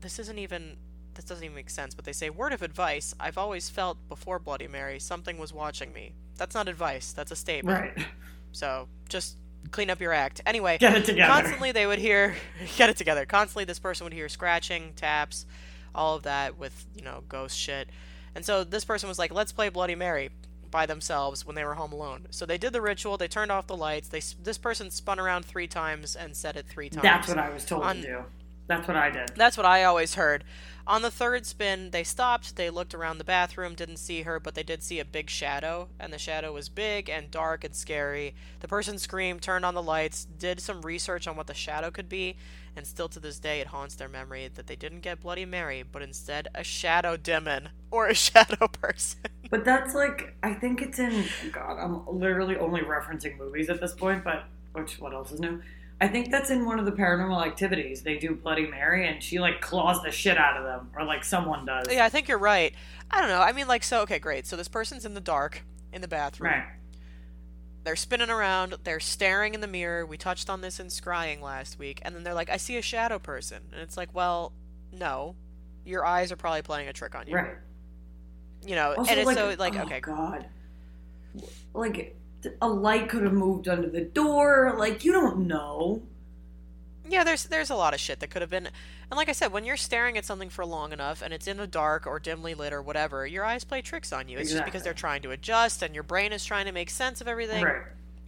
"This 0.00 0.18
isn't 0.20 0.38
even 0.38 0.76
this 1.14 1.24
doesn't 1.24 1.44
even 1.44 1.54
make 1.54 1.70
sense, 1.70 1.94
but 1.94 2.04
they 2.04 2.12
say 2.12 2.30
word 2.30 2.52
of 2.52 2.62
advice. 2.62 3.14
I've 3.20 3.38
always 3.38 3.68
felt 3.70 3.98
before 4.08 4.38
Bloody 4.38 4.68
Mary 4.68 4.98
something 5.00 5.38
was 5.38 5.52
watching 5.52 5.92
me. 5.92 6.12
That's 6.36 6.54
not 6.54 6.68
advice. 6.68 7.12
That's 7.12 7.30
a 7.30 7.36
statement. 7.36 7.80
Right. 7.96 8.06
So 8.52 8.88
just 9.08 9.36
clean 9.70 9.90
up 9.90 10.00
your 10.00 10.12
act. 10.12 10.40
Anyway, 10.46 10.78
Get 10.78 10.94
it 10.96 11.04
together. 11.04 11.32
constantly 11.32 11.72
they 11.72 11.86
would 11.86 11.98
hear 11.98 12.34
get 12.76 12.90
it 12.90 12.96
together. 12.96 13.24
Constantly 13.26 13.64
this 13.64 13.78
person 13.78 14.04
would 14.04 14.12
hear 14.12 14.28
scratching, 14.28 14.92
taps, 14.96 15.46
all 15.94 16.16
of 16.16 16.22
that 16.24 16.58
with 16.58 16.86
you 16.94 17.02
know 17.02 17.22
ghost 17.28 17.56
shit. 17.58 17.88
And 18.34 18.44
so 18.44 18.64
this 18.64 18.84
person 18.84 19.08
was 19.08 19.18
like, 19.18 19.32
"Let's 19.32 19.52
play 19.52 19.68
Bloody 19.68 19.94
Mary." 19.94 20.30
By 20.70 20.86
themselves 20.86 21.46
when 21.46 21.54
they 21.54 21.62
were 21.64 21.74
home 21.74 21.92
alone. 21.92 22.26
So 22.30 22.44
they 22.46 22.58
did 22.58 22.72
the 22.72 22.80
ritual. 22.80 23.16
They 23.16 23.28
turned 23.28 23.52
off 23.52 23.68
the 23.68 23.76
lights. 23.76 24.08
They 24.08 24.18
this 24.42 24.58
person 24.58 24.90
spun 24.90 25.20
around 25.20 25.44
three 25.44 25.68
times 25.68 26.16
and 26.16 26.34
said 26.34 26.56
it 26.56 26.66
three 26.68 26.88
times. 26.90 27.04
That's 27.04 27.28
what 27.28 27.38
I 27.38 27.48
was 27.50 27.64
told 27.64 27.84
On- 27.84 27.94
to 27.94 28.02
do. 28.02 28.24
That's 28.66 28.88
what 28.88 28.96
I 28.96 29.08
did. 29.10 29.30
That's 29.36 29.56
what 29.56 29.66
I 29.66 29.84
always 29.84 30.16
heard. 30.16 30.42
On 30.86 31.00
the 31.00 31.10
third 31.10 31.46
spin, 31.46 31.90
they 31.90 32.04
stopped, 32.04 32.56
they 32.56 32.68
looked 32.68 32.94
around 32.94 33.16
the 33.16 33.24
bathroom, 33.24 33.74
didn't 33.74 33.96
see 33.96 34.22
her, 34.22 34.38
but 34.38 34.54
they 34.54 34.62
did 34.62 34.82
see 34.82 35.00
a 35.00 35.04
big 35.04 35.30
shadow, 35.30 35.88
and 35.98 36.12
the 36.12 36.18
shadow 36.18 36.52
was 36.52 36.68
big 36.68 37.08
and 37.08 37.30
dark 37.30 37.64
and 37.64 37.74
scary. 37.74 38.34
The 38.60 38.68
person 38.68 38.98
screamed, 38.98 39.40
turned 39.40 39.64
on 39.64 39.72
the 39.72 39.82
lights, 39.82 40.26
did 40.26 40.60
some 40.60 40.82
research 40.82 41.26
on 41.26 41.36
what 41.36 41.46
the 41.46 41.54
shadow 41.54 41.90
could 41.90 42.10
be, 42.10 42.36
and 42.76 42.86
still 42.86 43.08
to 43.08 43.20
this 43.20 43.38
day 43.38 43.60
it 43.60 43.68
haunts 43.68 43.94
their 43.94 44.10
memory 44.10 44.50
that 44.54 44.66
they 44.66 44.76
didn't 44.76 45.00
get 45.00 45.20
Bloody 45.20 45.46
Mary, 45.46 45.82
but 45.90 46.02
instead 46.02 46.48
a 46.54 46.62
shadow 46.62 47.16
demon 47.16 47.70
or 47.90 48.06
a 48.08 48.14
shadow 48.14 48.68
person. 48.68 49.20
But 49.50 49.64
that's 49.64 49.94
like 49.94 50.34
I 50.42 50.52
think 50.54 50.82
it's 50.82 50.98
in 50.98 51.26
God. 51.52 51.78
I'm 51.78 52.04
literally 52.08 52.56
only 52.56 52.80
referencing 52.80 53.38
movies 53.38 53.70
at 53.70 53.80
this 53.80 53.92
point, 53.92 54.24
but 54.24 54.46
which 54.72 54.98
what 54.98 55.12
else 55.12 55.30
is 55.30 55.38
new? 55.38 55.62
I 56.00 56.08
think 56.08 56.30
that's 56.30 56.50
in 56.50 56.66
one 56.66 56.78
of 56.78 56.86
the 56.86 56.92
paranormal 56.92 57.46
activities. 57.46 58.02
They 58.02 58.18
do 58.18 58.34
Bloody 58.34 58.66
Mary, 58.66 59.06
and 59.08 59.22
she 59.22 59.38
like 59.38 59.60
claws 59.60 60.02
the 60.02 60.10
shit 60.10 60.36
out 60.36 60.56
of 60.56 60.64
them, 60.64 60.90
or 60.96 61.04
like 61.04 61.24
someone 61.24 61.64
does. 61.64 61.86
yeah, 61.90 62.04
I 62.04 62.08
think 62.08 62.28
you're 62.28 62.38
right. 62.38 62.74
I 63.10 63.20
don't 63.20 63.30
know. 63.30 63.40
I 63.40 63.52
mean, 63.52 63.68
like, 63.68 63.84
so, 63.84 64.00
okay, 64.02 64.18
great. 64.18 64.46
So 64.46 64.56
this 64.56 64.68
person's 64.68 65.04
in 65.04 65.14
the 65.14 65.20
dark 65.20 65.62
in 65.92 66.02
the 66.02 66.08
bathroom. 66.08 66.52
Right. 66.52 66.64
They're 67.84 67.96
spinning 67.96 68.30
around, 68.30 68.74
they're 68.84 68.98
staring 68.98 69.54
in 69.54 69.60
the 69.60 69.66
mirror. 69.66 70.06
We 70.06 70.16
touched 70.16 70.48
on 70.48 70.62
this 70.62 70.80
in 70.80 70.86
scrying 70.86 71.40
last 71.42 71.78
week. 71.78 72.00
And 72.02 72.16
then 72.16 72.24
they're 72.24 72.34
like, 72.34 72.48
I 72.48 72.56
see 72.56 72.76
a 72.78 72.82
shadow 72.82 73.18
person. 73.18 73.62
And 73.72 73.80
it's 73.82 73.96
like, 73.96 74.14
well, 74.14 74.52
no. 74.90 75.36
Your 75.84 76.04
eyes 76.06 76.32
are 76.32 76.36
probably 76.36 76.62
playing 76.62 76.88
a 76.88 76.94
trick 76.94 77.14
on 77.14 77.26
you. 77.26 77.34
Right. 77.34 77.56
You 78.66 78.74
know, 78.74 78.94
Also, 78.96 79.10
and 79.10 79.20
it's 79.20 79.26
like, 79.26 79.36
so 79.36 79.54
like, 79.58 79.76
oh, 79.76 79.82
okay, 79.82 80.00
God, 80.00 80.46
like 81.74 82.16
a 82.60 82.68
light 82.68 83.08
could 83.08 83.22
have 83.24 83.32
moved 83.32 83.68
under 83.68 83.88
the 83.88 84.00
door. 84.02 84.74
Like 84.78 85.04
you 85.04 85.12
don't 85.12 85.46
know. 85.46 86.02
yeah, 87.08 87.24
there's 87.24 87.44
there's 87.44 87.70
a 87.70 87.74
lot 87.76 87.94
of 87.94 88.00
shit 88.00 88.20
that 88.20 88.30
could 88.30 88.42
have 88.42 88.50
been 88.50 88.66
and 89.10 89.16
like 89.18 89.28
I 89.28 89.32
said, 89.32 89.52
when 89.52 89.64
you're 89.64 89.76
staring 89.76 90.16
at 90.16 90.24
something 90.24 90.48
for 90.48 90.64
long 90.64 90.92
enough 90.92 91.20
and 91.22 91.32
it's 91.34 91.46
in 91.46 91.58
the 91.58 91.66
dark 91.66 92.06
or 92.06 92.18
dimly 92.18 92.54
lit 92.54 92.72
or 92.72 92.80
whatever, 92.82 93.26
your 93.26 93.44
eyes 93.44 93.62
play 93.64 93.82
tricks 93.82 94.12
on 94.12 94.28
you. 94.28 94.38
It's 94.38 94.50
just 94.50 94.64
because 94.64 94.82
they're 94.82 94.94
trying 94.94 95.22
to 95.22 95.30
adjust 95.30 95.82
and 95.82 95.94
your 95.94 96.02
brain 96.04 96.32
is 96.32 96.44
trying 96.44 96.64
to 96.66 96.72
make 96.72 96.88
sense 96.90 97.20
of 97.20 97.28
everything. 97.28 97.62
Right. 97.62 97.82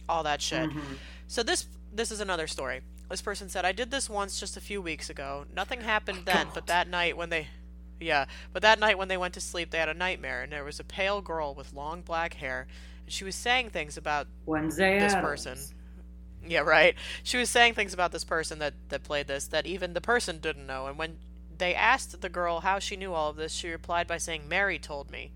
All 0.07 0.23
that 0.23 0.41
shit. 0.41 0.69
Mhm. 0.69 0.81
So 1.27 1.43
this 1.43 1.65
this 1.93 2.11
is 2.11 2.19
another 2.19 2.47
story. 2.47 2.81
This 3.09 3.21
person 3.21 3.49
said, 3.49 3.63
"I 3.65 3.71
did 3.71 3.89
this 3.89 4.09
once 4.09 4.39
just 4.39 4.57
a 4.57 4.61
few 4.61 4.81
weeks 4.81 5.09
ago. 5.09 5.45
Nothing 5.55 5.81
happened 5.81 6.25
then, 6.25 6.47
but 6.53 6.67
that 6.67 6.87
night 6.87 7.17
when 7.17 7.29
they 7.29 7.47
yeah, 7.99 8.25
but 8.53 8.61
that 8.61 8.77
night 8.79 8.97
when 8.99 9.07
they 9.07 9.17
went 9.17 9.33
to 9.33 9.41
sleep, 9.41 9.71
they 9.71 9.79
had 9.79 9.89
a 9.89 9.93
nightmare 9.95 10.43
and 10.43 10.51
there 10.51 10.63
was 10.63 10.79
a 10.79 10.83
pale 10.83 11.19
girl 11.21 11.55
with 11.55 11.73
long 11.73 12.01
black 12.01 12.35
hair 12.35 12.67
she 13.07 13.23
was 13.23 13.35
saying 13.35 13.69
things 13.69 13.97
about 13.97 14.27
Wednesday. 14.45 14.99
this 14.99 15.13
Addams. 15.13 15.27
person. 15.27 15.57
Yeah, 16.47 16.59
right. 16.61 16.95
She 17.23 17.37
was 17.37 17.49
saying 17.49 17.73
things 17.73 17.93
about 17.93 18.11
this 18.11 18.23
person 18.23 18.59
that 18.59 18.73
that 18.89 19.03
played 19.03 19.27
this 19.27 19.47
that 19.47 19.65
even 19.65 19.93
the 19.93 20.01
person 20.01 20.39
didn't 20.39 20.65
know. 20.67 20.87
And 20.87 20.97
when 20.97 21.17
they 21.57 21.73
asked 21.73 22.19
the 22.21 22.29
girl 22.29 22.59
how 22.61 22.79
she 22.79 22.95
knew 22.95 23.13
all 23.13 23.29
of 23.29 23.35
this, 23.35 23.51
she 23.51 23.69
replied 23.69 24.07
by 24.07 24.17
saying, 24.17 24.47
"Mary 24.47 24.77
told 24.79 25.09
me." 25.11 25.31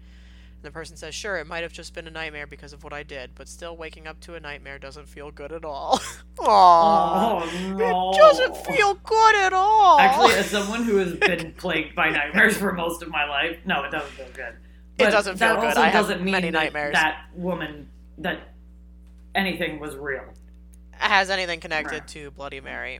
And 0.55 0.63
the 0.63 0.71
person 0.71 0.95
says, 0.95 1.15
"Sure, 1.15 1.37
it 1.37 1.47
might 1.47 1.63
have 1.63 1.73
just 1.73 1.93
been 1.93 2.07
a 2.07 2.11
nightmare 2.11 2.45
because 2.47 2.71
of 2.71 2.83
what 2.83 2.93
I 2.93 3.03
did, 3.03 3.31
but 3.35 3.49
still 3.49 3.75
waking 3.75 4.07
up 4.07 4.19
to 4.21 4.35
a 4.35 4.39
nightmare 4.39 4.77
doesn't 4.79 5.09
feel 5.09 5.31
good 5.31 5.51
at 5.51 5.65
all." 5.65 5.97
Aww. 6.37 6.45
Oh 6.47 7.73
no! 7.75 8.11
It 8.11 8.17
doesn't 8.17 8.57
feel 8.57 8.93
good 8.93 9.35
at 9.35 9.53
all. 9.53 9.99
Actually, 9.99 10.35
as 10.35 10.49
someone 10.49 10.83
who 10.83 10.97
has 10.97 11.13
been 11.27 11.53
plagued 11.57 11.95
by 11.95 12.09
nightmares 12.09 12.55
for 12.57 12.71
most 12.71 13.01
of 13.01 13.09
my 13.09 13.25
life, 13.27 13.57
no, 13.65 13.83
it 13.83 13.91
doesn't 13.91 14.11
feel 14.11 14.27
good. 14.33 14.55
It 15.07 15.11
doesn't 15.11 15.37
feel 15.37 15.47
that 15.49 15.55
good. 15.59 15.67
also 15.69 15.81
I 15.81 15.91
doesn't 15.91 16.21
mean 16.21 16.31
many 16.31 16.47
that, 16.51 16.53
nightmares. 16.63 16.93
that 16.93 17.25
woman 17.35 17.89
that 18.19 18.39
anything 19.35 19.79
was 19.79 19.95
real. 19.95 20.23
has 20.91 21.29
anything 21.29 21.59
connected 21.59 22.07
to 22.09 22.31
Bloody 22.31 22.61
Mary. 22.61 22.99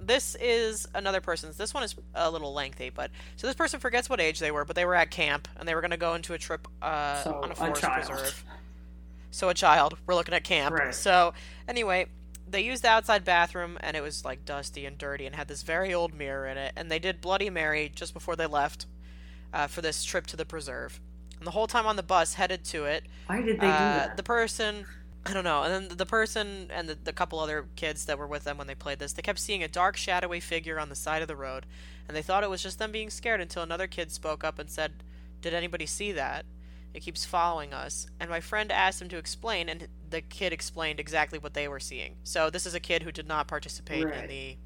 This 0.00 0.36
is 0.40 0.86
another 0.94 1.20
person's. 1.20 1.56
This 1.56 1.74
one 1.74 1.82
is 1.82 1.96
a 2.14 2.30
little 2.30 2.52
lengthy, 2.54 2.88
but 2.90 3.10
so 3.36 3.46
this 3.48 3.56
person 3.56 3.80
forgets 3.80 4.08
what 4.08 4.20
age 4.20 4.38
they 4.38 4.50
were, 4.52 4.64
but 4.64 4.76
they 4.76 4.84
were 4.84 4.94
at 4.94 5.10
camp 5.10 5.48
and 5.58 5.68
they 5.68 5.74
were 5.74 5.80
going 5.80 5.90
to 5.90 5.96
go 5.96 6.14
into 6.14 6.34
a 6.34 6.38
trip 6.38 6.68
uh, 6.80 7.22
So, 7.24 7.40
on 7.42 7.50
a 7.50 7.52
a 7.52 7.54
forest 7.56 7.82
child. 7.82 8.06
preserve. 8.06 8.44
So 9.30 9.48
a 9.48 9.54
child. 9.54 9.98
We're 10.06 10.14
looking 10.14 10.34
at 10.34 10.44
camp. 10.44 10.74
Right. 10.74 10.94
So 10.94 11.34
anyway, 11.66 12.06
they 12.48 12.60
used 12.62 12.82
the 12.84 12.88
outside 12.88 13.24
bathroom 13.24 13.76
and 13.80 13.96
it 13.96 14.02
was 14.02 14.24
like 14.24 14.44
dusty 14.44 14.86
and 14.86 14.96
dirty 14.96 15.26
and 15.26 15.34
had 15.34 15.48
this 15.48 15.62
very 15.62 15.92
old 15.92 16.14
mirror 16.14 16.46
in 16.46 16.56
it. 16.56 16.72
And 16.76 16.90
they 16.90 16.98
did 17.00 17.20
Bloody 17.20 17.50
Mary 17.50 17.90
just 17.94 18.14
before 18.14 18.36
they 18.36 18.46
left 18.46 18.86
uh, 19.52 19.66
for 19.66 19.80
this 19.82 20.04
trip 20.04 20.26
to 20.28 20.36
the 20.36 20.44
preserve. 20.46 21.00
And 21.38 21.46
the 21.46 21.52
whole 21.52 21.66
time 21.66 21.86
on 21.86 21.96
the 21.96 22.02
bus 22.02 22.34
headed 22.34 22.64
to 22.66 22.84
it, 22.84 23.04
Why 23.26 23.40
did 23.40 23.56
they 23.60 23.66
do 23.66 23.72
uh, 23.72 23.96
that? 23.98 24.16
the 24.16 24.22
person 24.22 24.86
I 25.28 25.34
don't 25.34 25.44
know. 25.44 25.62
And 25.62 25.88
then 25.90 25.96
the 25.98 26.06
person 26.06 26.70
and 26.72 26.88
the, 26.88 26.96
the 27.02 27.12
couple 27.12 27.38
other 27.38 27.66
kids 27.76 28.06
that 28.06 28.18
were 28.18 28.26
with 28.26 28.44
them 28.44 28.56
when 28.56 28.66
they 28.66 28.74
played 28.74 28.98
this, 28.98 29.12
they 29.12 29.22
kept 29.22 29.38
seeing 29.38 29.62
a 29.62 29.68
dark, 29.68 29.96
shadowy 29.96 30.40
figure 30.40 30.80
on 30.80 30.88
the 30.88 30.94
side 30.94 31.20
of 31.20 31.28
the 31.28 31.36
road, 31.36 31.66
and 32.06 32.16
they 32.16 32.22
thought 32.22 32.44
it 32.44 32.50
was 32.50 32.62
just 32.62 32.78
them 32.78 32.92
being 32.92 33.10
scared 33.10 33.40
until 33.40 33.62
another 33.62 33.86
kid 33.86 34.10
spoke 34.10 34.42
up 34.42 34.58
and 34.58 34.70
said, 34.70 35.02
"Did 35.42 35.52
anybody 35.52 35.84
see 35.84 36.12
that? 36.12 36.46
It 36.94 37.00
keeps 37.00 37.26
following 37.26 37.74
us." 37.74 38.06
And 38.18 38.30
my 38.30 38.40
friend 38.40 38.72
asked 38.72 39.02
him 39.02 39.10
to 39.10 39.18
explain, 39.18 39.68
and 39.68 39.88
the 40.08 40.22
kid 40.22 40.52
explained 40.54 40.98
exactly 40.98 41.38
what 41.38 41.52
they 41.52 41.68
were 41.68 41.80
seeing. 41.80 42.16
So 42.24 42.48
this 42.48 42.64
is 42.64 42.74
a 42.74 42.80
kid 42.80 43.02
who 43.02 43.12
did 43.12 43.28
not 43.28 43.48
participate 43.48 44.04
in 44.04 44.28
the 44.28 44.56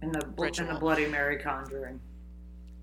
in 0.00 0.12
the 0.12 0.26
in 0.58 0.66
the. 0.66 0.78
Bloody 0.80 1.06
Mary 1.06 1.36
conjuring. 1.36 2.00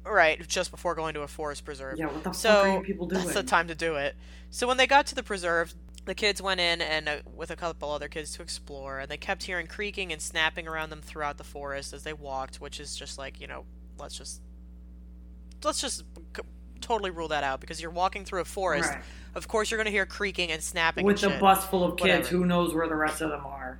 Right 0.05 0.45
just 0.47 0.71
before 0.71 0.95
going 0.95 1.13
to 1.13 1.21
a 1.21 1.27
forest 1.27 1.65
preserve. 1.65 1.97
Yeah, 1.97 2.07
what 2.07 2.23
the 2.23 2.31
So 2.33 2.49
fuck 2.49 2.65
are 2.65 2.81
people 2.81 3.07
doing? 3.07 3.21
That's 3.23 3.33
the 3.35 3.43
time 3.43 3.67
to 3.67 3.75
do 3.75 3.95
it. 3.95 4.15
So 4.49 4.67
when 4.67 4.77
they 4.77 4.87
got 4.87 5.07
to 5.07 5.15
the 5.15 5.23
preserve, 5.23 5.73
the 6.05 6.13
kids 6.15 6.41
went 6.41 6.59
in 6.59 6.81
and 6.81 7.07
uh, 7.07 7.17
with 7.35 7.49
a 7.51 7.55
couple 7.55 7.89
other 7.89 8.09
kids 8.09 8.35
to 8.35 8.41
explore, 8.41 8.99
and 8.99 9.09
they 9.09 9.17
kept 9.17 9.43
hearing 9.43 9.67
creaking 9.67 10.11
and 10.11 10.21
snapping 10.21 10.67
around 10.67 10.89
them 10.89 11.01
throughout 11.01 11.37
the 11.37 11.43
forest 11.43 11.93
as 11.93 12.03
they 12.03 12.13
walked, 12.13 12.57
which 12.57 12.79
is 12.79 12.95
just 12.95 13.17
like 13.17 13.39
you 13.39 13.47
know, 13.47 13.63
let's 13.97 14.17
just 14.17 14.41
let's 15.63 15.79
just 15.79 16.03
c- 16.35 16.43
totally 16.81 17.09
rule 17.09 17.29
that 17.29 17.43
out 17.45 17.61
because 17.61 17.81
you're 17.81 17.89
walking 17.91 18.25
through 18.25 18.41
a 18.41 18.45
forest. 18.45 18.89
Right. 18.89 19.01
Of 19.35 19.47
course, 19.47 19.71
you're 19.71 19.77
going 19.77 19.85
to 19.85 19.91
hear 19.91 20.05
creaking 20.05 20.51
and 20.51 20.61
snapping 20.61 21.05
With 21.05 21.23
and 21.23 21.31
shit. 21.33 21.41
bus 21.41 21.65
full 21.65 21.83
of 21.85 21.91
kids, 21.97 22.01
Whatever. 22.01 22.27
who 22.27 22.45
knows 22.45 22.73
where 22.73 22.87
the 22.87 22.95
rest 22.95 23.21
of 23.21 23.29
them 23.29 23.45
are? 23.45 23.79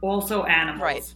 Also, 0.00 0.44
animals. 0.44 0.80
Right. 0.80 1.14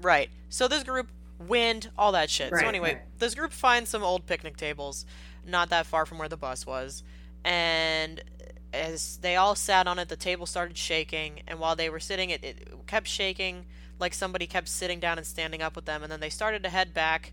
Right. 0.00 0.30
So 0.48 0.68
this 0.68 0.84
group, 0.84 1.08
wind, 1.48 1.90
all 1.96 2.12
that 2.12 2.30
shit. 2.30 2.52
Right, 2.52 2.62
so 2.62 2.68
anyway, 2.68 2.94
right. 2.94 3.18
this 3.18 3.34
group 3.34 3.52
finds 3.52 3.90
some 3.90 4.02
old 4.02 4.26
picnic 4.26 4.56
tables, 4.56 5.06
not 5.46 5.70
that 5.70 5.86
far 5.86 6.06
from 6.06 6.18
where 6.18 6.28
the 6.28 6.36
bus 6.36 6.66
was, 6.66 7.02
and 7.44 8.22
as 8.72 9.18
they 9.18 9.36
all 9.36 9.54
sat 9.54 9.86
on 9.86 9.98
it, 9.98 10.08
the 10.08 10.16
table 10.16 10.46
started 10.46 10.76
shaking, 10.76 11.42
and 11.46 11.58
while 11.58 11.76
they 11.76 11.90
were 11.90 12.00
sitting, 12.00 12.30
it, 12.30 12.42
it 12.42 12.86
kept 12.86 13.06
shaking 13.06 13.66
like 13.98 14.14
somebody 14.14 14.46
kept 14.46 14.68
sitting 14.68 14.98
down 14.98 15.18
and 15.18 15.26
standing 15.26 15.62
up 15.62 15.76
with 15.76 15.84
them, 15.84 16.02
and 16.02 16.10
then 16.10 16.20
they 16.20 16.30
started 16.30 16.62
to 16.62 16.68
head 16.68 16.92
back 16.92 17.32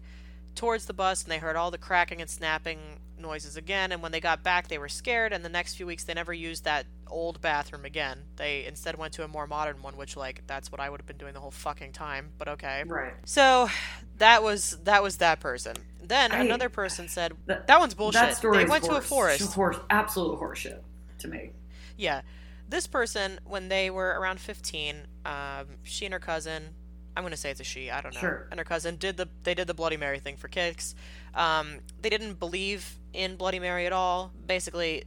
towards 0.55 0.85
the 0.85 0.93
bus, 0.93 1.23
and 1.23 1.31
they 1.31 1.37
heard 1.37 1.55
all 1.55 1.71
the 1.71 1.77
cracking 1.77 2.21
and 2.21 2.29
snapping 2.29 2.79
noises 3.19 3.57
again, 3.57 3.91
and 3.91 4.01
when 4.01 4.11
they 4.11 4.19
got 4.19 4.43
back, 4.43 4.67
they 4.67 4.77
were 4.77 4.89
scared, 4.89 5.33
and 5.33 5.43
the 5.43 5.49
next 5.49 5.75
few 5.75 5.85
weeks, 5.85 6.03
they 6.03 6.13
never 6.13 6.33
used 6.33 6.63
that 6.65 6.85
old 7.07 7.41
bathroom 7.41 7.85
again. 7.85 8.19
They 8.35 8.65
instead 8.65 8.97
went 8.97 9.13
to 9.13 9.23
a 9.23 9.27
more 9.27 9.47
modern 9.47 9.81
one, 9.81 9.97
which, 9.97 10.15
like, 10.15 10.43
that's 10.47 10.71
what 10.71 10.79
I 10.79 10.89
would 10.89 10.99
have 10.99 11.07
been 11.07 11.17
doing 11.17 11.33
the 11.33 11.39
whole 11.39 11.51
fucking 11.51 11.91
time, 11.93 12.31
but 12.37 12.47
okay. 12.49 12.83
Right. 12.85 13.13
So 13.25 13.69
that 14.17 14.43
was 14.43 14.77
that 14.83 15.01
was 15.03 15.17
that 15.17 15.39
person. 15.39 15.75
Then 16.03 16.31
I- 16.31 16.39
another 16.43 16.69
person 16.69 17.07
said 17.07 17.33
That- 17.45 17.67
that 17.67 17.79
one's 17.79 17.93
bullshit. 17.93 18.21
That 18.21 18.37
story 18.37 18.57
they 18.59 18.65
went 18.65 18.83
to 18.85 18.95
a 18.95 19.01
forest. 19.01 19.53
Horse, 19.53 19.77
absolute 19.89 20.39
horseshit 20.39 20.79
to 21.19 21.27
me. 21.27 21.51
Yeah, 21.97 22.21
this 22.67 22.87
person 22.87 23.39
when 23.45 23.69
they 23.69 23.89
were 23.89 24.17
around 24.19 24.39
fifteen, 24.39 25.07
um, 25.25 25.65
she 25.83 26.05
and 26.05 26.13
her 26.13 26.19
cousin. 26.19 26.75
I'm 27.17 27.23
gonna 27.23 27.35
say 27.37 27.51
it's 27.51 27.59
a 27.59 27.63
she. 27.65 27.89
I 27.91 27.99
don't 28.01 28.13
know. 28.13 28.19
Sure. 28.21 28.47
And 28.51 28.59
her 28.59 28.63
cousin 28.63 28.95
did 28.95 29.17
the 29.17 29.27
they 29.43 29.53
did 29.53 29.67
the 29.67 29.73
Bloody 29.73 29.97
Mary 29.97 30.19
thing 30.19 30.37
for 30.37 30.47
kicks. 30.47 30.95
Um, 31.33 31.79
they 31.99 32.09
didn't 32.09 32.35
believe 32.39 32.98
in 33.13 33.35
Bloody 33.35 33.59
Mary 33.59 33.85
at 33.85 33.93
all. 33.93 34.31
Basically, 34.45 35.03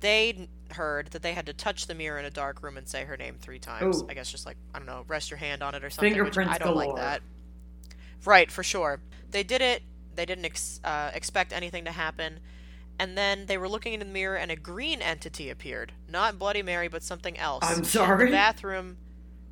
they 0.00 0.48
heard 0.70 1.08
that 1.08 1.22
they 1.22 1.32
had 1.32 1.46
to 1.46 1.52
touch 1.52 1.86
the 1.86 1.94
mirror 1.94 2.18
in 2.18 2.24
a 2.24 2.30
dark 2.30 2.62
room 2.62 2.76
and 2.76 2.88
say 2.88 3.04
her 3.04 3.16
name 3.16 3.36
three 3.40 3.58
times. 3.58 4.02
Ooh. 4.02 4.06
I 4.08 4.14
guess 4.14 4.30
just 4.30 4.46
like 4.46 4.56
I 4.74 4.78
don't 4.78 4.86
know, 4.86 5.04
rest 5.08 5.30
your 5.30 5.38
hand 5.38 5.62
on 5.62 5.74
it 5.74 5.84
or 5.84 5.90
something. 5.90 6.12
Fingerprints 6.12 6.52
I 6.54 6.58
don't 6.58 6.76
like 6.76 6.94
that. 6.96 7.22
Right, 8.24 8.50
for 8.50 8.62
sure. 8.62 9.00
They 9.30 9.42
did 9.42 9.60
it. 9.60 9.82
They 10.14 10.24
didn't 10.24 10.44
ex- 10.46 10.80
uh, 10.84 11.10
expect 11.12 11.52
anything 11.52 11.84
to 11.84 11.92
happen. 11.92 12.40
And 12.98 13.18
then 13.18 13.46
they 13.46 13.58
were 13.58 13.68
looking 13.68 13.92
in 13.92 13.98
the 13.98 14.06
mirror, 14.06 14.36
and 14.36 14.50
a 14.52 14.56
green 14.56 15.02
entity 15.02 15.50
appeared. 15.50 15.92
Not 16.08 16.38
Bloody 16.38 16.62
Mary, 16.62 16.86
but 16.88 17.02
something 17.02 17.36
else. 17.36 17.64
I'm 17.66 17.82
sorry? 17.84 18.26
The 18.26 18.30
bathroom. 18.32 18.96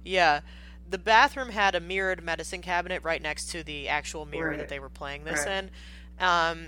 Yeah. 0.05 0.41
The 0.89 0.99
bathroom 0.99 1.49
had 1.51 1.75
a 1.75 1.81
mirrored 1.81 2.23
medicine 2.23 2.63
cabinet 2.63 3.03
right 3.03 3.21
next 3.21 3.47
to 3.51 3.63
the 3.65 3.89
actual 3.89 4.27
mirror 4.27 4.51
Right. 4.51 4.59
that 4.59 4.69
they 4.69 4.79
were 4.79 4.89
playing 4.89 5.25
this 5.25 5.45
Right. 5.45 5.65
in. 5.65 5.71
Um, 6.21 6.67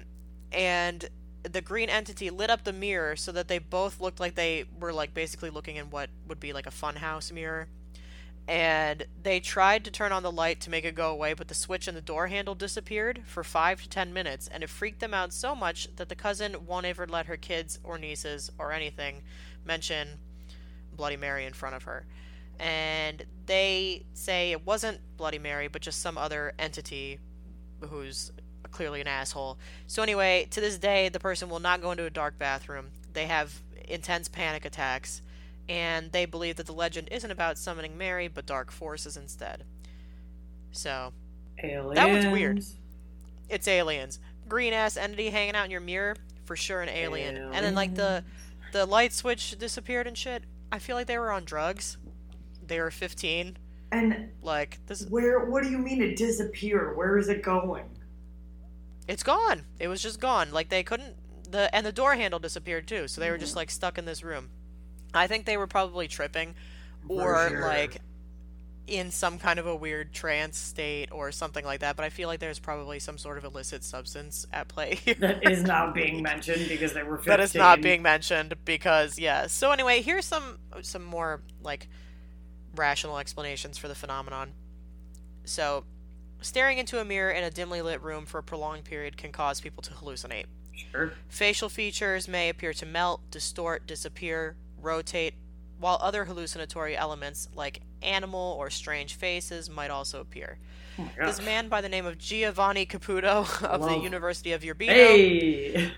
and 0.55 1.09
the 1.43 1.61
green 1.61 1.91
entity 1.91 2.31
lit 2.31 2.49
up 2.49 2.65
the 2.65 2.73
mirror 2.73 3.17
so 3.17 3.31
that 3.33 3.49
they 3.49 3.59
both 3.59 4.01
looked 4.01 4.21
like 4.21 4.35
they 4.35 4.65
were 4.81 4.93
like 4.93 5.13
basically 5.13 5.51
looking 5.51 5.77
in 5.77 5.91
what 5.91 6.09
would 6.27 6.41
be 6.41 6.53
like 6.53 6.67
a 6.67 6.71
funhouse 6.71 7.31
mirror. 7.31 7.69
And 8.47 9.07
they 9.23 9.41
tried 9.41 9.85
to 9.85 9.91
turn 9.91 10.13
on 10.13 10.23
the 10.23 10.33
light 10.33 10.61
to 10.63 10.71
make 10.71 10.85
it 10.85 10.95
go 10.95 11.11
away, 11.11 11.33
but 11.33 11.49
the 11.49 11.55
switch 11.55 11.89
and 11.89 11.97
the 11.97 12.03
door 12.03 12.27
handle 12.27 12.55
disappeared 12.55 13.23
for 13.25 13.43
five 13.43 13.83
to 13.83 13.89
ten 13.89 14.13
minutes, 14.13 14.49
and 14.49 14.63
it 14.63 14.69
freaked 14.69 15.01
them 15.01 15.15
out 15.15 15.33
so 15.33 15.55
much 15.55 15.89
that 15.97 16.11
the 16.11 16.15
cousin 16.15 16.67
won't 16.67 16.85
ever 16.85 17.07
let 17.07 17.25
her 17.25 17.39
kids 17.39 17.79
or 17.83 17.99
nieces 17.99 18.51
or 18.59 18.71
anything 18.71 19.23
mention 19.65 20.19
Bloody 20.95 21.17
Mary 21.17 21.47
in 21.47 21.55
front 21.55 21.75
of 21.75 21.85
her. 21.85 22.05
And 22.61 23.25
they 23.47 24.05
say 24.13 24.53
it 24.53 24.67
wasn't 24.67 25.01
Bloody 25.17 25.39
Mary, 25.39 25.69
but 25.69 25.81
just 25.81 26.03
some 26.03 26.19
other 26.19 26.53
entity 26.59 27.19
who's 27.81 28.31
clearly 28.75 29.01
an 29.01 29.07
asshole. 29.09 29.57
So, 29.87 30.03
anyway, 30.03 30.47
to 30.51 30.61
this 30.61 30.77
day, 30.77 31.09
the 31.09 31.20
person 31.20 31.49
will 31.49 31.61
not 31.61 31.81
go 31.81 31.93
into 31.93 32.05
a 32.05 32.11
dark 32.11 32.39
bathroom. 32.39 32.89
They 33.14 33.27
have 33.27 33.62
intense 33.89 34.29
panic 34.29 34.64
attacks, 34.64 35.22
and 35.68 36.12
they 36.12 36.27
believe 36.27 36.57
that 36.57 36.66
the 36.66 36.72
legend 36.75 37.09
isn't 37.11 37.31
about 37.31 37.57
summoning 37.57 37.97
Mary, 37.97 38.29
but 38.29 38.45
dark 38.45 38.70
forces 38.70 39.16
instead. 39.16 39.64
So, 40.72 41.12
Aliens. 41.62 41.95
That 41.95 42.09
one's 42.11 42.27
weird. 42.27 42.62
it's 43.49 43.68
aliens. 43.68 44.18
Green 44.49 44.72
ass 44.72 44.97
entity 44.97 45.31
hanging 45.31 45.55
out 45.55 45.64
in 45.64 45.70
your 45.70 45.81
mirror, 45.81 46.16
for 46.45 46.57
sure 46.57 46.83
an 46.83 46.89
alien. 46.89 47.37
And 47.37 47.64
then, 47.64 47.75
like, 47.75 47.95
the, 47.95 48.25
the 48.72 48.85
light 48.85 49.12
switch 49.12 49.57
disappeared 49.59 50.07
and 50.07 50.18
shit. 50.18 50.43
I 50.72 50.81
feel 50.81 50.97
like 50.97 51.07
they 51.07 51.18
were 51.18 51.31
on 51.31 51.45
drugs. 51.45 51.97
They 52.66 52.81
were 52.81 52.91
15. 52.91 53.57
And 53.93 54.31
Like, 54.43 54.81
this 54.87 55.07
where? 55.07 55.45
What 55.45 55.62
do 55.62 55.70
you 55.70 55.79
mean 55.79 56.03
it 56.03 56.16
disappeared? 56.16 56.97
Where 56.97 57.16
is 57.16 57.29
it 57.29 57.45
going? 57.45 57.85
It's 59.09 59.23
gone. 59.23 59.65
It 59.79 59.89
was 59.89 60.03
just 60.03 60.21
gone. 60.21 60.51
Like 60.53 60.69
they 60.71 60.83
couldn't 60.83 61.17
the 61.51 61.73
and 61.75 61.85
the 61.85 61.93
door 61.93 62.15
handle 62.17 62.41
disappeared 62.41 62.89
too. 62.89 63.09
So 63.09 63.21
they 63.21 63.31
were 63.31 63.37
Mm-hmm. 63.37 63.41
just 63.41 63.57
like 63.57 63.71
stuck 63.71 63.99
in 63.99 64.05
this 64.05 64.23
room. 64.23 64.51
I 65.13 65.27
think 65.27 65.47
they 65.47 65.57
were 65.57 65.67
probably 65.67 66.09
tripping 66.09 66.55
or 67.09 67.49
sure. 67.49 67.61
like 67.61 67.99
in 68.87 69.11
some 69.11 69.39
kind 69.39 69.59
of 69.59 69.67
a 69.67 69.75
weird 69.75 70.13
trance 70.13 70.59
state 70.59 71.09
or 71.11 71.33
something 71.33 71.65
like 71.65 71.81
that, 71.81 71.97
but 71.97 72.05
I 72.05 72.11
feel 72.11 72.29
like 72.29 72.41
there's 72.41 72.59
probably 72.59 72.99
some 72.99 73.17
sort 73.17 73.39
of 73.39 73.45
illicit 73.45 73.83
substance 73.85 74.45
at 74.53 74.69
play 74.69 74.97
here. 75.05 75.17
That 75.21 75.51
is 75.51 75.63
not 75.63 75.95
being 75.95 76.23
mentioned 76.23 76.69
because 76.69 76.93
they 76.93 77.03
were 77.03 77.17
15. 77.17 77.31
that 77.31 77.41
is 77.41 77.55
not 77.55 77.81
being 77.81 78.03
mentioned 78.03 78.55
because 78.65 79.19
yeah. 79.19 79.47
So 79.47 79.73
anyway, 79.73 80.03
here's 80.03 80.27
some 80.27 80.59
some 80.83 81.05
more 81.05 81.43
like 81.63 81.89
rational 82.75 83.19
explanations 83.19 83.79
for 83.79 83.89
the 83.89 83.95
phenomenon. 83.95 84.53
So, 85.45 85.85
staring 86.45 86.79
into 86.79 87.01
a 87.01 87.05
mirror 87.05 87.31
in 87.31 87.43
a 87.43 87.51
dimly 87.51 87.83
lit 87.83 88.03
room 88.03 88.27
for 88.27 88.39
a 88.39 88.43
prolonged 88.43 88.85
period 88.85 89.17
can 89.17 89.33
cause 89.33 89.61
people 89.61 89.83
to 89.83 89.93
hallucinate. 89.93 90.47
Sure. 90.93 91.13
Facial 91.29 91.69
features 91.69 92.29
may 92.29 92.49
appear 92.49 92.73
to 92.75 92.87
melt, 92.87 93.21
distort, 93.31 93.87
disappear, 93.87 94.57
rotate, 94.81 95.35
while 95.79 95.99
other 96.01 96.25
hallucinatory 96.25 96.97
elements 96.97 97.49
like 97.55 97.81
animal 98.03 98.57
or 98.59 98.71
strange 98.71 99.15
faces 99.15 99.71
might 99.71 99.91
also 99.91 100.21
appear. 100.21 100.59
Oh 100.99 101.09
This 101.19 101.43
man 101.43 101.69
by 101.69 101.81
the 101.81 101.89
name 101.89 102.07
of 102.07 102.19
Giovanni 102.19 102.87
Caputo 102.87 103.63
of 103.65 103.81
the 103.83 103.97
University 103.99 104.53
of 104.53 104.65
Urbino 104.65 104.93
Hey. 104.93 105.93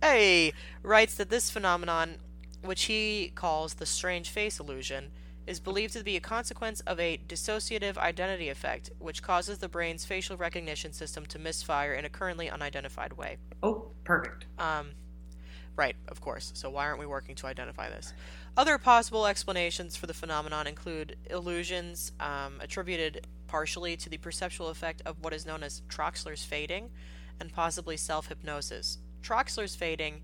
Hey, 0.00 0.52
writes 0.82 1.16
that 1.16 1.28
this 1.28 1.50
phenomenon, 1.50 2.18
which 2.62 2.84
he 2.84 3.32
calls 3.34 3.74
the 3.74 3.86
strange 3.86 4.30
face 4.30 4.60
illusion, 4.60 5.10
is 5.48 5.60
believed 5.60 5.94
to 5.94 6.04
be 6.04 6.14
a 6.14 6.20
consequence 6.20 6.80
of 6.80 7.00
a 7.00 7.18
dissociative 7.26 7.96
identity 7.96 8.50
effect, 8.50 8.90
which 8.98 9.22
causes 9.22 9.58
the 9.58 9.68
brain's 9.68 10.04
facial 10.04 10.36
recognition 10.36 10.92
system 10.92 11.24
to 11.24 11.38
misfire 11.38 11.94
in 11.94 12.04
a 12.04 12.08
currently 12.08 12.50
unidentified 12.50 13.14
way. 13.14 13.38
Oh, 13.62 13.90
perfect. 14.04 14.44
Um, 14.58 14.90
right, 15.74 15.96
of 16.08 16.20
course. 16.20 16.52
So 16.54 16.68
why 16.68 16.84
aren't 16.84 17.00
we 17.00 17.06
working 17.06 17.34
to 17.36 17.46
identify 17.46 17.88
this? 17.88 18.12
Other 18.58 18.76
possible 18.76 19.26
explanations 19.26 19.96
for 19.96 20.06
the 20.06 20.12
phenomenon 20.12 20.66
include 20.66 21.16
illusions 21.30 22.12
um, 22.20 22.60
attributed 22.60 23.26
partially 23.46 23.96
to 23.96 24.10
the 24.10 24.18
perceptual 24.18 24.68
effect 24.68 25.00
of 25.06 25.16
what 25.22 25.32
is 25.32 25.46
known 25.46 25.62
as 25.62 25.80
Troxler's 25.88 26.44
fading, 26.44 26.90
and 27.40 27.50
possibly 27.52 27.96
self-hypnosis. 27.96 28.98
Troxler's 29.22 29.74
fading 29.74 30.20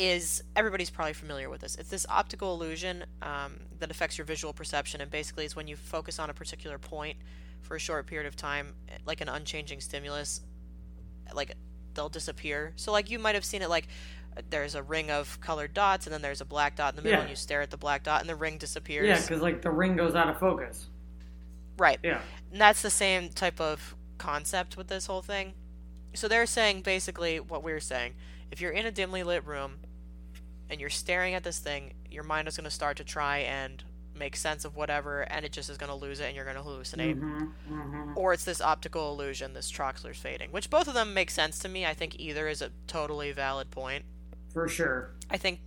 is 0.00 0.42
everybody's 0.56 0.88
probably 0.88 1.12
familiar 1.12 1.50
with 1.50 1.60
this. 1.60 1.76
It's 1.76 1.90
this 1.90 2.06
optical 2.08 2.54
illusion 2.54 3.04
um, 3.20 3.60
that 3.80 3.90
affects 3.90 4.16
your 4.16 4.24
visual 4.24 4.54
perception, 4.54 5.02
and 5.02 5.10
basically 5.10 5.44
is 5.44 5.54
when 5.54 5.68
you 5.68 5.76
focus 5.76 6.18
on 6.18 6.30
a 6.30 6.32
particular 6.32 6.78
point 6.78 7.18
for 7.60 7.76
a 7.76 7.78
short 7.78 8.06
period 8.06 8.26
of 8.26 8.34
time, 8.34 8.72
like 9.04 9.20
an 9.20 9.28
unchanging 9.28 9.80
stimulus, 9.80 10.40
like 11.34 11.54
they'll 11.92 12.08
disappear. 12.08 12.72
So 12.76 12.92
like 12.92 13.10
you 13.10 13.18
might 13.18 13.34
have 13.34 13.44
seen 13.44 13.60
it 13.60 13.68
like 13.68 13.88
there's 14.48 14.74
a 14.74 14.82
ring 14.82 15.10
of 15.10 15.38
colored 15.42 15.74
dots 15.74 16.06
and 16.06 16.14
then 16.14 16.22
there's 16.22 16.40
a 16.40 16.44
black 16.46 16.76
dot 16.76 16.92
in 16.92 16.96
the 16.96 17.02
middle 17.02 17.18
Yeah. 17.18 17.22
and 17.22 17.30
you 17.30 17.36
stare 17.36 17.60
at 17.60 17.70
the 17.70 17.76
black 17.76 18.02
dot 18.04 18.22
and 18.22 18.30
the 18.30 18.36
ring 18.36 18.56
disappears. 18.56 19.06
Yeah, 19.06 19.20
because 19.20 19.42
like 19.42 19.60
the 19.60 19.70
ring 19.70 19.96
goes 19.96 20.14
out 20.14 20.28
of 20.28 20.38
focus. 20.38 20.88
Right. 21.76 21.98
Yeah. 22.02 22.20
And 22.52 22.60
that's 22.60 22.80
the 22.80 22.90
same 22.90 23.28
type 23.28 23.60
of 23.60 23.94
concept 24.16 24.76
with 24.78 24.86
this 24.86 25.06
whole 25.06 25.20
thing. 25.20 25.52
So 26.14 26.26
they're 26.26 26.46
saying 26.46 26.82
basically 26.82 27.38
what 27.38 27.62
we're 27.62 27.80
saying. 27.80 28.14
If 28.50 28.60
you're 28.60 28.72
in 28.72 28.86
a 28.86 28.90
dimly 28.90 29.22
lit 29.22 29.44
room 29.46 29.80
and 30.70 30.80
you're 30.80 30.88
staring 30.90 31.34
at 31.34 31.44
this 31.44 31.58
thing, 31.58 31.92
your 32.10 32.22
mind 32.22 32.48
is 32.48 32.56
going 32.56 32.64
to 32.64 32.70
start 32.70 32.96
to 32.98 33.04
try 33.04 33.38
and 33.38 33.82
make 34.14 34.36
sense 34.36 34.64
of 34.64 34.76
whatever 34.76 35.22
and 35.22 35.44
it 35.46 35.52
just 35.52 35.70
is 35.70 35.78
going 35.78 35.88
to 35.88 35.96
lose 35.96 36.20
it 36.20 36.24
and 36.26 36.36
you're 36.36 36.44
going 36.44 36.56
to 36.56 36.62
hallucinate. 36.62 37.18
hmm 37.18 37.44
hmm 37.68 38.12
Or 38.16 38.32
it's 38.32 38.44
this 38.44 38.60
optical 38.60 39.12
illusion, 39.12 39.54
this 39.54 39.70
Troxler's 39.70 40.18
fading, 40.18 40.52
which 40.52 40.70
both 40.70 40.88
of 40.88 40.94
them 40.94 41.14
make 41.14 41.30
sense 41.30 41.58
to 41.60 41.68
me. 41.68 41.86
I 41.86 41.94
think 41.94 42.18
either 42.18 42.46
is 42.48 42.62
a 42.62 42.70
totally 42.86 43.32
valid 43.32 43.70
point. 43.70 44.04
For 44.52 44.68
sure. 44.68 45.10
I 45.30 45.36
think 45.36 45.60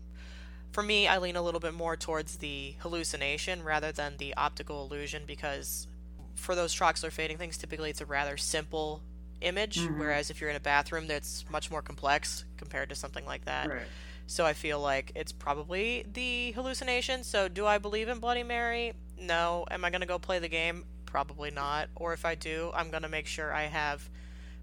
for 0.72 0.84
me, 0.84 1.08
I 1.08 1.18
lean 1.18 1.36
a 1.36 1.41
little 1.41 1.60
bit 1.60 1.74
more 1.74 1.95
towards 1.95 2.38
the 2.38 2.76
hallucination 2.80 3.64
rather 3.64 3.91
than 3.91 4.18
the 4.18 4.34
optical 4.36 4.86
illusion 4.86 5.24
because 5.26 5.88
for 6.36 6.56
those 6.56 6.74
Troxler 6.74 7.12
fading 7.12 7.38
things, 7.38 7.58
typically 7.58 7.89
it's 7.89 8.01
a 8.01 8.06
rather 8.06 8.38
simple 8.38 9.01
image, 9.44 9.80
Mhm. 9.80 9.98
whereas 9.98 10.30
if 10.30 10.39
you're 10.41 10.50
in 10.50 10.56
a 10.56 10.60
bathroom, 10.62 11.08
that's 11.08 11.46
much 11.50 11.70
more 11.70 11.82
complex 11.82 12.46
compared 12.58 12.89
to 12.89 12.96
something 12.96 13.26
like 13.26 13.46
that. 13.46 13.70
Right. 13.70 13.88
So 14.26 14.46
I 14.46 14.54
feel 14.54 14.80
like 14.80 15.12
it's 15.16 15.32
probably 15.32 16.06
the 16.12 16.52
hallucination. 16.54 17.24
So 17.24 17.48
do 17.48 17.66
I 17.68 17.78
believe 17.78 18.08
in 18.08 18.20
Bloody 18.20 18.44
Mary? 18.44 18.94
No. 19.18 19.66
Am 19.70 19.84
I 19.84 19.89
going 19.89 20.02
to 20.02 20.08
go 20.08 20.18
play 20.18 20.39
the 20.39 20.48
game? 20.48 20.86
Probably 21.06 21.52
not. 21.52 21.89
Or 21.96 22.14
if 22.14 22.26
I 22.26 22.36
do, 22.36 22.72
I'm 22.74 22.89
going 22.89 23.04
to 23.04 23.10
make 23.10 23.28
sure 23.28 23.54
I 23.54 23.64
have 23.64 24.10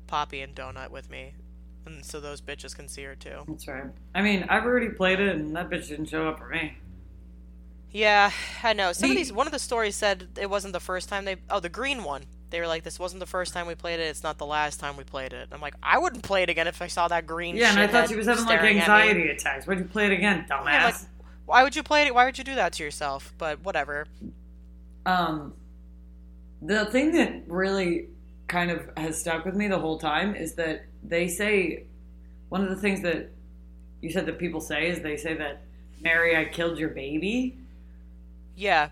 Poppy 0.07 0.41
and 0.41 0.55
Donut 0.55 0.91
with 0.91 1.11
me. 1.11 1.35
And 1.87 2.05
so 2.05 2.21
those 2.21 2.41
bitches 2.41 2.75
can 2.75 2.89
see 2.89 3.05
her 3.05 3.15
too. 3.15 3.45
That's 3.49 3.69
right. 3.69 3.85
I 4.15 4.23
mean, 4.23 4.45
I've 4.49 4.65
already 4.65 4.89
played 4.91 5.21
it, 5.21 5.35
and 5.37 5.55
that 5.57 5.71
bitch 5.71 5.89
didn't 5.89 6.07
show 6.07 6.29
up 6.29 6.39
for 6.39 6.49
me. 6.49 6.77
Yeah, 7.91 8.31
I 8.63 8.73
know. 8.73 8.93
Some 8.93 9.11
of 9.11 9.17
these, 9.17 9.33
one 9.33 9.47
of 9.47 9.53
the 9.53 9.59
stories 9.59 9.97
said 9.97 10.29
it 10.39 10.49
wasn't 10.49 10.73
the 10.73 10.81
first 10.81 11.09
time 11.09 11.25
they. 11.25 11.37
Oh, 11.49 11.59
the 11.61 11.69
green 11.69 12.05
one. 12.05 12.25
They 12.51 12.61
were 12.61 12.67
like, 12.67 12.83
"This 12.83 12.99
wasn't 12.99 13.21
the 13.21 13.27
first 13.27 13.53
time 13.55 13.67
we 13.67 13.75
played 13.75 14.01
it. 14.01 14.05
It's 14.05 14.23
not 14.23 14.39
the 14.39 14.47
last 14.47 14.81
time 14.81 14.97
we 14.97 15.05
played 15.05 15.33
it." 15.33 15.49
I'm 15.53 15.61
like, 15.61 15.75
I 15.83 15.99
wouldn't 15.99 16.23
play 16.23 16.43
it 16.43 16.49
again 16.49 16.67
if 16.67 16.83
I 16.83 16.89
saw 16.89 17.09
that 17.09 17.27
green. 17.27 17.57
Yeah, 17.57 17.71
and 17.71 17.79
I 17.79 17.87
thought 17.87 18.09
she 18.09 18.17
was 18.17 18.27
having 18.27 18.45
like 18.45 18.59
staring 18.59 18.79
at 18.79 18.89
me. 18.89 18.95
anxiety 18.95 19.29
attacks. 19.31 19.67
Why'd 19.67 19.79
you 19.79 19.85
play 19.85 20.07
it 20.07 20.13
again, 20.13 20.47
dumbass? 20.51 20.67
Yeah, 20.67 20.85
like, 20.87 20.95
why 21.47 21.63
would 21.63 21.77
you 21.77 21.83
play 21.83 22.03
it? 22.03 22.15
Why 22.15 22.25
would 22.25 22.39
you 22.39 22.45
do 22.45 22.55
that 22.57 22.73
to 22.75 22.83
yourself? 22.85 23.33
But 23.39 23.61
whatever. 23.63 24.07
Um, 25.07 25.55
the 26.63 26.87
thing 26.87 27.13
that 27.13 27.43
really 27.47 28.09
kind 28.49 28.71
of 28.71 28.89
has 28.97 29.19
stuck 29.19 29.45
with 29.45 29.55
me 29.55 29.69
the 29.69 29.79
whole 29.79 29.99
time 29.99 30.35
is 30.35 30.55
that 30.55 30.85
they 31.03 31.29
say 31.29 31.85
one 32.49 32.63
of 32.63 32.69
the 32.71 32.77
things 32.77 33.03
that 33.03 33.31
you 34.01 34.11
said 34.11 34.27
that 34.27 34.39
people 34.39 34.61
say 34.61 34.89
is 34.89 35.01
they 35.01 35.17
say 35.17 35.35
that 35.35 35.63
Mary, 36.01 36.37
I 36.37 36.47
killed 36.47 36.79
your 36.79 36.89
baby, 36.91 37.57
Yeah, 38.57 38.89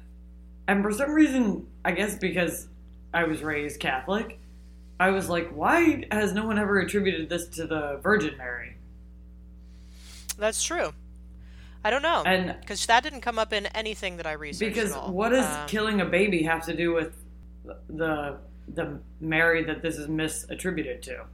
and 0.67 0.83
for 0.83 0.93
some 0.93 1.13
reason, 1.13 1.67
I 1.85 1.93
guess 1.93 2.17
because 2.19 2.69
I 3.13 3.25
was 3.25 3.43
raised 3.43 3.81
Catholic, 3.81 4.39
I 5.01 5.11
was 5.11 5.29
like, 5.29 5.51
why 5.51 6.05
has 6.11 6.33
no 6.33 6.45
one 6.47 6.59
ever 6.59 6.79
attributed 6.81 7.29
this 7.29 7.47
to 7.57 7.67
the 7.67 7.99
Virgin 8.03 8.37
Mary? 8.37 8.77
that's 10.37 10.63
true. 10.63 10.93
I 11.85 11.91
don't 11.91 12.03
know 12.03 12.23
And 12.27 12.55
because 12.61 12.85
that 12.87 13.03
didn't 13.03 13.21
come 13.23 13.39
up 13.39 13.53
in 13.53 13.67
anything 13.67 14.17
that 14.19 14.27
I 14.27 14.33
researched. 14.33 14.75
because 14.75 14.93
at 14.93 14.99
all. 14.99 15.13
what 15.13 15.31
does 15.31 15.45
Um, 15.47 15.67
killing 15.69 16.01
a 16.01 16.05
baby 16.05 16.43
have 16.45 16.65
to 16.67 16.75
do 16.77 16.93
with 16.93 17.13
the 17.89 18.37
the 18.75 18.99
Mary 19.21 19.65
that 19.65 19.81
this 19.83 19.97
is 19.97 20.07
misattributed 20.09 21.01
to? 21.03 21.25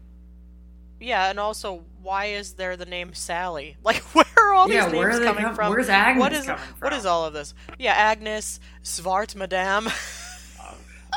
Yeah, 1.01 1.29
and 1.29 1.41
also, 1.41 1.83
why 2.03 2.27
is 2.27 2.53
there 2.55 2.77
the 2.77 2.87
name 2.87 3.13
Sally? 3.15 3.77
Like, 3.85 3.97
where 4.15 4.25
are 4.37 4.55
all 4.55 4.67
these 4.69 4.77
yeah, 4.77 4.89
where 4.93 5.09
names 5.11 5.25
coming 5.25 5.45
com- 5.45 5.55
from? 5.55 5.71
Where's 5.71 5.89
Agnes 5.89 6.21
what 6.21 6.33
is 6.33 6.47
coming 6.47 6.63
from? 6.65 6.79
what 6.81 6.93
is 6.93 7.05
all 7.07 7.25
of 7.25 7.33
this? 7.33 7.53
Yeah, 7.79 7.93
Agnes, 7.95 8.61
Svart, 8.83 9.35
Madame. 9.35 9.89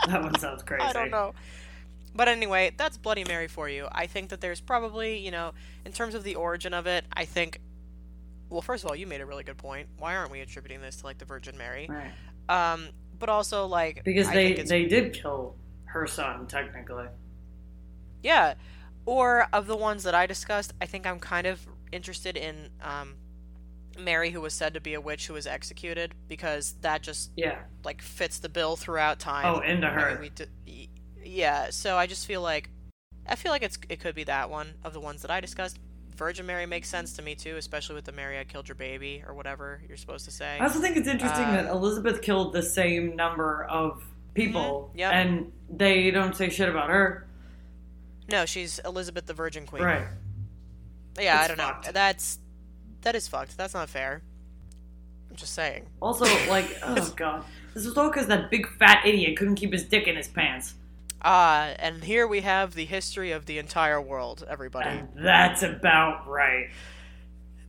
That 0.08 0.22
one 0.22 0.38
sounds 0.40 0.64
crazy. 0.64 0.84
I 0.84 0.94
don't 0.94 1.12
know. 1.12 1.34
But 2.16 2.28
anyway, 2.28 2.72
that's 2.78 2.98
Bloody 2.98 3.24
Mary 3.24 3.48
for 3.48 3.70
you. 3.70 3.88
I 3.92 4.08
think 4.08 4.30
that 4.30 4.42
there's 4.42 4.60
probably, 4.62 5.18
you 5.20 5.32
know, 5.32 5.52
in 5.86 5.92
terms 5.92 6.16
of 6.16 6.24
the 6.24 6.36
origin 6.36 6.74
of 6.74 6.88
it, 6.88 7.06
I 7.14 7.26
think. 7.26 7.60
Well, 8.50 8.62
first 8.62 8.84
of 8.84 8.90
all, 8.90 8.96
you 8.96 9.06
made 9.08 9.22
a 9.22 9.26
really 9.26 9.44
good 9.44 9.58
point. 9.58 9.90
Why 9.98 10.16
aren't 10.16 10.32
we 10.32 10.40
attributing 10.40 10.82
this 10.82 10.98
to 10.98 11.06
like 11.06 11.18
the 11.18 11.26
Virgin 11.26 11.58
Mary? 11.58 11.90
Right. 11.90 12.12
Um, 12.74 12.90
but 13.20 13.30
also 13.30 13.66
like 13.66 14.04
Because 14.04 14.28
I 14.30 14.34
they 14.34 14.54
they 14.54 14.86
did 14.86 15.14
kill 15.14 15.56
her 15.86 16.08
son 16.08 16.48
technically. 16.48 17.08
yeah, 18.24 18.54
Or 19.06 19.48
of 19.54 19.68
the 19.68 19.76
ones 19.76 20.04
that 20.04 20.16
I 20.16 20.26
discussed, 20.26 20.74
I 20.82 20.86
think 20.86 21.06
I'm 21.06 21.20
kind 21.20 21.46
of 21.48 21.66
interested 21.92 22.36
in 22.38 22.70
um, 22.82 23.16
Mary, 23.98 24.32
who 24.32 24.42
was 24.42 24.54
said 24.54 24.74
to 24.76 24.82
be 24.82 24.94
a 24.94 25.02
witch 25.02 25.28
who 25.28 25.34
was 25.34 25.48
executed, 25.48 26.14
because 26.28 26.74
that 26.82 27.02
just 27.02 27.32
Yeah. 27.36 27.60
like 27.84 28.02
fits 28.02 28.40
the 28.40 28.50
bill 28.50 28.76
throughout 28.76 29.20
time. 29.20 29.46
Oh, 29.46 29.60
into 29.60 29.88
I 29.88 30.20
mean, 30.20 30.32
her. 30.38 30.46
yeah. 31.24 31.70
So 31.72 31.98
I 31.98 32.08
just 32.08 32.26
feel 32.26 32.42
like 32.42 32.70
I 33.30 33.36
feel 33.36 33.52
like 33.52 33.64
it's 33.64 33.78
it 33.90 34.00
could 34.00 34.16
be 34.16 34.24
that 34.26 34.50
one 34.50 34.76
of 34.84 34.94
the 34.94 35.00
ones 35.00 35.22
that 35.24 35.32
I 35.32 35.40
discussed. 35.42 35.80
Virgin 36.16 36.48
Mary 36.48 36.66
makes 36.66 36.90
sense 36.90 37.14
to 37.14 37.22
me 37.22 37.36
too, 37.36 37.58
especially 37.58 37.94
with 37.96 38.06
the 38.06 38.12
Mary 38.12 38.40
I 38.40 38.44
killed 38.44 38.68
your 38.68 38.74
baby 38.76 39.24
or 39.28 39.36
whatever 39.36 39.82
you're 39.88 39.98
supposed 39.98 40.26
to 40.26 40.32
say. 40.32 40.58
I 40.60 40.64
also 40.64 40.80
think 40.80 40.98
it's 40.98 41.08
interesting 41.08 41.46
Uh, 41.46 41.52
that 41.64 41.66
Elizabeth 41.68 42.24
killed 42.24 42.54
the 42.54 42.64
same 42.64 43.16
number 43.16 43.66
of 43.66 44.02
people, 44.34 44.92
yep. 44.96 45.14
and 45.14 45.52
they 45.70 46.10
don't 46.10 46.36
say 46.36 46.50
shit 46.50 46.70
about 46.70 46.90
her. 46.90 47.28
No, 48.32 48.46
she's 48.48 48.80
Elizabeth 48.80 49.28
the 49.28 49.34
Virgin 49.36 49.68
Queen. 49.68 49.84
Right. 49.84 50.08
Yeah, 51.20 51.40
I 51.40 51.48
don't 51.48 51.58
fucked. 51.58 51.86
know. 51.88 51.92
That's 51.92 52.40
that 53.02 53.16
is 53.16 53.28
fucked. 53.28 53.58
That's 53.58 53.74
not 53.74 53.90
fair. 53.90 54.22
I'm 55.30 55.36
just 55.36 55.54
saying. 55.54 55.88
Also, 56.02 56.26
like, 56.50 56.78
oh 56.84 57.14
god, 57.16 57.44
this 57.74 57.86
was 57.86 57.98
all 57.98 58.10
because 58.10 58.28
that 58.28 58.50
big 58.50 58.68
fat 58.78 59.06
idiot 59.06 59.38
couldn't 59.38 59.56
keep 59.56 59.74
his 59.74 59.84
dick 59.84 60.08
in 60.08 60.16
his 60.16 60.28
pants. 60.28 60.74
Ah, 61.22 61.74
and 61.80 62.04
here 62.04 62.28
we 62.28 62.42
have 62.42 62.76
the 62.76 62.86
history 62.86 63.32
of 63.32 63.46
the 63.48 63.58
entire 63.58 64.00
world, 64.00 64.46
everybody. 64.48 64.90
And 64.90 65.08
that's 65.16 65.64
about 65.64 66.28
right. 66.28 66.70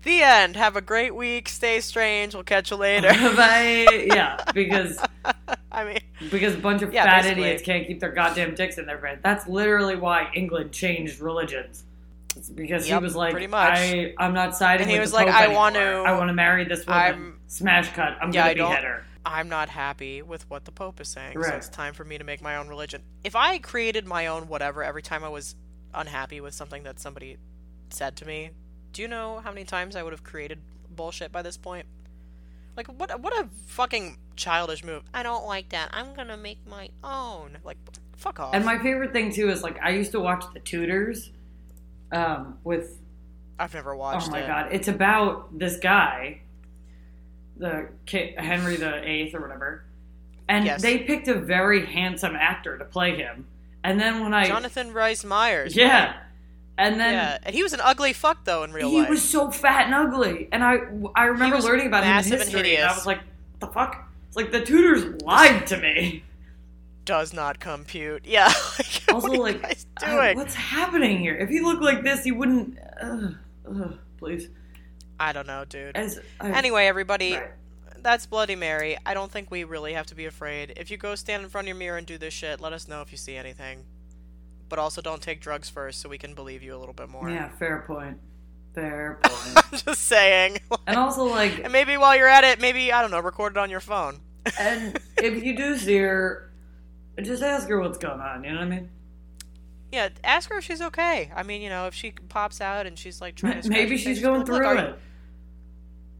The 0.05 0.22
end. 0.22 0.55
Have 0.57 0.76
a 0.76 0.81
great 0.81 1.14
week. 1.14 1.49
Stay 1.49 1.81
strange. 1.81 2.35
We'll 2.35 2.45
catch 2.45 2.70
you 2.70 2.76
later. 2.76 3.09
Bye. 3.37 4.07
Yeah, 4.07 4.37
because 4.55 5.03
I 5.72 5.85
mean, 5.85 6.01
because 6.31 6.55
a 6.55 6.59
bunch 6.59 6.83
of 6.83 6.93
Yeah, 6.93 7.05
fat 7.05 7.22
basically. 7.22 7.43
idiots 7.45 7.62
can't 7.62 7.87
keep 7.87 8.01
their 8.01 8.12
goddamn 8.12 8.55
dicks 8.55 8.79
in 8.79 8.87
their 8.87 8.99
pants. 8.99 9.20
That's 9.24 9.49
literally 9.49 9.97
why 9.97 10.31
England 10.35 10.72
changed 10.72 11.18
religions. 11.20 11.85
Because 12.55 12.89
Yep, 12.89 12.99
he 13.01 13.03
was 13.05 13.16
like, 13.16 13.32
pretty 13.32 13.47
much. 13.47 13.78
I, 13.78 14.14
I'm 14.18 14.32
not 14.34 14.57
siding 14.57 14.82
And 14.84 14.91
he 14.91 14.99
was 15.01 15.12
like, 15.12 15.26
Pope 15.26 15.34
I 15.36 15.45
anymore. 15.45 15.57
want 15.61 15.74
to- 15.76 15.80
I 16.07 16.12
want 16.18 16.28
to 16.28 16.34
marry 16.34 16.64
this 16.64 16.86
woman. 16.86 17.01
I'm- 17.03 17.41
Smash 17.47 17.89
cut. 17.95 18.16
I'm 18.20 18.30
Yeah, 18.32 18.53
gonna 18.55 18.68
behead 18.70 18.84
her. 18.84 19.05
I'm 19.24 19.49
not 19.49 19.68
happy 19.70 20.20
with 20.22 20.49
what 20.51 20.64
the 20.66 20.72
Pope 20.72 21.01
is 21.01 21.09
saying, 21.09 21.43
so 21.43 21.49
it's 21.55 21.68
time 21.68 21.95
for 21.95 22.05
me 22.05 22.18
to 22.18 22.24
make 22.24 22.41
my 22.43 22.57
own 22.57 22.68
religion. 22.68 23.03
If 23.24 23.34
I 23.36 23.59
created 23.59 24.07
my 24.07 24.26
own 24.26 24.49
whatever 24.49 24.82
every 24.84 25.03
time 25.03 25.24
I 25.24 25.28
was 25.28 25.55
unhappy 25.95 26.41
with 26.41 26.55
something 26.55 26.82
that 26.84 27.01
somebody 27.01 27.36
said 27.91 28.16
to 28.16 28.26
me, 28.26 28.51
do 28.93 29.03
you 29.03 29.09
know 29.09 29.41
how 29.43 29.51
many 29.51 29.64
times 29.64 29.97
I 29.97 30.03
would 30.03 30.12
have 30.12 30.24
created 30.24 30.59
bullshit 30.95 31.32
by 31.32 31.43
this 31.43 31.57
point? 31.57 31.86
Like 32.76 32.86
what 32.89 33.20
what 33.20 33.32
a 33.32 33.49
fucking 33.66 34.18
childish 34.36 34.84
move. 34.84 35.03
I 35.12 35.22
don't 35.22 35.47
like 35.47 35.70
that. 35.70 35.89
I'm 35.93 36.14
gonna 36.14 36.36
make 36.36 36.59
my 36.66 36.91
own. 37.03 37.59
Like 37.64 37.76
fuck 38.16 38.39
off. 38.41 38.55
And 38.55 38.64
my 38.64 38.78
favorite 38.78 39.12
thing 39.12 39.32
too 39.32 39.49
is 39.51 39.62
like 39.62 39.78
I 39.82 39.91
used 39.91 40.12
to 40.12 40.20
watch 40.20 40.45
The 40.55 40.61
Tudors, 40.61 41.30
um, 42.13 42.59
with 42.65 42.99
I've 43.59 43.75
never 43.75 43.95
watched 43.97 44.29
oh 44.29 44.33
my 44.33 44.41
it. 44.41 44.47
god, 44.47 44.69
it's 44.73 44.89
about 44.89 45.59
this 45.59 45.79
guy, 45.79 46.41
the 47.57 47.89
ki- 48.07 48.35
Henry 48.37 48.77
the 48.77 49.03
Eighth 49.09 49.35
or 49.35 49.41
whatever, 49.41 49.85
and 50.49 50.65
Yes. 50.65 50.83
they 50.83 50.99
picked 50.99 51.29
a 51.29 51.35
very 51.35 51.87
handsome 51.87 52.37
actor 52.37 52.79
to 52.79 52.85
play 52.85 53.17
him. 53.17 53.47
And 53.85 54.01
then 54.01 54.23
when 54.23 54.35
I 54.35 54.47
Jonathan 54.47 54.93
Rhys 54.93 55.25
Meyers. 55.25 55.75
yeah, 55.77 56.15
and 56.77 57.01
then 57.01 57.13
Yeah, 57.15 57.39
and 57.43 57.55
he 57.55 57.63
was 57.63 57.73
an 57.73 57.81
ugly 57.83 58.13
fuck 58.13 58.45
though 58.45 58.63
in 58.65 58.73
real 58.73 58.89
he 58.91 58.99
life. 58.99 59.07
He 59.07 59.11
was 59.11 59.23
so 59.23 59.51
fat 59.51 59.87
and 59.87 59.95
ugly, 59.95 60.49
and 60.53 60.63
I 60.63 60.79
I 61.15 61.25
remember 61.27 61.59
learning 61.61 61.87
about 61.89 62.05
him 62.05 62.11
in 62.11 62.17
massive 62.17 62.33
and 62.41 62.43
history, 62.43 62.77
and, 62.77 62.89
I 62.89 62.95
was 62.95 63.07
like, 63.07 63.19
what 63.19 63.61
the 63.61 63.67
fuck? 63.69 64.09
It's 64.29 64.37
like 64.37 64.53
the 64.53 64.61
Tudors 64.61 65.21
lied 65.23 65.67
to 65.69 65.79
me. 65.79 66.23
Does 67.09 67.33
not 67.33 67.59
compute. 67.59 68.25
Yeah. 68.27 68.53
like, 68.79 69.03
Also, 69.09 69.29
what 69.29 69.31
are 69.31 69.35
you 69.37 69.41
like, 69.43 69.63
guys 69.63 69.87
I- 70.03 70.11
doing? 70.15 70.37
what's 70.37 70.55
happening 70.55 71.19
here? 71.19 71.35
If 71.35 71.49
he 71.49 71.61
looked 71.61 71.83
like 71.83 72.05
this, 72.05 72.23
he 72.23 72.33
wouldn't. 72.33 72.79
Ugh, 73.01 73.35
ugh, 73.67 73.99
please. 74.19 74.51
I 75.19 75.33
don't 75.33 75.47
know, 75.47 75.65
dude. 75.65 75.97
As 75.97 76.21
I, 76.39 76.51
Anyway, 76.51 76.85
everybody, 76.87 77.33
right. 77.33 77.49
that's 78.03 78.27
Bloody 78.27 78.57
Mary. 78.57 78.99
I 79.07 79.15
don't 79.15 79.33
think 79.33 79.51
we 79.51 79.65
really 79.65 79.95
have 79.95 80.05
to 80.09 80.15
be 80.15 80.27
afraid. 80.27 80.75
If 80.77 80.91
you 80.91 80.99
go 80.99 81.15
stand 81.15 81.43
in 81.45 81.49
front 81.49 81.65
of 81.65 81.69
your 81.69 81.77
mirror 81.77 81.97
and 81.97 82.07
do 82.07 82.19
this 82.19 82.35
shit, 82.35 82.61
let 82.61 82.75
us 82.75 82.87
know 82.87 83.01
if 83.01 83.11
you 83.11 83.17
see 83.17 83.37
anything. 83.37 83.85
But 84.69 84.79
also 84.79 85.01
don't 85.01 85.23
take 85.23 85.41
drugs 85.41 85.71
first 85.71 86.03
so 86.03 86.11
we 86.11 86.19
can 86.19 86.35
believe 86.35 86.63
you 86.63 86.77
a 86.77 86.79
little 86.79 86.93
bit 86.95 87.09
more. 87.09 87.31
yeah, 87.31 87.49
fair 87.49 87.85
point. 87.87 88.19
Fair 88.75 89.19
point. 89.25 89.57
I'm 89.73 89.79
just 89.79 90.03
saying. 90.03 90.59
and 90.87 90.99
also, 90.99 91.25
like, 91.25 91.59
and 91.65 91.73
maybe 91.73 91.97
while 91.97 92.15
you're 92.15 92.29
at 92.29 92.45
it, 92.45 92.61
maybe, 92.61 92.93
I 92.93 93.01
don't 93.01 93.11
know, 93.11 93.19
record 93.21 93.53
it 93.53 93.59
on 93.59 93.71
your 93.71 93.81
phone. 93.81 94.21
and 94.61 94.99
if 95.17 95.43
you 95.43 95.57
do 95.57 95.77
see 95.79 95.97
her, 95.97 96.47
just 97.25 97.43
ask 97.43 97.69
her 97.69 97.81
what's 97.81 97.99
going 97.99 98.21
on. 98.21 98.45
You 98.45 98.51
know 98.51 98.57
what 98.59 98.64
I 98.66 98.71
mean? 98.71 98.91
Yeah, 99.93 100.11
ask 100.23 100.51
her 100.51 100.59
if 100.59 100.64
she's 100.64 100.83
okay. 100.83 101.31
I 101.35 101.43
mean, 101.43 101.62
you 101.62 101.71
know, 101.71 101.87
if 101.87 101.95
she 101.95 102.11
pops 102.29 102.61
out 102.61 102.87
and 102.87 102.99
she's 102.99 103.21
like 103.21 103.37
trying 103.37 103.62
to 103.62 103.69
Maybe 103.71 103.97
she's 103.97 104.21
going 104.21 104.39
like, 104.41 104.47
through 104.47 104.57
"Look, 104.66 104.79
you- 104.79 104.85
it. 104.85 104.99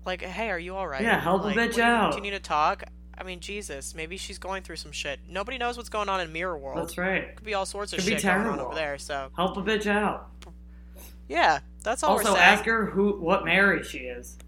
Like, 0.07 0.23
hey, 0.23 0.49
are 0.51 0.59
you 0.59 0.75
all 0.75 0.89
right? 0.89 1.03
Yeah, 1.03 1.21
help 1.21 1.45
a 1.45 1.49
bitch 1.53 1.73
what 1.73 1.79
out. 1.81 2.11
Do 2.13 2.17
you 2.17 2.23
need 2.23 2.31
to 2.31 2.41
talk? 2.41 2.85
I 3.19 3.25
mean, 3.25 3.41
Jesus, 3.41 3.95
maybe 3.95 4.17
she's 4.17 4.39
going 4.39 4.63
through 4.63 4.77
some 4.77 4.93
shit. 4.93 5.21
Nobody 5.29 5.59
knows 5.59 5.77
what's 5.77 5.89
going 5.91 6.09
on 6.09 6.21
in 6.21 6.33
Mirror 6.33 6.57
World. 6.59 6.79
That's 6.79 6.97
right. 6.97 7.37
Could 7.37 7.45
be 7.45 7.53
all 7.53 7.67
sorts 7.67 7.93
of 7.93 7.99
Could 7.99 8.07
be 8.07 8.13
shit 8.13 8.23
going 8.23 8.37
on 8.39 8.45
terrible. 8.45 8.67
over 8.67 8.75
there. 8.75 8.97
So, 8.97 9.29
Help 9.37 9.57
a 9.59 9.63
bitch 9.63 9.87
out. 9.87 10.31
yeah, 11.29 11.59
that's 11.83 12.03
all 12.03 12.13
also, 12.13 12.31
we're 12.31 12.37
saying. 12.37 12.49
ask 12.49 12.65
her 12.65 12.87
who, 12.87 13.21
what 13.21 13.45
Mary 13.45 13.83
she 13.83 13.99
is. 13.99 14.39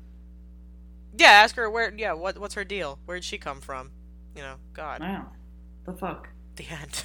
Yeah, 1.18 1.26
ask 1.30 1.56
her 1.56 1.68
where. 1.68 1.92
Yeah, 1.94 2.12
what 2.14 2.38
what's 2.38 2.54
her 2.54 2.64
deal? 2.64 2.98
Where 3.04 3.16
did 3.18 3.24
she 3.24 3.36
come 3.36 3.60
from? 3.60 3.90
You 4.36 4.42
know, 4.42 4.54
God, 4.72 5.00
Wow, 5.00 5.26
the 5.84 5.92
fuck. 5.92 6.28
The 6.60 6.74
end. 6.74 7.04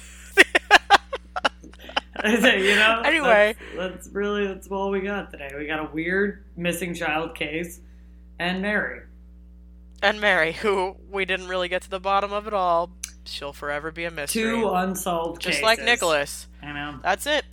you 2.64 2.76
know. 2.76 3.02
Anyway. 3.04 3.54
that's, 3.76 4.04
that's 4.04 4.08
really 4.08 4.46
that's 4.46 4.66
all 4.68 4.90
we 4.90 5.00
got 5.00 5.30
today. 5.30 5.52
We 5.56 5.66
got 5.66 5.80
a 5.80 5.90
weird 5.92 6.44
missing 6.56 6.94
child 6.94 7.34
case, 7.34 7.80
and 8.38 8.62
Mary. 8.62 9.02
and 10.02 10.20
Mary, 10.20 10.52
who 10.52 10.96
we 11.10 11.24
didn't 11.24 11.48
really 11.48 11.68
get 11.68 11.82
to 11.82 11.90
the 11.90 12.00
bottom 12.00 12.32
of 12.32 12.46
it 12.46 12.54
all. 12.54 12.90
She'll 13.24 13.52
forever 13.52 13.90
be 13.90 14.04
a 14.04 14.10
mystery. 14.10 14.42
Two 14.42 14.70
unsolved 14.70 15.40
just 15.42 15.58
cases. 15.58 15.62
like 15.64 15.82
Nicholas. 15.82 16.46
I 16.62 16.72
know. 16.72 16.98
That's 17.02 17.26
it. 17.26 17.44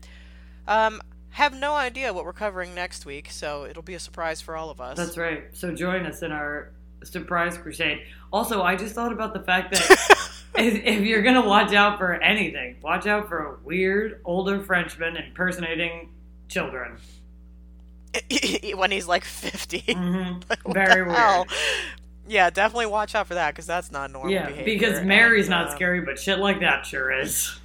Um, 0.67 1.01
have 1.31 1.53
no 1.59 1.73
idea 1.73 2.13
what 2.13 2.25
we're 2.25 2.33
covering 2.33 2.75
next 2.75 3.05
week, 3.05 3.31
so 3.31 3.65
it'll 3.65 3.81
be 3.83 3.95
a 3.95 3.99
surprise 3.99 4.39
for 4.39 4.55
all 4.55 4.69
of 4.69 4.79
us. 4.79 4.97
That's 4.97 5.17
right. 5.17 5.45
So 5.53 5.73
join 5.73 6.05
us 6.05 6.21
in 6.21 6.31
our 6.31 6.71
surprise 7.03 7.57
crusade. 7.57 8.03
Also, 8.31 8.61
I 8.61 8.75
just 8.75 8.93
thought 8.95 9.11
about 9.11 9.33
the 9.33 9.39
fact 9.41 9.73
that 9.73 10.29
if, 10.55 10.83
if 10.83 11.01
you're 11.05 11.21
gonna 11.21 11.45
watch 11.45 11.73
out 11.73 11.97
for 11.97 12.13
anything, 12.13 12.77
watch 12.81 13.05
out 13.07 13.27
for 13.29 13.39
a 13.39 13.57
weird 13.63 14.21
older 14.25 14.59
Frenchman 14.61 15.15
impersonating 15.17 16.09
children. 16.49 16.97
when 18.75 18.91
he's 18.91 19.07
like 19.07 19.23
50. 19.23 19.79
hmm 19.93 20.33
Very 20.71 21.03
the 21.05 21.13
hell? 21.13 21.45
weird. 21.49 21.59
Yeah, 22.27 22.49
definitely 22.49 22.85
watch 22.85 23.15
out 23.15 23.27
for 23.27 23.33
that 23.33 23.51
because 23.51 23.65
that's 23.65 23.91
not 23.91 24.11
normal 24.11 24.31
Yeah, 24.31 24.47
behavior. 24.47 24.65
because 24.65 25.03
Mary's 25.03 25.45
and, 25.47 25.51
not 25.51 25.71
scary, 25.71 25.99
but 26.01 26.17
shit 26.19 26.39
like 26.39 26.59
that 26.61 26.85
sure 26.85 27.11
is. 27.11 27.57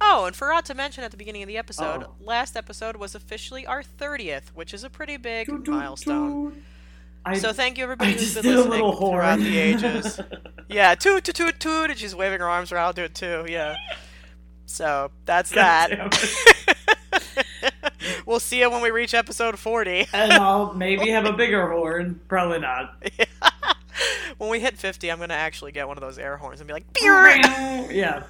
Oh, 0.00 0.26
and 0.26 0.36
forgot 0.36 0.66
to 0.66 0.74
mention 0.74 1.02
at 1.02 1.12
the 1.12 1.16
beginning 1.16 1.42
of 1.42 1.48
the 1.48 1.56
episode, 1.56 2.02
Uh-oh. 2.02 2.14
last 2.20 2.56
episode 2.56 2.96
was 2.96 3.14
officially 3.14 3.64
our 3.64 3.82
30th, 3.82 4.48
which 4.54 4.74
is 4.74 4.84
a 4.84 4.90
pretty 4.90 5.16
big 5.16 5.48
milestone. 5.66 6.62
I, 7.26 7.38
so 7.38 7.52
thank 7.52 7.78
you 7.78 7.84
everybody 7.84 8.10
I 8.10 8.14
who's 8.14 8.34
been 8.34 8.44
listening 8.44 8.70
little 8.70 8.96
throughout 8.96 9.38
the 9.38 9.56
ages. 9.56 10.20
yeah, 10.68 10.94
toot 10.94 11.24
toot 11.24 11.34
toot 11.34 11.58
toot, 11.58 11.90
and 11.90 11.98
she's 11.98 12.14
waving 12.14 12.40
her 12.40 12.48
arms 12.48 12.70
around. 12.70 12.84
I'll 12.84 12.92
do 12.92 13.04
it 13.04 13.14
too. 13.14 13.46
Yeah. 13.48 13.76
So 14.66 15.10
that's 15.24 15.50
God 15.50 15.90
that. 15.90 17.46
we'll 18.26 18.40
see 18.40 18.60
you 18.60 18.70
when 18.70 18.82
we 18.82 18.90
reach 18.90 19.14
episode 19.14 19.58
40. 19.58 20.08
and 20.12 20.32
I'll 20.32 20.74
maybe 20.74 21.10
have 21.10 21.24
a 21.24 21.32
bigger 21.32 21.70
horn. 21.70 22.20
Probably 22.28 22.58
not. 22.58 23.02
when 24.38 24.50
we 24.50 24.60
hit 24.60 24.76
50, 24.76 25.10
I'm 25.10 25.18
gonna 25.18 25.34
actually 25.34 25.72
get 25.72 25.88
one 25.88 25.96
of 25.96 26.02
those 26.02 26.18
air 26.18 26.36
horns 26.36 26.60
and 26.60 26.66
be 26.66 26.74
like, 26.74 26.84
yeah. 27.00 28.22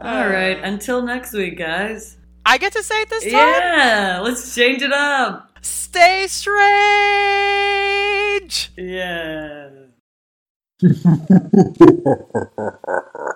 All 0.00 0.28
right. 0.28 0.58
Uh, 0.58 0.62
Until 0.64 1.02
next 1.02 1.32
week, 1.32 1.58
guys. 1.58 2.16
I 2.46 2.58
get 2.58 2.72
to 2.72 2.82
say 2.82 3.02
it 3.02 3.10
this 3.10 3.24
time. 3.24 3.32
Yeah. 3.32 4.20
Let's 4.22 4.54
change 4.54 4.82
it 4.82 4.92
up. 4.92 5.53
Stay 5.64 6.26
strange. 6.28 6.52
Yeah. 8.76 9.70